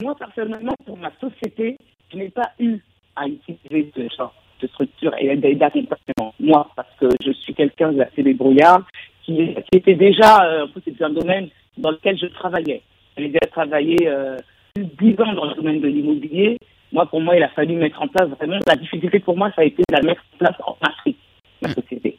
moi 0.00 0.14
personnellement, 0.16 0.74
pour 0.84 0.96
ma 0.96 1.10
société, 1.20 1.76
je 2.12 2.16
n'ai 2.16 2.30
pas 2.30 2.52
eu 2.58 2.78
à 3.16 3.26
utiliser 3.26 3.90
ce 3.94 4.08
genre 4.16 4.34
de 4.60 4.66
structure 4.68 5.12
et 5.18 5.36
d'accompagnement. 5.36 6.34
Moi, 6.40 6.68
parce 6.76 6.88
que 7.00 7.08
je 7.24 7.32
suis 7.32 7.54
quelqu'un 7.54 7.92
d'assez 7.92 8.22
débrouillard, 8.22 8.86
qui, 9.24 9.54
qui 9.54 9.78
était 9.78 9.94
déjà, 9.94 10.44
euh, 10.44 10.66
c'est 10.84 11.02
un 11.02 11.10
domaine 11.10 11.48
dans 11.76 11.90
lequel 11.90 12.18
je 12.18 12.26
travaillais. 12.26 12.82
J'ai 13.16 13.28
déjà 13.28 13.46
travaillé 13.50 13.96
euh, 14.06 14.36
plus 14.74 14.84
de 14.84 15.14
10 15.14 15.20
ans 15.22 15.32
dans 15.34 15.46
le 15.46 15.54
domaine 15.54 15.80
de 15.80 15.88
l'immobilier. 15.88 16.58
Moi, 16.92 17.06
pour 17.06 17.20
moi, 17.20 17.36
il 17.36 17.42
a 17.42 17.48
fallu 17.48 17.74
mettre 17.74 18.00
en 18.00 18.08
place 18.08 18.28
vraiment. 18.28 18.58
La 18.66 18.76
difficulté 18.76 19.18
pour 19.20 19.36
moi, 19.36 19.50
ça 19.56 19.62
a 19.62 19.64
été 19.64 19.82
de 19.88 19.94
la 19.94 20.02
mettre 20.02 20.22
en 20.34 20.38
place 20.38 20.56
en 20.64 20.76
Afrique, 20.80 21.18
la 21.60 21.70
société. 21.70 22.16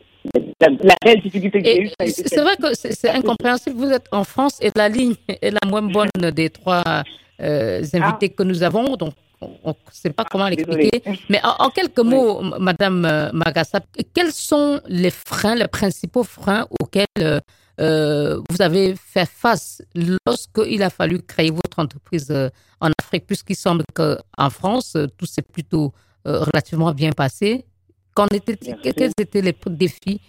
La, 0.60 0.96
réelle 1.04 1.22
difficulté 1.22 1.62
que 1.62 1.66
j'ai 1.68 1.84
eue, 1.84 1.90
C'est 2.10 2.42
vrai 2.42 2.56
que 2.58 2.74
c'est 2.74 3.10
incompréhensible. 3.10 3.76
Vous 3.76 3.92
êtes 3.92 4.08
en 4.12 4.24
France 4.24 4.58
et 4.60 4.72
la 4.76 4.90
ligne 4.90 5.14
est 5.28 5.52
la 5.52 5.60
moins 5.70 5.84
bonne 5.84 6.10
des 6.34 6.50
trois 6.50 6.84
euh, 7.40 7.84
invités 7.94 8.30
que 8.30 8.42
nous 8.42 8.64
avons. 8.64 8.96
Donc, 8.96 9.14
on 9.40 9.70
ne 9.70 9.74
sait 9.92 10.10
pas 10.10 10.26
comment 10.26 10.48
l'expliquer. 10.48 11.04
Mais 11.30 11.40
en, 11.44 11.70
quelques 11.70 12.00
mots, 12.00 12.42
Madame 12.60 13.06
euh, 13.06 13.30
Magassa, 13.34 13.82
quels 14.16 14.32
sont 14.32 14.82
les 14.88 15.12
freins, 15.12 15.54
les 15.54 15.68
principaux 15.68 16.24
freins 16.24 16.66
auxquels 16.80 17.06
euh, 17.80 18.42
vous 18.50 18.60
avez 18.60 18.96
fait 18.96 19.30
face 19.30 19.84
lorsqu'il 20.26 20.82
a 20.82 20.90
fallu 20.90 21.22
créer 21.22 21.52
votre 21.52 21.78
entreprise 21.78 22.34
en 22.82 22.90
Afrique, 23.00 23.28
puisqu'il 23.28 23.56
semble 23.56 23.84
qu'en 23.94 24.50
France, 24.50 24.98
tout 25.18 25.28
s'est 25.28 25.44
plutôt 25.44 25.94
relativement 26.26 26.92
bien 26.94 27.12
passé? 27.12 27.64
était, 28.32 28.58
quels 28.82 29.12
étaient 29.20 29.42
les 29.42 29.56
défis 29.68 30.20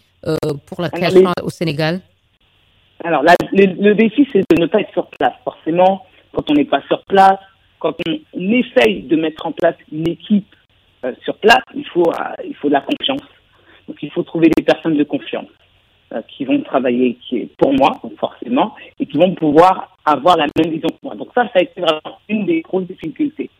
pour 0.66 0.82
la 0.82 0.90
création 0.90 1.32
au 1.42 1.50
Sénégal 1.50 2.00
Alors, 3.04 3.22
le, 3.52 3.92
défi, 3.94 4.28
c'est 4.32 4.42
de 4.50 4.60
ne 4.60 4.66
pas 4.66 4.80
être 4.80 4.92
sur 4.92 5.06
place. 5.08 5.34
Forcément, 5.44 6.06
quand 6.32 6.50
on 6.50 6.54
n'est 6.54 6.64
pas 6.64 6.82
sur 6.88 7.04
place, 7.04 7.38
quand 7.78 7.94
on, 8.06 8.18
essaye 8.52 9.02
de 9.02 9.16
mettre 9.16 9.46
en 9.46 9.52
place 9.52 9.76
une 9.92 10.08
équipe 10.08 10.54
sur 11.22 11.36
place, 11.36 11.62
il 11.74 11.86
faut, 11.86 12.10
il 12.44 12.54
faut 12.56 12.68
de 12.68 12.74
la 12.74 12.80
confiance. 12.80 13.22
Donc, 13.86 13.96
il 14.02 14.10
faut 14.10 14.22
trouver 14.22 14.50
des 14.56 14.62
personnes 14.62 14.96
de 14.96 15.04
confiance. 15.04 15.48
Euh, 16.14 16.22
qui 16.26 16.46
vont 16.46 16.58
travailler 16.62 17.18
qui 17.20 17.36
est 17.36 17.48
pour 17.58 17.74
moi, 17.74 18.00
forcément, 18.18 18.74
et 18.98 19.04
qui 19.04 19.18
vont 19.18 19.34
pouvoir 19.34 19.94
avoir 20.06 20.38
la 20.38 20.46
même 20.56 20.72
vision 20.72 20.88
que 20.88 20.96
moi. 21.02 21.14
Donc 21.14 21.28
ça, 21.34 21.42
ça 21.52 21.58
a 21.58 21.60
été 21.60 21.82
vraiment 21.82 22.18
une 22.30 22.46
des 22.46 22.62
grosses 22.62 22.86
difficultés. 22.86 23.50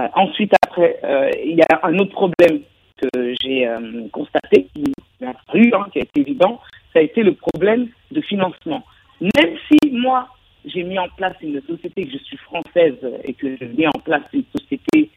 Euh, 0.00 0.08
ensuite, 0.16 0.52
après, 0.60 0.98
euh, 1.04 1.30
il 1.44 1.54
y 1.54 1.62
a 1.62 1.80
un 1.84 1.96
autre 2.00 2.10
problème 2.10 2.62
que 2.96 3.34
j'ai 3.40 3.70
constaté, 4.10 4.66
qui 4.74 4.92
a 5.24 5.30
apparu, 5.30 5.72
hein, 5.74 5.86
qui 5.92 5.98
a 5.98 6.02
été 6.02 6.20
évident, 6.20 6.60
ça 6.92 7.00
a 7.00 7.02
été 7.02 7.22
le 7.22 7.34
problème 7.34 7.88
de 8.10 8.20
financement. 8.20 8.82
Même 9.20 9.56
si 9.68 9.90
moi, 9.90 10.28
j'ai 10.64 10.82
mis 10.82 10.98
en 10.98 11.08
place 11.16 11.34
une 11.42 11.60
société, 11.62 12.04
que 12.04 12.12
je 12.12 12.18
suis 12.18 12.36
française 12.38 12.96
et 13.24 13.34
que 13.34 13.56
je 13.56 13.64
mets 13.64 13.86
en 13.86 14.00
place 14.00 14.22
une 14.32 14.44
société 14.56 15.10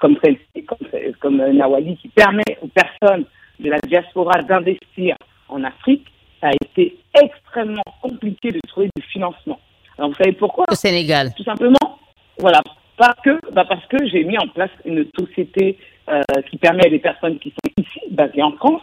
comme 0.00 0.16
celle-ci, 0.22 0.64
comme, 0.64 0.88
comme 1.20 1.36
Nawali, 1.36 1.96
qui 1.98 2.08
permet 2.08 2.58
aux 2.60 2.68
personnes 2.68 3.24
de 3.60 3.70
la 3.70 3.78
diaspora 3.78 4.42
d'investir 4.42 5.16
en 5.48 5.62
Afrique, 5.62 6.06
ça 6.40 6.48
a 6.48 6.52
été 6.52 6.96
extrêmement 7.22 7.82
compliqué 8.00 8.50
de 8.50 8.58
trouver 8.66 8.88
du 8.96 9.02
financement. 9.02 9.60
Alors 9.96 10.10
vous 10.10 10.16
savez 10.16 10.32
pourquoi? 10.32 10.64
Au 10.68 10.74
Sénégal. 10.74 11.32
Tout 11.36 11.44
simplement, 11.44 11.98
voilà, 12.38 12.60
parce 12.96 13.20
que, 13.20 13.38
bah 13.52 13.64
parce 13.68 13.86
que 13.86 14.04
j'ai 14.08 14.24
mis 14.24 14.38
en 14.38 14.48
place 14.48 14.70
une 14.84 15.06
société 15.16 15.78
euh, 16.08 16.22
qui 16.50 16.56
permet 16.56 16.86
à 16.86 16.90
des 16.90 16.98
personnes 16.98 17.38
qui 17.38 17.50
sont 17.50 17.70
ici, 17.78 18.00
basées 18.10 18.42
en 18.42 18.52
France, 18.52 18.82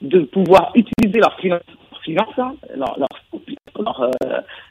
de 0.00 0.20
pouvoir 0.20 0.72
utiliser 0.74 1.20
leurs 1.20 1.38
finances, 1.38 2.38
hein, 2.38 2.54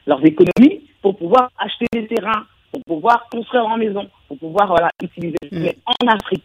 leurs 0.06 0.24
économies 0.24 0.82
pour 1.02 1.16
pouvoir 1.16 1.50
acheter 1.58 1.86
des 1.92 2.06
terrains, 2.06 2.46
pour 2.72 2.82
pouvoir 2.84 3.28
construire 3.30 3.66
en 3.66 3.76
maison, 3.76 4.08
pour 4.28 4.38
pouvoir 4.38 4.68
voilà, 4.68 4.90
utiliser. 5.02 5.36
Mm. 5.50 5.62
Mais 5.62 5.76
en 5.86 6.06
Afrique, 6.08 6.44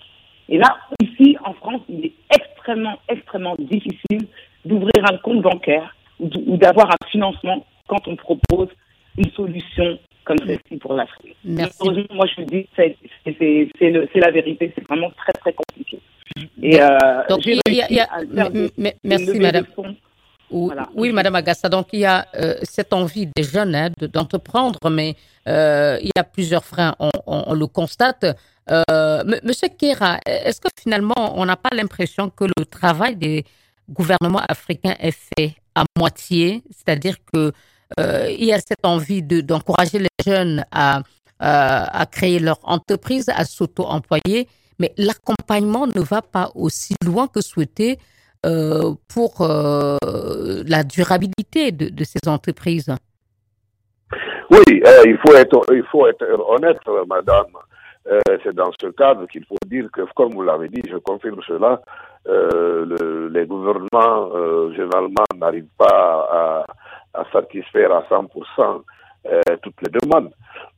et 0.49 0.57
là, 0.57 0.77
ici, 1.01 1.37
en 1.43 1.53
France, 1.53 1.81
il 1.89 2.05
est 2.05 2.13
extrêmement, 2.33 2.97
extrêmement 3.09 3.55
difficile 3.57 4.27
d'ouvrir 4.63 5.03
un 5.11 5.17
compte 5.17 5.41
bancaire 5.41 5.95
ou 6.19 6.57
d'avoir 6.57 6.91
un 6.91 7.07
financement 7.09 7.65
quand 7.87 8.07
on 8.07 8.15
propose 8.15 8.69
une 9.17 9.31
solution 9.31 9.97
comme 10.23 10.37
celle-ci 10.39 10.77
pour 10.77 10.93
l'Afrique. 10.93 11.35
Moi, 11.43 12.25
je 12.35 12.41
dis, 12.43 12.67
c'est 12.75 14.19
la 14.19 14.31
vérité, 14.31 14.71
c'est 14.75 14.87
vraiment 14.87 15.11
très, 15.11 15.33
très 15.33 15.53
compliqué. 15.53 15.99
Et, 16.61 16.81
euh, 16.81 17.21
Donc, 17.29 17.45
il 17.45 17.59
y 17.67 17.99
a, 17.99 18.09
merci, 19.03 19.39
madame. 19.39 19.65
Oui, 20.51 21.11
Madame 21.11 21.35
Agassa. 21.35 21.69
Donc, 21.69 21.87
il 21.93 21.99
y 21.99 22.05
a 22.05 22.27
euh, 22.35 22.55
cette 22.63 22.93
envie 22.93 23.27
des 23.35 23.43
jeunes 23.43 23.75
hein, 23.75 23.89
d'entreprendre, 24.13 24.79
mais 24.89 25.15
euh, 25.47 25.97
il 26.01 26.11
y 26.15 26.19
a 26.19 26.23
plusieurs 26.23 26.63
freins, 26.63 26.95
on, 27.25 27.53
le 27.53 27.67
constate. 27.67 28.25
Euh, 28.69 29.23
Monsieur 29.43 29.69
Kera, 29.69 30.19
est-ce 30.25 30.61
que 30.61 30.69
finalement, 30.79 31.33
on 31.35 31.45
n'a 31.45 31.55
pas 31.55 31.69
l'impression 31.73 32.29
que 32.29 32.45
le 32.45 32.65
travail 32.65 33.15
des 33.15 33.43
gouvernements 33.89 34.41
africains 34.47 34.95
est 34.99 35.17
fait 35.37 35.55
à 35.73 35.83
moitié? 35.97 36.63
C'est-à-dire 36.71 37.15
que 37.33 37.51
il 37.97 38.45
y 38.45 38.51
a 38.51 38.59
cette 38.59 38.83
envie 38.83 39.21
d'encourager 39.21 39.99
les 39.99 40.09
jeunes 40.25 40.65
à, 40.71 41.01
à 41.39 42.05
créer 42.07 42.39
leur 42.39 42.59
entreprise, 42.63 43.29
à 43.29 43.45
s'auto-employer, 43.45 44.47
mais 44.79 44.93
l'accompagnement 44.97 45.87
ne 45.87 46.01
va 46.01 46.21
pas 46.21 46.51
aussi 46.55 46.95
loin 47.05 47.27
que 47.27 47.41
souhaité 47.41 47.97
euh, 48.45 48.93
pour 49.11 49.41
euh, 49.41 49.97
la 50.67 50.83
durabilité 50.83 51.71
de, 51.71 52.03
ces 52.03 52.29
entreprises 52.29 52.93
Oui, 54.51 54.83
euh, 54.85 55.01
il, 55.05 55.17
faut 55.17 55.33
être, 55.33 55.65
il 55.73 55.83
faut 55.91 56.05
être 56.05 56.23
honnête, 56.47 56.77
madame. 57.07 57.47
c'est 58.43 58.53
dans 58.53 58.71
ce 58.79 58.87
cadre 58.87 59.25
qu'il 59.27 59.43
faut 59.45 59.57
dire 59.65 59.89
que, 59.91 60.01
comme 60.15 60.33
vous 60.33 60.43
l'avez 60.43 60.69
dit, 60.69 60.81
je 60.87 60.97
confirme 60.97 61.41
cela, 61.47 61.81
les 62.27 63.45
gouvernements 63.47 64.29
généralement 64.73 65.25
n'arrivent 65.35 65.65
pas 65.79 66.65
à, 67.15 67.23
satisfaire 67.33 67.91
à 67.93 68.03
100% 68.03 68.83
toutes 69.61 69.81
les 69.81 69.99
demandes. 69.99 70.31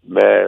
Mais 0.07 0.47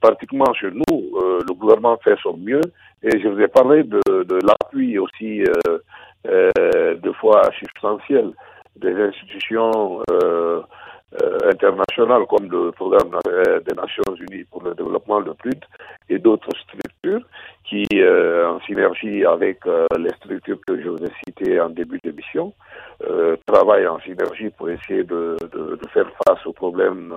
pratiquement 0.00 0.52
chez 0.54 0.70
nous, 0.70 1.10
le 1.46 1.54
gouvernement 1.54 1.98
fait 1.98 2.16
son 2.22 2.36
mieux 2.36 2.62
et 3.02 3.20
je 3.20 3.28
vous 3.28 3.40
ai 3.40 3.48
parlé 3.48 3.84
de, 3.84 4.00
de 4.24 4.38
l'appui 4.44 4.98
aussi, 4.98 5.42
euh, 5.42 5.78
euh, 6.26 6.94
de 6.96 7.12
fois 7.12 7.42
substantiel, 7.58 8.32
des 8.76 8.94
institutions 8.94 10.02
euh, 11.14 11.38
euh, 11.42 11.50
internationales 11.52 12.22
comme 12.28 12.50
le 12.50 12.70
programme 12.72 13.18
des 13.66 13.74
Nations 13.74 14.14
Unies 14.14 14.44
pour 14.44 14.62
le 14.62 14.74
développement 14.74 15.20
de 15.20 15.32
PLUD 15.32 15.64
et 16.08 16.18
d'autres 16.18 16.50
structures 16.56 17.22
qui, 17.64 17.86
en 17.94 18.60
synergie 18.60 19.24
avec 19.24 19.60
les 19.98 20.10
structures 20.16 20.58
que 20.66 20.80
je 20.80 20.88
vous 20.88 21.04
ai 21.04 21.12
citées 21.24 21.60
en 21.60 21.70
début 21.70 21.98
d'émission, 22.02 22.52
travaillent 23.46 23.86
en 23.86 24.00
synergie 24.00 24.50
pour 24.50 24.70
essayer 24.70 25.04
de, 25.04 25.36
de, 25.52 25.76
de 25.76 25.88
faire 25.92 26.10
face 26.26 26.44
aux 26.46 26.52
problèmes 26.52 27.14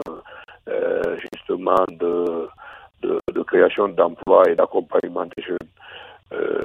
justement 1.22 1.86
de 1.90 2.48
de, 3.02 3.44
création 3.44 3.88
d'emplois 3.90 4.50
et 4.50 4.56
d'accompagnement 4.56 5.26
des 5.36 5.44
jeunes. 5.44 5.58
Euh, 6.34 6.62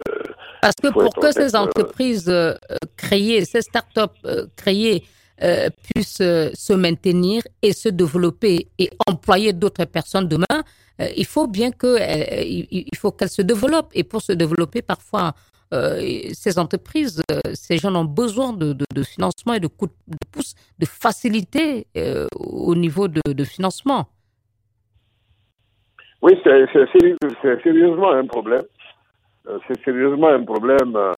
Parce 0.60 0.76
que 0.76 0.88
pour 0.88 1.12
que 1.14 1.32
ces 1.32 1.54
euh, 1.54 1.58
entreprises 1.58 2.28
euh, 2.28 2.54
créées, 2.96 3.44
ces 3.44 3.62
startups 3.62 4.22
créées 4.56 5.02
puissent 5.38 6.16
se 6.18 6.72
maintenir 6.72 7.42
et 7.62 7.72
se 7.72 7.88
développer 7.88 8.68
et 8.78 8.90
employer 9.06 9.52
d'autres 9.52 9.84
personnes 9.84 10.28
demain, 10.28 10.62
il 11.16 11.26
faut 11.26 11.46
bien 11.46 11.70
que 11.70 11.96
il 12.42 12.96
faut 12.96 13.12
qu'elles 13.12 13.28
se 13.28 13.42
développent 13.42 13.90
et 13.94 14.04
pour 14.04 14.22
se 14.22 14.32
développer 14.32 14.82
parfois 14.82 15.34
ces 15.70 16.58
entreprises, 16.58 17.22
ces 17.54 17.76
gens 17.78 17.94
ont 17.94 18.04
besoin 18.04 18.52
de, 18.52 18.72
de, 18.72 19.02
financement 19.02 19.54
et 19.54 19.60
de 19.60 19.66
coups 19.66 19.92
de 20.06 20.16
pouce, 20.32 20.54
de 20.78 20.86
facilité 20.86 21.86
au 22.34 22.74
niveau 22.74 23.08
de, 23.08 23.20
de 23.32 23.44
financement. 23.44 24.08
Oui, 26.22 26.32
c'est 26.42 26.66
sérieusement 27.62 28.12
un 28.12 28.26
problème. 28.26 28.62
Euh, 29.48 29.58
c'est 29.68 29.80
sérieusement 29.84 30.28
un 30.28 30.42
problème 30.44 30.96
euh, 30.96 31.12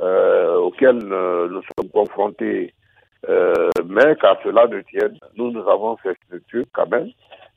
euh, 0.00 0.56
auquel 0.56 0.96
nous 0.98 1.62
sommes 1.78 1.90
confrontés. 1.92 2.74
Mais 3.86 4.16
qu'à 4.16 4.38
cela 4.42 4.66
ne 4.66 4.80
tienne, 4.82 5.18
nous, 5.36 5.50
nous 5.50 5.68
avons 5.68 5.96
ces 6.02 6.14
structures 6.26 6.64
quand 6.72 6.90
même 6.90 7.10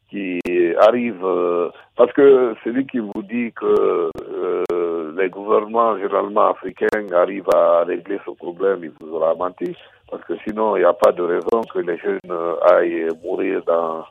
qui 0.10 0.39
arrivent, 0.80 1.27
parce 1.97 2.13
que 2.13 2.56
celui 2.63 2.88
qui 2.88 2.99
vous 2.99 3.23
dit 3.23 3.51
que 3.51 4.10
les 5.17 5.30
gouvernements 5.30 5.97
généralement 5.97 6.51
africains 6.51 6.88
arrivent 7.13 7.49
à 7.53 7.84
régler 7.84 8.19
ce 8.25 8.32
problème, 8.32 8.80
il 8.84 8.91
vous 9.01 9.15
aura 9.15 9.36
menti, 9.36 9.75
parce 10.10 10.23
que 10.23 10.34
sinon 10.47 10.77
il 10.77 10.80
n'y 10.80 10.86
a 10.86 10.93
pas 10.93 11.12
de 11.12 11.23
raison 11.23 11.62
que 11.73 11.80
les 11.80 11.97
jeunes 11.97 12.32
aillent 12.71 13.10
mourir 13.21 13.62
dans 13.65 14.06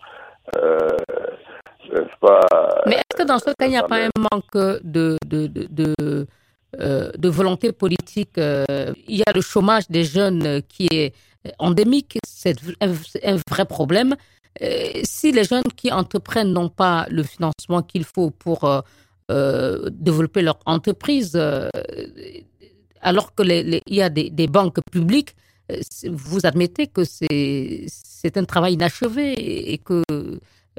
mais 2.86 2.96
est-ce 2.96 3.16
que 3.16 3.26
dans 3.26 3.38
ce 3.38 3.46
cas, 3.46 3.66
il 3.66 3.70
n'y 3.70 3.76
a 3.76 3.82
pas 3.82 4.04
un 4.04 4.10
manque 4.16 4.56
de, 4.82 5.16
de, 5.26 5.46
de, 5.46 6.26
euh, 6.80 7.10
de, 7.16 7.28
volonté 7.28 7.72
politique 7.72 8.38
euh, 8.38 8.92
Il 9.08 9.16
y 9.16 9.22
a 9.26 9.32
le 9.32 9.40
chômage 9.40 9.88
des 9.88 10.04
jeunes 10.04 10.62
qui 10.68 10.88
est 10.92 11.14
endémique, 11.58 12.18
c'est 12.26 12.56
un, 12.80 13.36
vrai 13.48 13.64
problème. 13.66 14.16
Euh, 14.62 14.88
si 15.04 15.32
les 15.32 15.44
jeunes 15.44 15.70
qui 15.76 15.92
entreprennent 15.92 16.52
n'ont 16.52 16.68
pas 16.68 17.06
le 17.10 17.22
financement 17.22 17.82
qu'il 17.82 18.04
faut 18.04 18.30
pour 18.30 18.82
développer 19.28 20.42
leur 20.42 20.58
entreprise, 20.66 21.36
alors 23.00 23.34
que 23.34 23.42
les, 23.42 23.80
il 23.86 23.96
y 23.96 24.02
a 24.02 24.08
des, 24.08 24.46
banques 24.46 24.78
publiques, 24.92 25.34
vous 26.08 26.46
admettez 26.46 26.86
que 26.86 27.02
c'est 27.04 28.36
un 28.36 28.44
travail 28.44 28.74
inachevé 28.74 29.72
et 29.72 29.78
que 29.78 30.02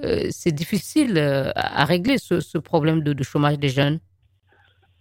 euh, 0.03 0.27
c'est 0.29 0.51
difficile 0.51 1.17
euh, 1.17 1.51
à 1.55 1.85
régler 1.85 2.17
ce, 2.19 2.57
problème 2.57 3.01
de, 3.01 3.23
chômage 3.23 3.57
des 3.57 3.69
jeunes. 3.69 3.99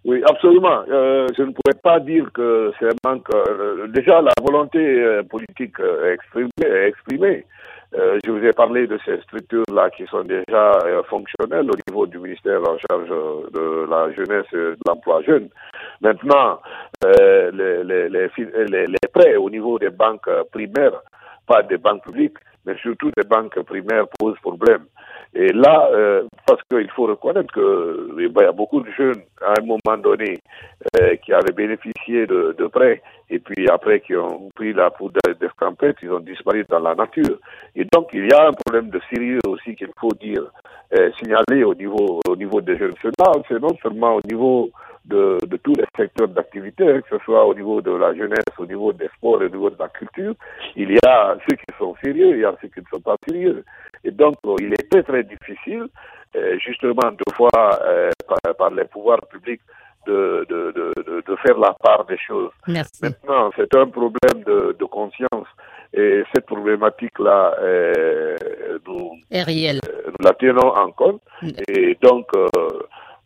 Oui, 0.06 0.22
absolument. 0.30 0.84
Euh, 0.88 1.26
je 1.36 1.42
ne 1.42 1.50
pourrais 1.50 1.80
pas 1.82 1.98
dire 1.98 2.30
que 2.32 2.72
c'est 2.78 2.86
un 2.86 2.96
manque. 3.04 3.28
déjà, 3.88 4.22
la 4.22 4.32
volonté 4.40 5.20
politique 5.28 5.74
est 5.80 6.86
exprimée. 6.86 7.44
je 7.92 8.30
vous 8.30 8.44
ai 8.44 8.52
parlé 8.52 8.86
de 8.86 8.98
ces 9.04 9.20
structures-là 9.22 9.90
qui 9.90 10.06
sont 10.06 10.22
déjà 10.22 10.78
fonctionnelles 11.10 11.68
au 11.68 11.76
niveau 11.88 12.06
du 12.06 12.18
ministère 12.18 12.60
en 12.60 12.78
charge 12.88 13.08
de 13.52 13.90
la 13.90 14.12
jeunesse 14.12 14.46
et 14.52 14.76
de 14.78 14.86
l'emploi 14.86 15.22
jeune. 15.22 15.48
Maintenant, 16.00 16.60
les, 17.02 18.28
prêts 19.12 19.34
au 19.34 19.50
niveau 19.50 19.76
des 19.80 19.90
banques 19.90 20.30
primaires, 20.52 21.02
pas 21.48 21.64
des 21.64 21.78
banques 21.78 22.04
publiques, 22.04 22.38
mais 22.64 22.76
surtout 22.78 23.10
les 23.16 23.24
banques 23.24 23.60
primaires 23.62 24.06
posent 24.18 24.38
problème. 24.38 24.84
Et 25.38 25.53
là, 25.53 25.90
euh, 25.92 26.22
parce 26.46 26.62
qu'il 26.70 26.90
faut 26.92 27.05
reconnaître 27.05 27.53
qu'il 27.53 28.25
y 28.25 28.42
a 28.42 28.53
beaucoup 28.53 28.81
de 28.81 28.90
jeunes, 28.96 29.20
à 29.42 29.53
un 29.61 29.64
moment 29.66 29.99
donné, 29.99 30.38
euh, 30.99 31.14
qui 31.16 31.35
avaient 31.35 31.53
bénéficié 31.53 32.27
de, 32.27 32.57
de, 32.57 32.66
prêts, 32.68 33.03
et 33.29 33.38
puis 33.38 33.68
après 33.68 34.01
qui 34.01 34.16
ont 34.16 34.49
pris 34.55 34.72
la 34.72 34.90
poudre 34.90 35.20
d'escampette, 35.38 35.96
ils 36.01 36.11
ont 36.11 36.20
disparu 36.20 36.64
dans 36.70 36.79
la 36.79 36.94
nature. 36.94 37.37
Et 37.75 37.85
donc, 37.92 38.09
il 38.14 38.27
y 38.27 38.33
a 38.33 38.49
un 38.49 38.53
problème 38.53 38.88
de 38.88 38.99
sérieux 39.12 39.40
aussi 39.46 39.77
qu'il 39.77 39.90
faut 40.01 40.14
dire, 40.18 40.42
euh, 40.94 41.11
signaler 41.18 41.64
au 41.64 41.75
niveau, 41.75 42.20
au 42.27 42.37
niveau 42.37 42.62
des 42.62 42.79
jeunes. 42.79 42.94
C'est 43.03 43.61
non 43.61 43.77
seulement 43.83 44.14
au 44.14 44.22
niveau 44.22 44.70
de, 45.05 45.38
de 45.46 45.57
tous 45.59 45.75
les 45.75 45.85
secteurs 45.96 46.29
d'activité, 46.29 46.88
hein, 46.88 47.01
que 47.01 47.18
ce 47.18 47.25
soit 47.25 47.44
au 47.44 47.55
niveau 47.55 47.81
de 47.81 47.90
la 47.90 48.14
jeunesse, 48.14 48.55
au 48.59 48.66
niveau 48.66 48.92
des 48.92 49.09
sports, 49.16 49.40
au 49.40 49.49
niveau 49.49 49.70
de 49.70 49.77
la 49.79 49.88
culture. 49.88 50.35
Il 50.75 50.90
y 50.90 50.99
a 51.07 51.37
ceux 51.49 51.57
qui 51.57 51.66
sont 51.79 51.94
sérieux, 52.03 52.37
il 52.37 52.40
y 52.40 52.44
a 52.44 52.55
ceux 52.61 52.68
qui 52.68 52.81
ne 52.81 52.87
sont 52.92 53.01
pas 53.01 53.16
sérieux. 53.29 53.64
Et 54.06 54.12
donc, 54.12 54.36
euh, 54.46 54.54
il 54.60 54.72
est 54.72 54.88
très, 54.88 55.02
très 55.02 55.24
difficile, 55.24 55.86
euh, 56.36 56.58
justement, 56.64 57.10
de 57.10 57.24
voir 57.36 57.50
euh, 57.82 58.10
par, 58.56 58.70
les 58.70 58.84
pouvoirs 58.84 59.26
publics 59.26 59.60
de, 60.06 60.46
de, 60.48 60.72
de, 60.76 61.22
de, 61.26 61.36
faire 61.44 61.58
la 61.58 61.74
part 61.82 62.04
des 62.04 62.18
choses. 62.18 62.52
Merci. 62.68 63.02
Maintenant, 63.02 63.50
c'est 63.56 63.74
un 63.74 63.86
problème 63.88 64.44
de, 64.46 64.84
conscience. 64.84 65.48
Et 65.92 66.22
cette 66.32 66.46
problématique-là, 66.46 67.56
nous, 68.86 69.12
est 69.30 69.42
réelle. 69.42 69.80
nous 70.06 70.24
la 70.24 70.34
tenons 70.34 70.68
en 70.84 70.90
compte. 70.92 71.22
Mm. 71.42 71.48
Et 71.68 71.98
donc, 72.00 72.28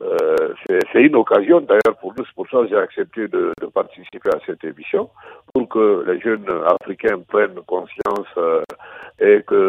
euh, 0.02 0.54
c'est 0.92 1.02
une 1.02 1.16
occasion 1.16 1.60
d'ailleurs 1.60 1.98
pour 2.00 2.14
nous, 2.16 2.24
c'est 2.24 2.34
pour 2.34 2.48
ça 2.48 2.62
que 2.62 2.68
j'ai 2.68 2.76
accepté 2.76 3.28
de, 3.28 3.52
participer 3.74 4.30
à 4.30 4.38
cette 4.46 4.64
émission, 4.64 5.10
pour 5.52 5.68
que 5.68 6.04
les 6.06 6.20
jeunes 6.20 6.46
africains 6.66 7.20
prennent 7.28 7.60
conscience 7.66 8.26
euh, 8.36 8.62
et 9.18 9.42
que 9.46 9.68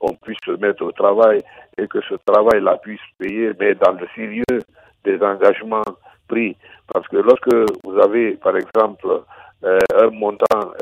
on 0.00 0.12
puisse 0.14 0.38
se 0.44 0.52
mettre 0.52 0.84
au 0.84 0.92
travail 0.92 1.40
et 1.78 1.86
que 1.86 2.00
ce 2.02 2.14
travail-là 2.26 2.76
puisse 2.78 3.00
payer, 3.18 3.52
mais 3.58 3.74
dans 3.74 3.92
le 3.92 4.06
sérieux 4.14 4.60
des 5.04 5.22
engagements 5.22 5.82
pris. 6.28 6.56
Parce 6.92 7.06
que 7.08 7.16
lorsque 7.16 7.54
vous 7.84 7.98
avez, 7.98 8.32
par 8.32 8.56
exemple, 8.56 9.22
un 9.62 10.10
montant 10.10 10.72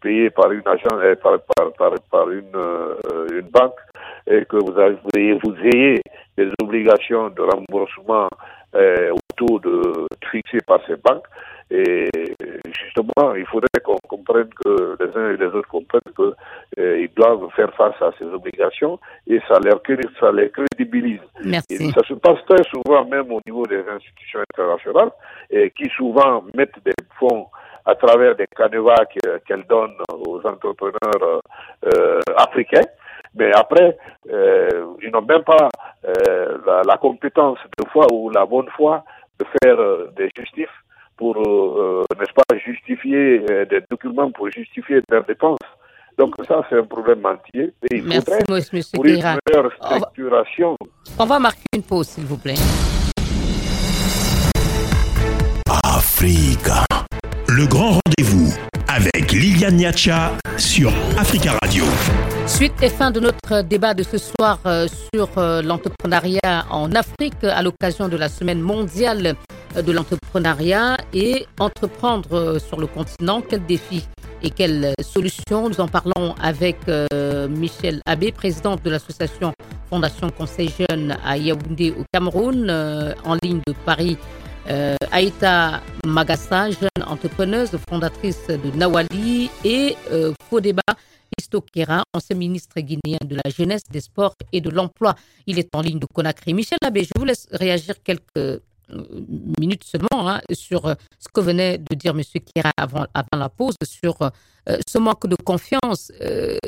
payé 0.00 0.30
par 0.30 0.52
une 0.52 0.66
agence, 0.66 1.18
par, 1.22 1.38
par, 1.76 1.94
par, 2.10 2.30
une, 2.30 2.56
une 3.32 3.48
banque, 3.48 3.78
et 4.26 4.44
que 4.44 4.56
vous 4.56 4.74
ayez, 5.16 5.38
vous 5.42 5.54
ayez 5.74 6.00
des 6.36 6.50
obligations 6.62 7.28
de 7.30 7.42
remboursement 7.42 8.28
au 8.74 9.18
taux 9.36 9.58
de, 9.58 10.06
fixé 10.30 10.58
par 10.66 10.80
ces 10.86 10.96
banques. 10.96 11.26
Et 11.70 12.08
justement, 12.64 13.34
il 13.36 13.46
faudrait 13.46 13.68
qu'on 13.84 13.98
comprenne 14.08 14.48
que 14.64 14.96
les 14.98 15.16
uns 15.16 15.30
et 15.34 15.36
les 15.36 15.46
autres 15.46 15.68
comprennent 15.68 16.00
qu'ils 16.16 17.10
doivent 17.14 17.48
faire 17.54 17.72
face 17.74 17.94
à 18.00 18.10
ces 18.18 18.24
obligations 18.24 18.98
et 19.28 19.40
ça, 19.46 19.58
leur, 19.60 19.80
ça 20.18 20.32
les 20.32 20.50
crédibilise. 20.50 21.20
Merci. 21.44 21.90
ça 21.92 22.02
se 22.02 22.14
passe 22.14 22.38
très 22.48 22.64
souvent 22.64 23.04
même 23.04 23.30
au 23.32 23.40
niveau 23.46 23.66
des 23.66 23.84
institutions 23.88 24.40
internationales 24.52 25.10
et 25.50 25.70
qui 25.70 25.88
souvent 25.96 26.42
mettent 26.54 26.82
des 26.84 26.94
fonds 27.18 27.46
à 27.86 27.94
travers 27.94 28.34
des 28.36 28.46
canevas 28.56 29.04
qu'elles 29.46 29.66
donnent 29.68 29.96
aux 30.12 30.40
entrepreneurs 30.44 31.42
euh, 31.86 32.20
africains. 32.36 32.86
Mais 33.34 33.52
après, 33.54 33.96
euh, 34.30 34.86
ils 35.02 35.10
n'ont 35.10 35.22
même 35.22 35.44
pas 35.44 35.68
euh, 36.04 36.58
la, 36.66 36.82
la, 36.82 36.96
compétence 36.96 37.58
de 37.78 37.84
foi 37.90 38.06
ou 38.12 38.28
la 38.30 38.44
bonne 38.44 38.68
foi 38.76 39.04
de 39.38 39.46
faire 39.62 39.78
des 40.16 40.28
justifs 40.36 40.68
pour, 41.20 41.36
n'est-ce 42.18 42.32
pas, 42.32 42.56
justifier 42.66 43.38
des 43.72 43.80
documents 43.90 44.30
pour 44.32 44.50
justifier 44.50 45.00
leurs 45.10 45.24
dépenses. 45.26 45.58
Donc 46.18 46.34
ça, 46.48 46.62
c'est 46.68 46.78
un 46.78 46.84
problème 46.84 47.24
entier. 47.24 47.72
Et 47.90 47.96
il 47.98 48.04
Merci, 48.04 48.26
faudrait, 48.46 48.62
pour 48.94 49.04
une 49.06 49.12
meilleure 49.14 49.38
On 49.80 49.88
va- 49.90 49.96
structuration, 49.98 50.76
On 51.18 51.26
va 51.26 51.38
marquer 51.38 51.68
une 51.76 51.82
pause, 51.82 52.08
s'il 52.08 52.24
vous 52.24 52.36
plaît. 52.38 52.60
Africa. 55.84 56.84
Le 57.48 57.66
grand 57.66 57.92
rendez-vous 58.00 58.52
avec 58.88 59.32
Liliane 59.32 59.76
Niacha 59.76 60.32
sur 60.56 60.90
Africa 61.18 61.52
Radio. 61.62 61.84
Suite 62.46 62.72
et 62.82 62.88
fin 62.88 63.10
de 63.10 63.20
notre 63.20 63.62
débat 63.62 63.94
de 63.94 64.02
ce 64.02 64.18
soir 64.18 64.58
euh, 64.66 64.86
sur 65.14 65.28
euh, 65.38 65.62
l'entrepreneuriat 65.62 66.64
en 66.70 66.92
Afrique 66.92 67.42
à 67.44 67.62
l'occasion 67.62 68.08
de 68.08 68.16
la 68.16 68.28
semaine 68.28 68.60
mondiale 68.60 69.26
euh, 69.26 69.34
de 69.74 69.92
l'entrepreneuriat 69.92 70.96
et 71.14 71.46
entreprendre 71.58 72.32
euh, 72.32 72.58
sur 72.58 72.80
le 72.80 72.86
continent, 72.86 73.40
quels 73.40 73.64
défis 73.66 74.06
et 74.42 74.50
quelles 74.50 74.94
solutions? 75.02 75.68
Nous 75.68 75.80
en 75.80 75.88
parlons 75.88 76.34
avec 76.40 76.76
euh, 76.88 77.48
Michel 77.48 78.00
Abbé, 78.06 78.32
présidente 78.32 78.82
de 78.84 78.90
l'association 78.90 79.52
Fondation 79.88 80.30
Conseil 80.30 80.72
Jeune 80.78 81.16
à 81.24 81.36
Yaoundé 81.36 81.92
au 81.92 82.04
Cameroun, 82.12 82.68
euh, 82.68 83.14
en 83.24 83.36
ligne 83.42 83.60
de 83.66 83.74
Paris. 83.84 84.16
Aïta 85.10 85.80
Magassa, 86.06 86.70
jeune 86.70 87.04
entrepreneuse, 87.04 87.70
fondatrice 87.88 88.46
de 88.46 88.70
Nawali 88.76 89.50
et 89.64 89.96
Fodeba 90.48 90.82
Istokera, 91.40 92.04
ancien 92.14 92.36
ministre 92.36 92.78
guinéen 92.78 93.18
de 93.24 93.34
la 93.34 93.50
jeunesse, 93.50 93.82
des 93.90 94.00
sports 94.00 94.36
et 94.52 94.60
de 94.60 94.70
l'emploi. 94.70 95.16
Il 95.48 95.58
est 95.58 95.74
en 95.74 95.80
ligne 95.80 95.98
de 95.98 96.06
Conakry. 96.14 96.54
Michel 96.54 96.78
Abbé, 96.84 97.02
je 97.02 97.10
vous 97.18 97.24
laisse 97.24 97.48
réagir 97.50 97.96
quelques 98.04 98.62
minutes 99.58 99.84
seulement 99.84 100.28
hein, 100.28 100.40
sur 100.52 100.86
euh, 100.86 100.94
ce 101.18 101.28
que 101.28 101.40
venait 101.40 101.78
de 101.78 101.94
dire 101.94 102.12
M. 102.12 102.22
Kera 102.54 102.72
avant, 102.76 103.06
la 103.32 103.48
pause, 103.48 103.74
sur 103.84 104.22
euh, 104.22 104.30
ce 104.86 104.98
manque 104.98 105.26
de 105.26 105.36
confiance 105.36 106.12
euh, 106.20 106.58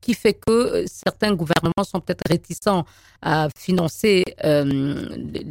qui 0.00 0.14
fait 0.14 0.34
que 0.34 0.50
euh, 0.50 0.84
certains 0.86 1.34
gouvernements 1.34 1.84
sont 1.84 2.00
peut-être 2.00 2.28
réticents 2.28 2.84
à 3.22 3.48
financer 3.56 4.24
euh, 4.44 4.64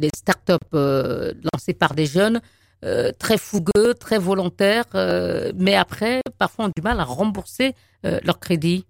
les 0.02 0.10
startups 0.14 0.74
euh, 0.74 1.32
lancées 1.52 1.74
par 1.74 1.94
des 1.94 2.06
jeunes 2.06 2.40
euh, 2.84 3.12
très 3.18 3.38
fougueux, 3.38 3.94
très 3.98 4.18
volontaires, 4.18 4.84
euh, 4.94 5.52
mais 5.56 5.74
après, 5.74 6.20
parfois 6.38 6.66
ont 6.66 6.72
du 6.76 6.82
mal 6.82 7.00
à 7.00 7.04
rembourser 7.04 7.74
euh, 8.04 8.20
leur 8.24 8.38
crédit. 8.38 8.84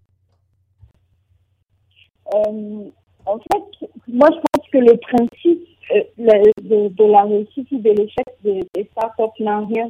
Euh, 2.35 2.91
en 3.27 3.39
fait, 3.39 3.89
moi, 4.09 4.29
je 4.33 4.41
pense 4.53 4.64
que 4.75 4.79
le 4.79 4.97
principe 4.97 5.69
euh, 5.95 6.03
de, 6.19 6.89
de 6.89 7.05
la 7.05 7.23
réussite 7.23 7.71
ou 7.71 7.79
de 7.79 7.91
l'échec 7.91 8.27
des, 8.43 8.67
des 8.75 8.89
startups 8.91 9.41
n'a 9.43 9.61
rien, 9.61 9.89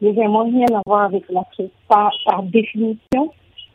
vraiment 0.00 0.44
rien 0.44 0.66
à 0.74 0.80
voir 0.84 1.02
avec 1.02 1.22
la 1.30 1.44
crise. 1.52 1.70
Par, 1.88 2.10
définition, 2.42 3.30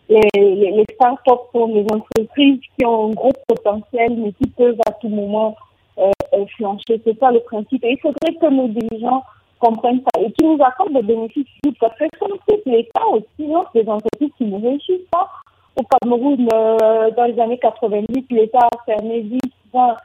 les, 0.10 0.20
les, 0.36 0.72
les 0.72 0.86
startups 0.96 1.48
sont 1.54 1.68
des 1.70 1.86
entreprises 1.94 2.60
qui 2.78 2.86
ont 2.86 3.08
un 3.08 3.12
gros 3.12 3.32
potentiel, 3.48 4.18
mais 4.18 4.34
qui 4.34 4.50
peuvent 4.50 4.82
à 4.86 4.92
tout 4.92 5.08
moment 5.08 5.56
euh, 5.98 6.12
euh, 6.34 6.46
flancher. 6.58 7.02
C'est 7.06 7.18
ça 7.20 7.32
le 7.32 7.40
principe. 7.40 7.86
Il 7.88 8.00
faudrait 8.02 8.36
que 8.36 8.54
nos 8.54 8.68
dirigeants 8.68 9.24
comprennent 9.60 10.02
ça 10.14 10.22
et 10.22 10.32
qui 10.34 10.46
nous 10.46 10.58
accordent 10.62 10.94
des 10.94 11.04
bénéfices. 11.04 11.48
Parce 11.80 11.98
que 11.98 12.06
comme 12.20 12.38
c'est 12.48 12.66
l'État 12.66 13.06
aussi, 13.14 13.48
lance 13.48 13.68
des 13.74 13.88
entreprises 13.88 14.32
qui 14.38 14.46
ne 14.46 14.62
réussissent 14.62 15.08
pas. 15.12 15.30
Au 15.78 15.84
Cameroun, 15.84 16.48
euh, 16.52 17.12
dans 17.12 17.26
les 17.26 17.40
années 17.40 17.60
90, 17.60 18.26
l'État 18.32 18.60
a 18.60 18.84
fermé 18.86 19.22
10, 19.22 19.40
20, 19.74 19.96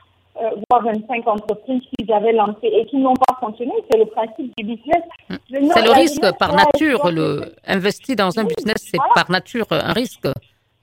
euh, 0.43 0.51
voire 0.69 0.83
25 0.85 1.27
entreprises 1.29 1.83
qu'ils 1.99 2.13
avaient 2.13 2.33
lancées 2.33 2.71
et 2.73 2.85
qui 2.87 2.97
n'ont 2.97 3.15
pas 3.15 3.37
fonctionné. 3.41 3.73
C'est 3.91 3.99
le 3.99 4.07
principe 4.07 4.53
du 4.59 4.65
business. 4.65 5.03
C'est 5.51 5.61
le 5.85 5.93
risque 5.93 6.39
par 6.39 6.53
nature. 6.55 7.09
Le, 7.11 7.53
investir 7.67 8.17
dans 8.17 8.37
un 8.39 8.45
business, 8.45 8.77
c'est 8.79 8.97
voilà. 8.97 9.13
par 9.15 9.31
nature 9.31 9.67
un 9.71 9.93
risque 9.93 10.27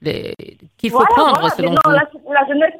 les- 0.00 0.34
qu'il 0.78 0.90
faut 0.90 0.98
Voilà, 0.98 1.14
prendre, 1.14 1.40
voilà. 1.40 1.54
selon 1.54 1.70
non, 1.72 1.80
vous. 1.84 1.90
La, 1.90 2.40
la 2.40 2.46
jeunesse 2.48 2.74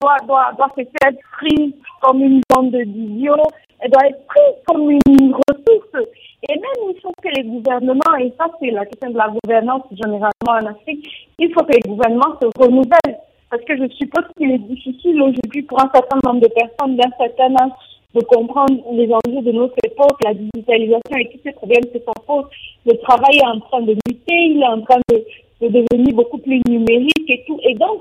doit, 0.00 0.16
doit, 0.26 0.52
doit 0.56 0.70
se 0.76 0.82
faire 0.82 1.12
prise 1.38 1.72
comme 2.00 2.22
une 2.22 2.40
bande 2.52 2.70
de 2.72 2.82
d'idiots. 2.84 3.36
Elle 3.80 3.90
doit 3.90 4.06
être 4.08 4.24
prise 4.26 4.54
comme 4.66 4.90
une 4.90 5.34
ressource. 5.34 6.06
Et 6.48 6.54
même, 6.54 6.90
il 6.90 7.00
faut 7.02 7.12
que 7.22 7.28
les 7.36 7.42
gouvernements, 7.44 8.16
et 8.20 8.32
ça, 8.38 8.46
c'est 8.60 8.70
la 8.70 8.84
question 8.86 9.10
de 9.10 9.18
la 9.18 9.28
gouvernance 9.28 9.82
généralement 9.92 10.30
en 10.46 10.66
Afrique, 10.66 11.06
il 11.38 11.52
faut 11.52 11.64
que 11.64 11.72
les 11.72 11.80
gouvernements 11.80 12.36
se 12.40 12.46
renouvellent. 12.58 13.18
Parce 13.54 13.66
que 13.66 13.76
je 13.76 13.88
suppose 13.94 14.24
qu'il 14.36 14.50
est 14.50 14.58
difficile 14.58 15.22
aujourd'hui 15.22 15.62
pour 15.62 15.80
un 15.80 15.88
certain 15.94 16.18
nombre 16.26 16.40
de 16.40 16.48
personnes 16.48 16.96
d'un 16.96 17.10
certain 17.16 17.54
âge 17.54 17.70
de 18.12 18.20
comprendre 18.22 18.82
les 18.90 19.06
enjeux 19.06 19.42
de 19.42 19.52
notre 19.52 19.76
époque, 19.86 20.18
la 20.24 20.34
digitalisation 20.34 21.16
et 21.16 21.30
tous 21.30 21.38
ces 21.44 21.52
problèmes 21.52 21.84
que 21.84 22.00
ça 22.04 22.10
pose. 22.26 22.46
Le 22.84 22.98
travail 22.98 23.36
est 23.36 23.46
en 23.46 23.60
train 23.60 23.82
de 23.82 23.96
muter, 24.08 24.34
il 24.34 24.60
est 24.60 24.66
en 24.66 24.80
train 24.80 24.98
de, 25.08 25.24
de 25.60 25.68
devenir 25.68 26.16
beaucoup 26.16 26.38
plus 26.38 26.60
numérique 26.68 27.28
et 27.28 27.44
tout. 27.46 27.60
Et 27.62 27.74
donc, 27.74 28.00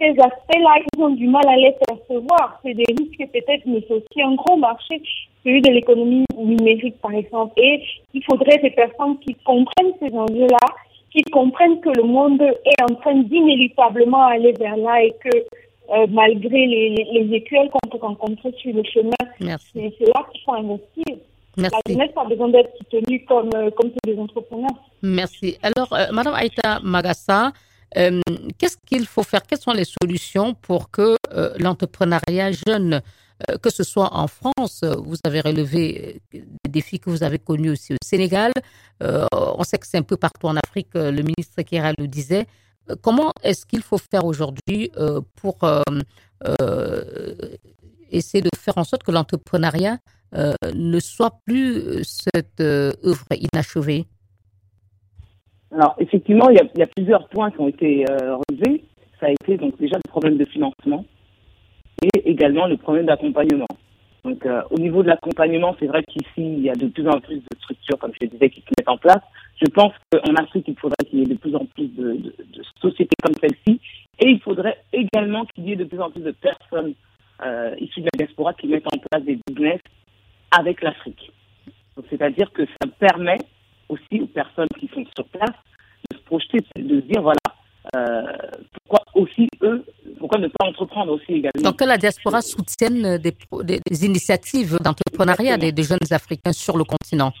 ces 0.00 0.10
aspects-là, 0.10 0.76
ils 0.96 1.02
ont 1.02 1.10
du 1.10 1.26
mal 1.26 1.42
à 1.48 1.56
les 1.56 1.74
percevoir. 1.88 2.60
C'est 2.64 2.74
des 2.74 2.86
risques 2.96 3.32
peut-être, 3.32 3.66
mais 3.66 3.82
c'est 3.88 3.94
aussi 3.94 4.22
un 4.22 4.36
gros 4.36 4.56
marché, 4.56 5.02
celui 5.42 5.60
de 5.60 5.72
l'économie 5.72 6.24
numérique, 6.38 7.00
par 7.02 7.14
exemple. 7.14 7.52
Et 7.56 7.82
il 8.12 8.22
faudrait 8.22 8.58
des 8.58 8.70
personnes 8.70 9.18
qui 9.26 9.34
comprennent 9.44 9.94
ces 9.98 10.14
enjeux-là, 10.16 10.66
qui 11.14 11.22
comprennent 11.30 11.80
que 11.80 11.90
le 11.96 12.02
monde 12.02 12.42
est 12.42 12.82
en 12.82 12.94
train 12.96 13.14
d'inéluctablement 13.14 14.26
aller 14.26 14.52
vers 14.58 14.76
là 14.76 15.02
et 15.02 15.14
que 15.22 15.38
euh, 15.38 16.06
malgré 16.10 16.66
les, 16.66 16.90
les, 16.90 17.06
les 17.22 17.36
écueils 17.36 17.70
qu'on 17.70 17.88
peut 17.88 18.04
rencontrer 18.04 18.52
sur 18.58 18.74
le 18.74 18.82
chemin, 18.84 19.12
c'est 19.38 19.46
là 19.46 20.26
qu'il 20.32 20.40
faut 20.44 20.54
investir. 20.54 21.16
La 21.56 21.68
Merci. 21.70 21.80
jeunesse 21.88 22.10
a 22.16 22.24
besoin 22.24 22.48
d'être 22.48 22.76
soutenue 22.78 23.24
comme, 23.26 23.50
euh, 23.54 23.70
comme 23.70 23.90
tous 23.90 24.10
les 24.10 24.18
entrepreneurs. 24.18 24.76
Merci. 25.02 25.56
Alors, 25.62 25.92
euh, 25.92 26.06
Madame 26.12 26.34
Aïta 26.34 26.80
Magassa, 26.82 27.52
euh, 27.96 28.20
qu'est-ce 28.58 28.76
qu'il 28.84 29.06
faut 29.06 29.22
faire? 29.22 29.42
Quelles 29.42 29.60
sont 29.60 29.72
les 29.72 29.84
solutions 29.84 30.54
pour 30.54 30.90
que 30.90 31.16
l'entrepreneuriat 31.60 32.50
jeune, 32.66 33.00
que 33.62 33.70
ce 33.70 33.82
soit 33.82 34.10
en 34.12 34.28
France, 34.28 34.82
euh, 34.84 34.94
vous 34.96 35.16
avez 35.24 35.40
relevé 35.40 36.20
euh, 36.34 36.38
des 36.64 36.70
défis 36.70 37.00
que 37.00 37.10
vous 37.10 37.22
avez 37.22 37.38
connus 37.38 37.70
aussi 37.70 37.92
au 37.92 37.96
Sénégal, 38.02 38.52
euh, 39.02 39.26
on 39.32 39.64
sait 39.64 39.78
que 39.78 39.86
c'est 39.86 39.98
un 39.98 40.02
peu 40.02 40.16
partout 40.16 40.46
en 40.46 40.56
Afrique, 40.56 40.88
euh, 40.94 41.10
le 41.10 41.22
ministre 41.22 41.62
Kera 41.62 41.92
le 41.98 42.06
disait. 42.06 42.46
Euh, 42.90 42.96
Comment 43.02 43.32
est-ce 43.42 43.66
qu'il 43.66 43.82
faut 43.82 43.98
faire 43.98 44.24
aujourd'hui 44.24 44.90
euh, 44.96 45.20
pour 45.36 45.64
euh, 45.64 45.82
euh, 46.60 47.34
essayer 48.10 48.42
de 48.42 48.50
faire 48.56 48.78
en 48.78 48.84
sorte 48.84 49.02
que 49.02 49.10
l'entrepreneuriat 49.10 49.98
euh, 50.34 50.52
ne 50.74 51.00
soit 51.00 51.38
plus 51.44 51.76
euh, 51.76 52.02
cette 52.04 52.60
euh, 52.60 52.92
œuvre 53.04 53.26
inachevée? 53.32 54.06
Alors, 55.72 55.96
effectivement, 55.98 56.48
il 56.50 56.56
y, 56.56 56.60
a, 56.60 56.64
y 56.76 56.82
a 56.82 56.86
plusieurs 56.86 57.28
points 57.28 57.50
qui 57.50 57.60
ont 57.60 57.68
été 57.68 58.04
euh, 58.08 58.36
relevés. 58.48 58.84
Ça 59.18 59.26
a 59.26 59.30
été 59.30 59.56
donc 59.56 59.76
déjà 59.78 59.96
le 59.96 60.08
problème 60.08 60.36
de 60.36 60.44
financement 60.44 61.04
également 62.34 62.66
le 62.66 62.76
problème 62.76 63.06
d'accompagnement. 63.06 63.68
Donc, 64.24 64.44
euh, 64.46 64.62
au 64.70 64.78
niveau 64.78 65.02
de 65.02 65.08
l'accompagnement, 65.08 65.76
c'est 65.78 65.86
vrai 65.86 66.02
qu'ici, 66.02 66.26
il 66.38 66.60
y 66.60 66.70
a 66.70 66.74
de 66.74 66.86
plus 66.86 67.06
en 67.08 67.20
plus 67.20 67.36
de 67.36 67.56
structures, 67.58 67.98
comme 67.98 68.12
je 68.18 68.26
le 68.26 68.30
disais, 68.32 68.50
qui 68.50 68.60
se 68.60 68.66
mettent 68.78 68.88
en 68.88 68.96
place. 68.96 69.22
Je 69.62 69.70
pense 69.70 69.92
qu'en 70.10 70.34
Afrique, 70.34 70.64
il 70.66 70.78
faudrait 70.78 71.04
qu'il 71.06 71.20
y 71.20 71.22
ait 71.22 71.34
de 71.34 71.38
plus 71.38 71.54
en 71.54 71.66
plus 71.66 71.88
de, 71.88 72.34
sociétés 72.80 73.14
comme 73.22 73.34
celle-ci. 73.40 73.80
Et 74.18 74.28
il 74.28 74.40
faudrait 74.40 74.78
également 74.92 75.44
qu'il 75.44 75.68
y 75.68 75.72
ait 75.72 75.76
de 75.76 75.84
plus 75.84 76.00
en 76.00 76.10
plus 76.10 76.22
de 76.22 76.32
personnes 76.32 76.94
euh, 77.44 77.74
issues 77.78 78.00
de 78.00 78.08
la 78.14 78.24
diaspora 78.24 78.54
qui 78.54 78.66
mettent 78.68 78.86
en 78.86 78.98
place 78.98 79.24
des 79.24 79.38
business 79.46 79.80
avec 80.50 80.82
l'Afrique. 80.82 81.30
C'est-à-dire 82.08 82.50
que 82.52 82.64
ça 82.64 82.88
permet 82.98 83.38
aussi 83.88 84.20
aux 84.22 84.26
personnes 84.26 84.72
qui 84.80 84.88
sont 84.88 85.04
sur 85.14 85.26
place 85.26 85.58
de 86.10 86.16
se 86.16 86.22
projeter, 86.22 86.58
de 86.76 87.00
se 87.00 87.06
dire, 87.06 87.22
voilà, 87.22 87.38
pourquoi 88.84 89.04
aussi 89.14 89.48
eux, 89.62 89.84
pourquoi 90.18 90.38
ne 90.38 90.48
pas 90.48 90.66
entreprendre 90.66 91.12
aussi 91.12 91.32
également? 91.40 91.62
Donc 91.62 91.78
que 91.78 91.84
la 91.84 91.98
diaspora 91.98 92.40
soutienne 92.42 93.18
des, 93.18 93.32
pro- 93.32 93.62
des- 93.62 93.80
des 93.90 94.04
initiatives 94.04 94.78
d'entrepreneuriat 94.84 95.56
des, 95.56 95.72
des 95.72 95.82
jeunes 95.82 95.98
Africains 96.10 96.52
sur 96.52 96.76
le 96.76 96.84
continent? 96.84 97.32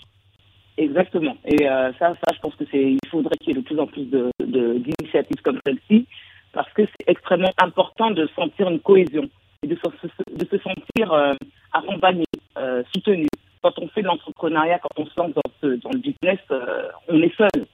Exactement. 0.76 1.36
Et 1.44 1.68
euh, 1.68 1.92
ça, 1.98 2.14
ça, 2.22 2.34
je 2.34 2.40
pense 2.40 2.54
que 2.56 2.64
c'est, 2.70 2.82
il 2.82 3.08
faudrait 3.10 3.36
qu'il 3.38 3.54
y 3.54 3.58
ait 3.58 3.60
de 3.60 3.64
plus 3.64 3.78
en 3.78 3.86
plus 3.86 4.06
de, 4.06 4.30
d'initiatives 4.40 5.40
comme 5.44 5.60
celle-ci, 5.64 6.06
parce 6.52 6.72
que 6.72 6.82
c'est 6.82 7.08
extrêmement 7.08 7.52
important 7.58 8.10
de 8.10 8.28
sentir 8.34 8.68
une 8.68 8.80
cohésion 8.80 9.28
et 9.62 9.68
de 9.68 9.76
se, 9.76 10.06
de 10.34 10.46
se 10.50 10.58
sentir 10.62 11.12
euh, 11.12 11.32
accompagné, 11.72 12.24
euh, 12.58 12.82
soutenu. 12.92 13.26
Quand 13.62 13.78
on 13.78 13.88
fait 13.88 14.02
de 14.02 14.08
l'entrepreneuriat, 14.08 14.78
quand 14.80 15.02
on 15.02 15.06
se 15.06 15.12
lance 15.16 15.32
dans, 15.34 15.50
ce, 15.62 15.66
dans 15.76 15.90
le 15.90 15.98
business, 15.98 16.38
euh, 16.50 16.88
on 17.08 17.22
est 17.22 17.34
seul. 17.36 17.66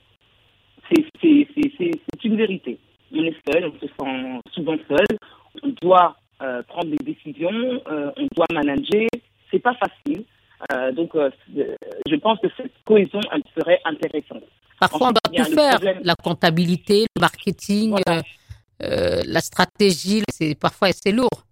C'est, 0.91 2.24
une 2.24 2.36
vérité. 2.36 2.78
On 3.12 3.22
est 3.24 3.34
seul, 3.51 3.64
on 3.66 3.80
se 3.80 3.86
sent 3.86 4.41
souvent 4.53 4.76
seul. 4.88 5.07
On 5.62 5.68
doit 5.82 6.16
euh, 6.43 6.62
prendre 6.64 6.91
des 6.91 7.05
décisions, 7.05 7.51
euh, 7.88 8.11
on 8.16 8.26
doit 8.34 8.47
manager. 8.53 9.07
C'est 9.51 9.59
pas 9.59 9.74
facile. 9.74 10.24
Euh, 10.72 10.93
donc, 10.93 11.12
je 11.55 12.16
pense 12.16 12.38
que 12.41 12.49
cette 12.57 12.72
cohésion, 12.84 13.20
elle 13.32 13.43
serait 13.59 13.80
intéressante. 13.84 14.43
Parfois, 14.78 15.09
on 15.09 15.12
doit 15.12 15.45
tout 15.45 15.53
faire. 15.55 15.72
problème- 15.74 16.01
La 16.05 16.14
comptabilité, 16.14 17.07
le 17.16 17.20
marketing, 17.20 17.91
Voilà. 17.91 18.22
la 19.26 19.41
stratégie, 19.41 20.22
c'est 20.30 20.55
parfois 20.59 20.88
c'est 20.93 21.12
lourd. 21.12 21.45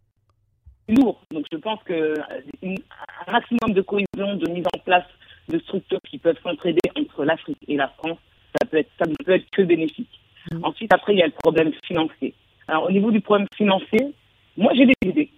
lourd. 0.88 1.20
Donc 1.30 1.44
je 1.52 1.58
pense 1.58 1.82
que 1.84 1.92
euh, 1.92 2.14
une- 2.62 2.78
un 3.26 3.32
maximum 3.32 3.74
de 3.74 3.82
cohésion, 3.82 4.36
de 4.36 4.48
mise 4.50 4.64
en 4.74 4.78
place 4.78 5.04
de 5.48 5.58
structures 5.60 6.00
qui 6.08 6.16
peuvent 6.18 6.38
s'entraider 6.42 6.80
entre 6.98 7.24
l'Afrique 7.24 7.58
et 7.68 7.76
la 7.76 7.88
France, 7.88 8.16
ça 8.58 8.66
peut 8.66 8.78
être 8.78 8.90
ça 8.98 9.06
ne 9.06 9.14
peut 9.14 9.32
être 9.32 9.50
que 9.50 9.62
bénéfique. 9.62 10.20
Ensuite, 10.62 10.92
après, 10.92 11.14
il 11.14 11.18
y 11.18 11.22
a 11.22 11.26
le 11.26 11.32
problème 11.32 11.72
financier. 11.84 12.34
Alors 12.68 12.84
au 12.84 12.90
niveau 12.90 13.10
du 13.10 13.20
problème 13.20 13.46
financier, 13.56 14.12
moi 14.56 14.72
j'ai 14.74 14.86
des 14.86 14.94
idées. 15.08 15.30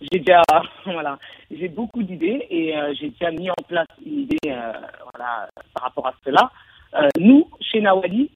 J'ai 0.00 0.20
déjà 0.20 0.42
voilà, 0.84 1.18
j'ai 1.50 1.68
beaucoup 1.68 2.02
d'idées 2.02 2.46
et 2.50 2.76
euh, 2.76 2.94
j'ai 2.98 3.10
déjà 3.10 3.30
mis 3.30 3.50
en 3.50 3.62
place 3.66 3.86
une 4.04 4.20
idée 4.20 4.38
euh, 4.46 4.72
voilà 5.12 5.48
par 5.74 5.84
rapport 5.84 6.06
à 6.06 6.14
cela. 6.24 6.50
Euh, 6.94 7.08
nous, 7.18 7.48
chez 7.60 7.80
Nawali, 7.80 8.30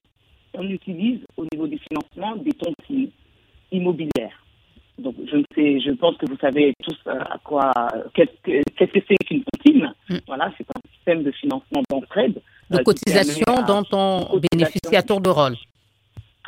on 0.53 0.69
utilise 0.69 1.21
au 1.37 1.45
niveau 1.51 1.67
du 1.67 1.79
financement 1.79 2.35
des 2.35 2.51
tontines 2.51 3.09
immobilières. 3.71 4.39
Donc, 4.99 5.15
je 5.25 5.37
ne 5.37 5.43
sais, 5.55 5.79
je 5.79 5.89
pense 5.91 6.15
que 6.17 6.27
vous 6.27 6.37
savez 6.37 6.75
tous 6.83 6.99
à 7.07 7.39
quoi, 7.43 7.71
qu'est-ce 8.13 8.85
que 8.85 8.99
c'est 9.07 9.17
qu'une 9.25 9.43
tontine. 9.43 9.91
Mm. 10.07 10.17
Voilà, 10.27 10.51
c'est 10.55 10.67
un 10.69 10.81
système 10.93 11.23
de 11.23 11.31
financement 11.31 11.81
d'entraide. 11.89 12.39
De 12.77 12.83
cotisation 12.83 13.57
à- 13.57 13.61
dont 13.63 13.83
on 13.91 14.19
cotisation. 14.25 14.41
bénéficie 14.51 14.95
à 14.95 15.03
tour 15.03 15.21
de 15.21 15.29
rôle. 15.29 15.55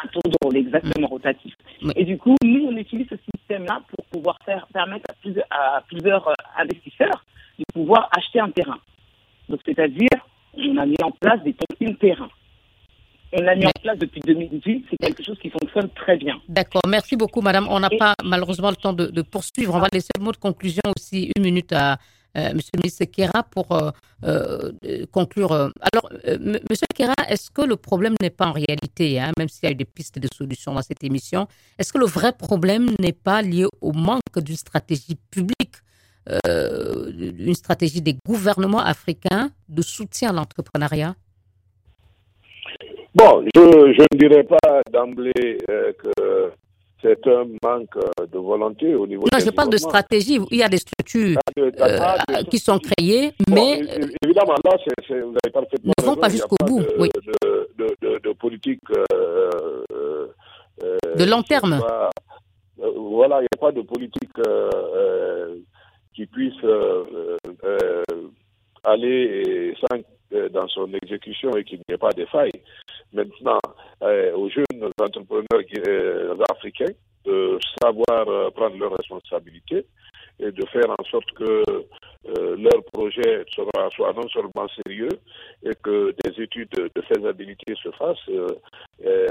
un 0.04 0.08
tour 0.10 0.22
de 0.26 0.36
rôle 0.44 0.58
exactement 0.58 1.08
rotatif. 1.08 1.54
Oui. 1.82 1.92
Et 1.96 2.04
du 2.04 2.18
coup, 2.18 2.36
nous, 2.44 2.66
on 2.70 2.76
utilise 2.76 3.08
ce 3.10 3.16
système-là 3.34 3.82
pour 3.90 4.06
pouvoir 4.08 4.38
faire 4.46 4.68
permettre 4.74 5.06
à 5.10 5.14
plusieurs, 5.14 5.46
à 5.50 5.82
plusieurs 5.88 6.28
euh, 6.28 6.34
investisseurs 6.58 7.24
de 7.58 7.64
pouvoir 7.74 8.10
acheter 8.16 8.40
un 8.42 8.50
terrain. 8.52 8.78
Donc, 9.48 9.62
c'est-à-dire, 9.66 10.10
on 10.58 10.76
a 10.78 10.86
mis 10.86 10.98
en 11.02 11.12
place 11.12 11.42
des 11.44 11.54
tontines 11.54 11.96
terrain. 11.98 12.30
On 13.38 13.42
l'a 13.42 13.56
mis 13.56 13.66
en 13.66 13.72
place 13.82 13.98
depuis 13.98 14.22
2018. 14.22 14.86
C'est 14.90 14.98
quelque 14.98 15.24
chose 15.24 15.38
qui 15.42 15.50
fonctionne 15.50 15.90
très 15.90 16.18
bien. 16.18 16.36
D'accord, 16.50 16.82
merci 16.88 17.16
beaucoup, 17.16 17.42
madame. 17.42 17.68
On 17.70 17.80
n'a 17.80 17.90
pas 17.90 18.14
malheureusement 18.24 18.70
le 18.70 18.76
temps 18.76 18.94
de, 18.94 19.08
de 19.08 19.22
poursuivre. 19.22 19.76
On 19.76 19.80
va 19.80 19.88
laisser 19.92 20.12
le 20.18 20.24
mot 20.24 20.32
de 20.32 20.38
conclusion 20.38 20.82
aussi, 20.96 21.32
une 21.36 21.44
minute 21.44 21.72
à 21.74 21.98
monsieur 22.36 22.72
le 22.74 22.80
ministre 22.84 23.06
Kera 23.06 23.44
pour 23.44 23.72
euh, 23.72 23.92
euh, 24.24 24.72
euh, 24.86 25.06
conclure. 25.12 25.52
euh. 25.52 25.70
Alors, 25.94 26.10
euh, 26.28 26.38
monsieur 26.70 26.88
Kera, 26.94 27.14
est-ce 27.30 27.50
que 27.50 27.62
le 27.62 27.76
problème 27.76 28.16
n'est 28.22 28.30
pas 28.30 28.48
en 28.48 28.52
réalité, 28.52 29.20
hein, 29.20 29.32
même 29.38 29.48
s'il 29.50 29.64
y 29.66 29.68
a 29.68 29.72
eu 29.72 29.76
des 29.76 29.86
pistes 29.86 30.20
de 30.20 30.28
solutions 30.34 30.74
dans 30.74 30.82
cette 30.82 31.04
émission, 31.04 31.48
est-ce 31.80 31.94
que 31.94 31.98
le 31.98 32.06
vrai 32.06 32.34
problème 32.34 32.90
n'est 33.00 33.14
pas 33.14 33.42
lié 33.42 33.66
au 33.82 33.92
manque 33.94 34.38
d'une 34.38 34.56
stratégie 34.56 35.18
publique, 35.32 35.76
euh, 36.48 37.12
une 37.18 37.54
stratégie 37.54 38.02
des 38.02 38.18
gouvernements 38.26 38.80
africains 38.84 39.52
de 39.70 39.82
soutien 39.82 40.30
à 40.30 40.34
l'entrepreneuriat? 40.34 41.16
Bon, 43.14 43.46
je, 43.56 43.62
ne 43.62 44.18
dirais 44.18 44.44
pas 44.44 44.82
d'emblée 44.92 45.58
euh, 45.70 45.94
que 45.94 46.52
c'est 47.02 47.28
un 47.28 47.46
manque 47.64 47.96
euh, 47.98 48.26
de 48.26 48.38
volonté 48.38 48.96
au 48.96 49.06
niveau 49.06 49.24
Non, 49.32 49.40
je 49.40 49.50
parle 49.52 49.70
de 49.70 49.78
stratégie. 49.78 50.40
Il 50.52 50.58
y 50.58 50.64
a 50.64 50.70
des 50.70 50.78
structures 50.78 51.38
Ah, 51.46 51.52
de- 51.56 51.64
euh, 51.64 52.00
ah, 52.28 52.44
qui 52.50 52.58
sont 52.58 52.80
créées, 52.80 53.32
mais 53.50 53.82
évidemment, 54.24 54.56
là, 54.64 54.78
vous 55.10 55.36
avez 55.44 55.52
parfaitement 55.52 55.94
ne 55.98 56.04
vont 56.04 56.12
raison, 56.12 56.22
pas 56.22 56.30
jusqu'au 56.30 56.56
bout, 56.66 56.80
De, 56.82 56.96
oui. 57.00 57.10
de, 57.78 58.34
politique 58.34 58.82
euh, 58.92 60.28
de 61.16 61.26
long 61.26 61.44
terme. 61.44 61.80
pas- 61.80 62.10
voilà, 62.78 63.38
il 63.40 63.42
n'y 63.44 63.48
a 63.54 63.58
pas 63.60 63.72
de 63.72 63.82
politique 63.82 64.32
qui 66.16 66.26
puisse 66.26 66.54
aller 68.84 69.74
sans, 69.80 69.98
dans 70.32 70.68
son 70.68 70.92
exécution 70.94 71.56
et 71.56 71.64
qu'il 71.64 71.80
n'y 71.88 71.96
ait 71.96 71.98
pas 71.98 72.12
de 72.12 72.26
failles. 72.26 72.52
Maintenant, 73.14 73.60
euh, 74.02 74.36
aux 74.36 74.50
jeunes 74.50 74.92
entrepreneurs 75.00 75.46
euh, 75.88 76.36
africains 76.52 76.94
de 77.26 77.58
savoir 77.82 78.28
euh, 78.28 78.50
prendre 78.52 78.78
leurs 78.78 78.94
responsabilités 78.94 79.86
et 80.40 80.52
de 80.52 80.66
faire 80.66 80.90
en 80.90 81.04
sorte 81.06 81.32
que 81.32 81.64
euh, 81.64 82.58
leur 82.58 82.84
projet 82.92 83.46
sera, 83.56 83.90
soit 83.92 84.12
non 84.14 84.28
seulement 84.28 84.68
sérieux 84.84 85.18
et 85.64 85.72
que 85.82 86.14
des 86.24 86.44
études 86.44 86.70
de, 86.72 87.02
faisabilité 87.04 87.74
se 87.82 87.90
fassent 87.92 88.30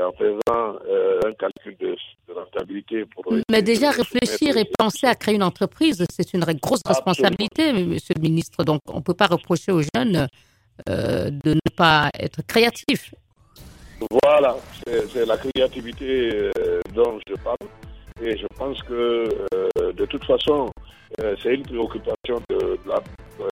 en 0.00 0.12
faisant 0.12 0.78
un 1.26 1.32
calcul 1.34 1.76
de, 1.78 1.96
de 2.28 2.32
rentabilité 2.32 3.04
pour 3.04 3.24
Mais 3.50 3.60
déjà 3.60 3.90
réfléchir 3.90 4.56
et 4.56 4.64
penser 4.78 5.06
à 5.06 5.14
créer 5.14 5.34
une 5.34 5.42
entreprise, 5.42 6.06
c'est 6.08 6.32
une 6.32 6.40
grosse 6.40 6.80
Absolument. 6.86 7.12
responsabilité, 7.12 7.72
monsieur 7.72 8.14
le 8.16 8.22
ministre. 8.22 8.64
Donc, 8.64 8.80
on 8.88 8.98
ne 8.98 9.02
peut 9.02 9.14
pas 9.14 9.26
reprocher 9.26 9.72
aux 9.72 9.82
jeunes 9.82 10.28
euh, 10.88 11.30
de 11.30 11.54
ne 11.54 11.70
pas 11.76 12.10
être 12.18 12.42
créatifs. 12.46 13.14
Voilà, 14.22 14.56
c'est 15.12 15.24
la 15.24 15.36
créativité 15.36 16.50
euh, 16.58 16.80
dont 16.92 17.18
je 17.28 17.34
parle. 17.36 17.56
Et 18.20 18.36
je 18.36 18.46
pense 18.58 18.82
que 18.82 19.28
euh, 19.54 19.92
de 19.92 20.04
toute 20.06 20.24
façon, 20.24 20.70
c'est 21.42 21.54
une 21.54 21.62
préoccupation 21.62 22.40
de, 22.50 22.76
la, 22.86 23.00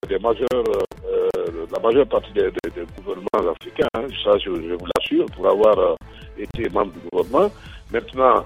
des 0.08 0.18
la 0.18 1.78
majeure 1.80 2.06
partie 2.08 2.32
des, 2.32 2.50
gouvernements 2.98 3.52
africains. 3.52 3.86
hein. 3.94 4.06
Ça, 4.24 4.36
je, 4.38 4.50
vous 4.50 4.86
l'assure, 4.96 5.26
pour 5.36 5.48
avoir 5.48 5.96
été 6.36 6.68
membre 6.70 6.92
du 6.92 7.08
gouvernement. 7.12 7.50
Maintenant, 7.92 8.44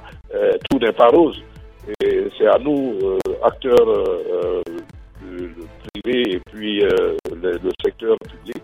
tout 0.70 0.78
n'est 0.78 0.92
pas 0.92 1.08
rose. 1.08 1.42
Et 2.02 2.28
c'est 2.36 2.46
à 2.46 2.58
nous, 2.58 3.18
acteurs 3.42 4.62
euh, 5.36 5.50
privés 6.02 6.34
et 6.34 6.40
puis 6.50 6.82
euh, 6.82 7.16
le, 7.30 7.52
le 7.52 7.70
secteur 7.84 8.16
public, 8.18 8.62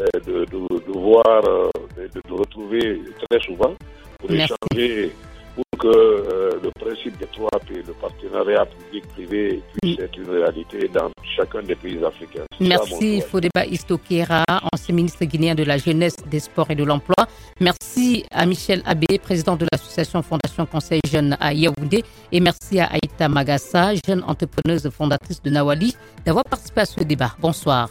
euh, 0.00 0.20
de, 0.26 0.44
de, 0.44 0.86
de 0.86 0.98
voir, 0.98 1.44
euh, 1.44 1.70
et 1.98 2.08
de, 2.08 2.34
retrouver 2.34 3.00
très 3.30 3.40
souvent 3.40 3.74
pour 4.18 4.30
Merci. 4.30 4.52
échanger, 4.72 5.12
pour 5.56 5.78
que 5.78 5.88
euh, 5.88 6.60
le 6.62 6.70
principe 6.78 7.18
des 7.18 7.26
trois 7.26 7.58
P, 7.66 7.82
le 7.86 7.92
partenariat 7.94 8.66
public-privé, 8.66 9.62
puisse 9.80 9.98
être 9.98 10.16
une 10.18 10.30
réalité 10.30 10.88
dans 10.88 11.10
chacun 11.36 11.62
des 11.62 11.74
pays 11.74 11.98
africains. 12.04 12.44
Merci. 12.60 13.22
Fodeba 13.22 13.64
Istokera, 13.66 14.44
ancien 14.72 14.94
ministre 14.94 15.24
guinéen 15.24 15.54
de 15.54 15.64
la 15.64 15.78
Jeunesse, 15.78 16.16
des 16.26 16.40
Sports 16.40 16.70
et 16.70 16.74
de 16.74 16.84
l'Emploi. 16.84 17.26
Merci 17.60 18.24
à 18.30 18.44
Michel 18.46 18.82
Abbé, 18.84 19.18
président 19.18 19.56
de 19.56 19.66
l'association 19.72 20.22
Fondation 20.22 20.66
Conseil 20.66 21.00
Jeune 21.10 21.36
à 21.40 21.52
Yaoundé. 21.52 22.04
Et 22.32 22.40
merci 22.40 22.78
à 22.78 22.90
Aïta 22.92 23.28
Magassa, 23.28 23.92
jeune 24.06 24.22
entrepreneuse 24.26 24.88
fondatrice 24.90 25.42
de 25.42 25.50
Nawali, 25.50 25.96
d'avoir 26.24 26.44
participé 26.44 26.82
à 26.82 26.86
ce 26.86 27.02
débat. 27.02 27.32
Bonsoir. 27.40 27.88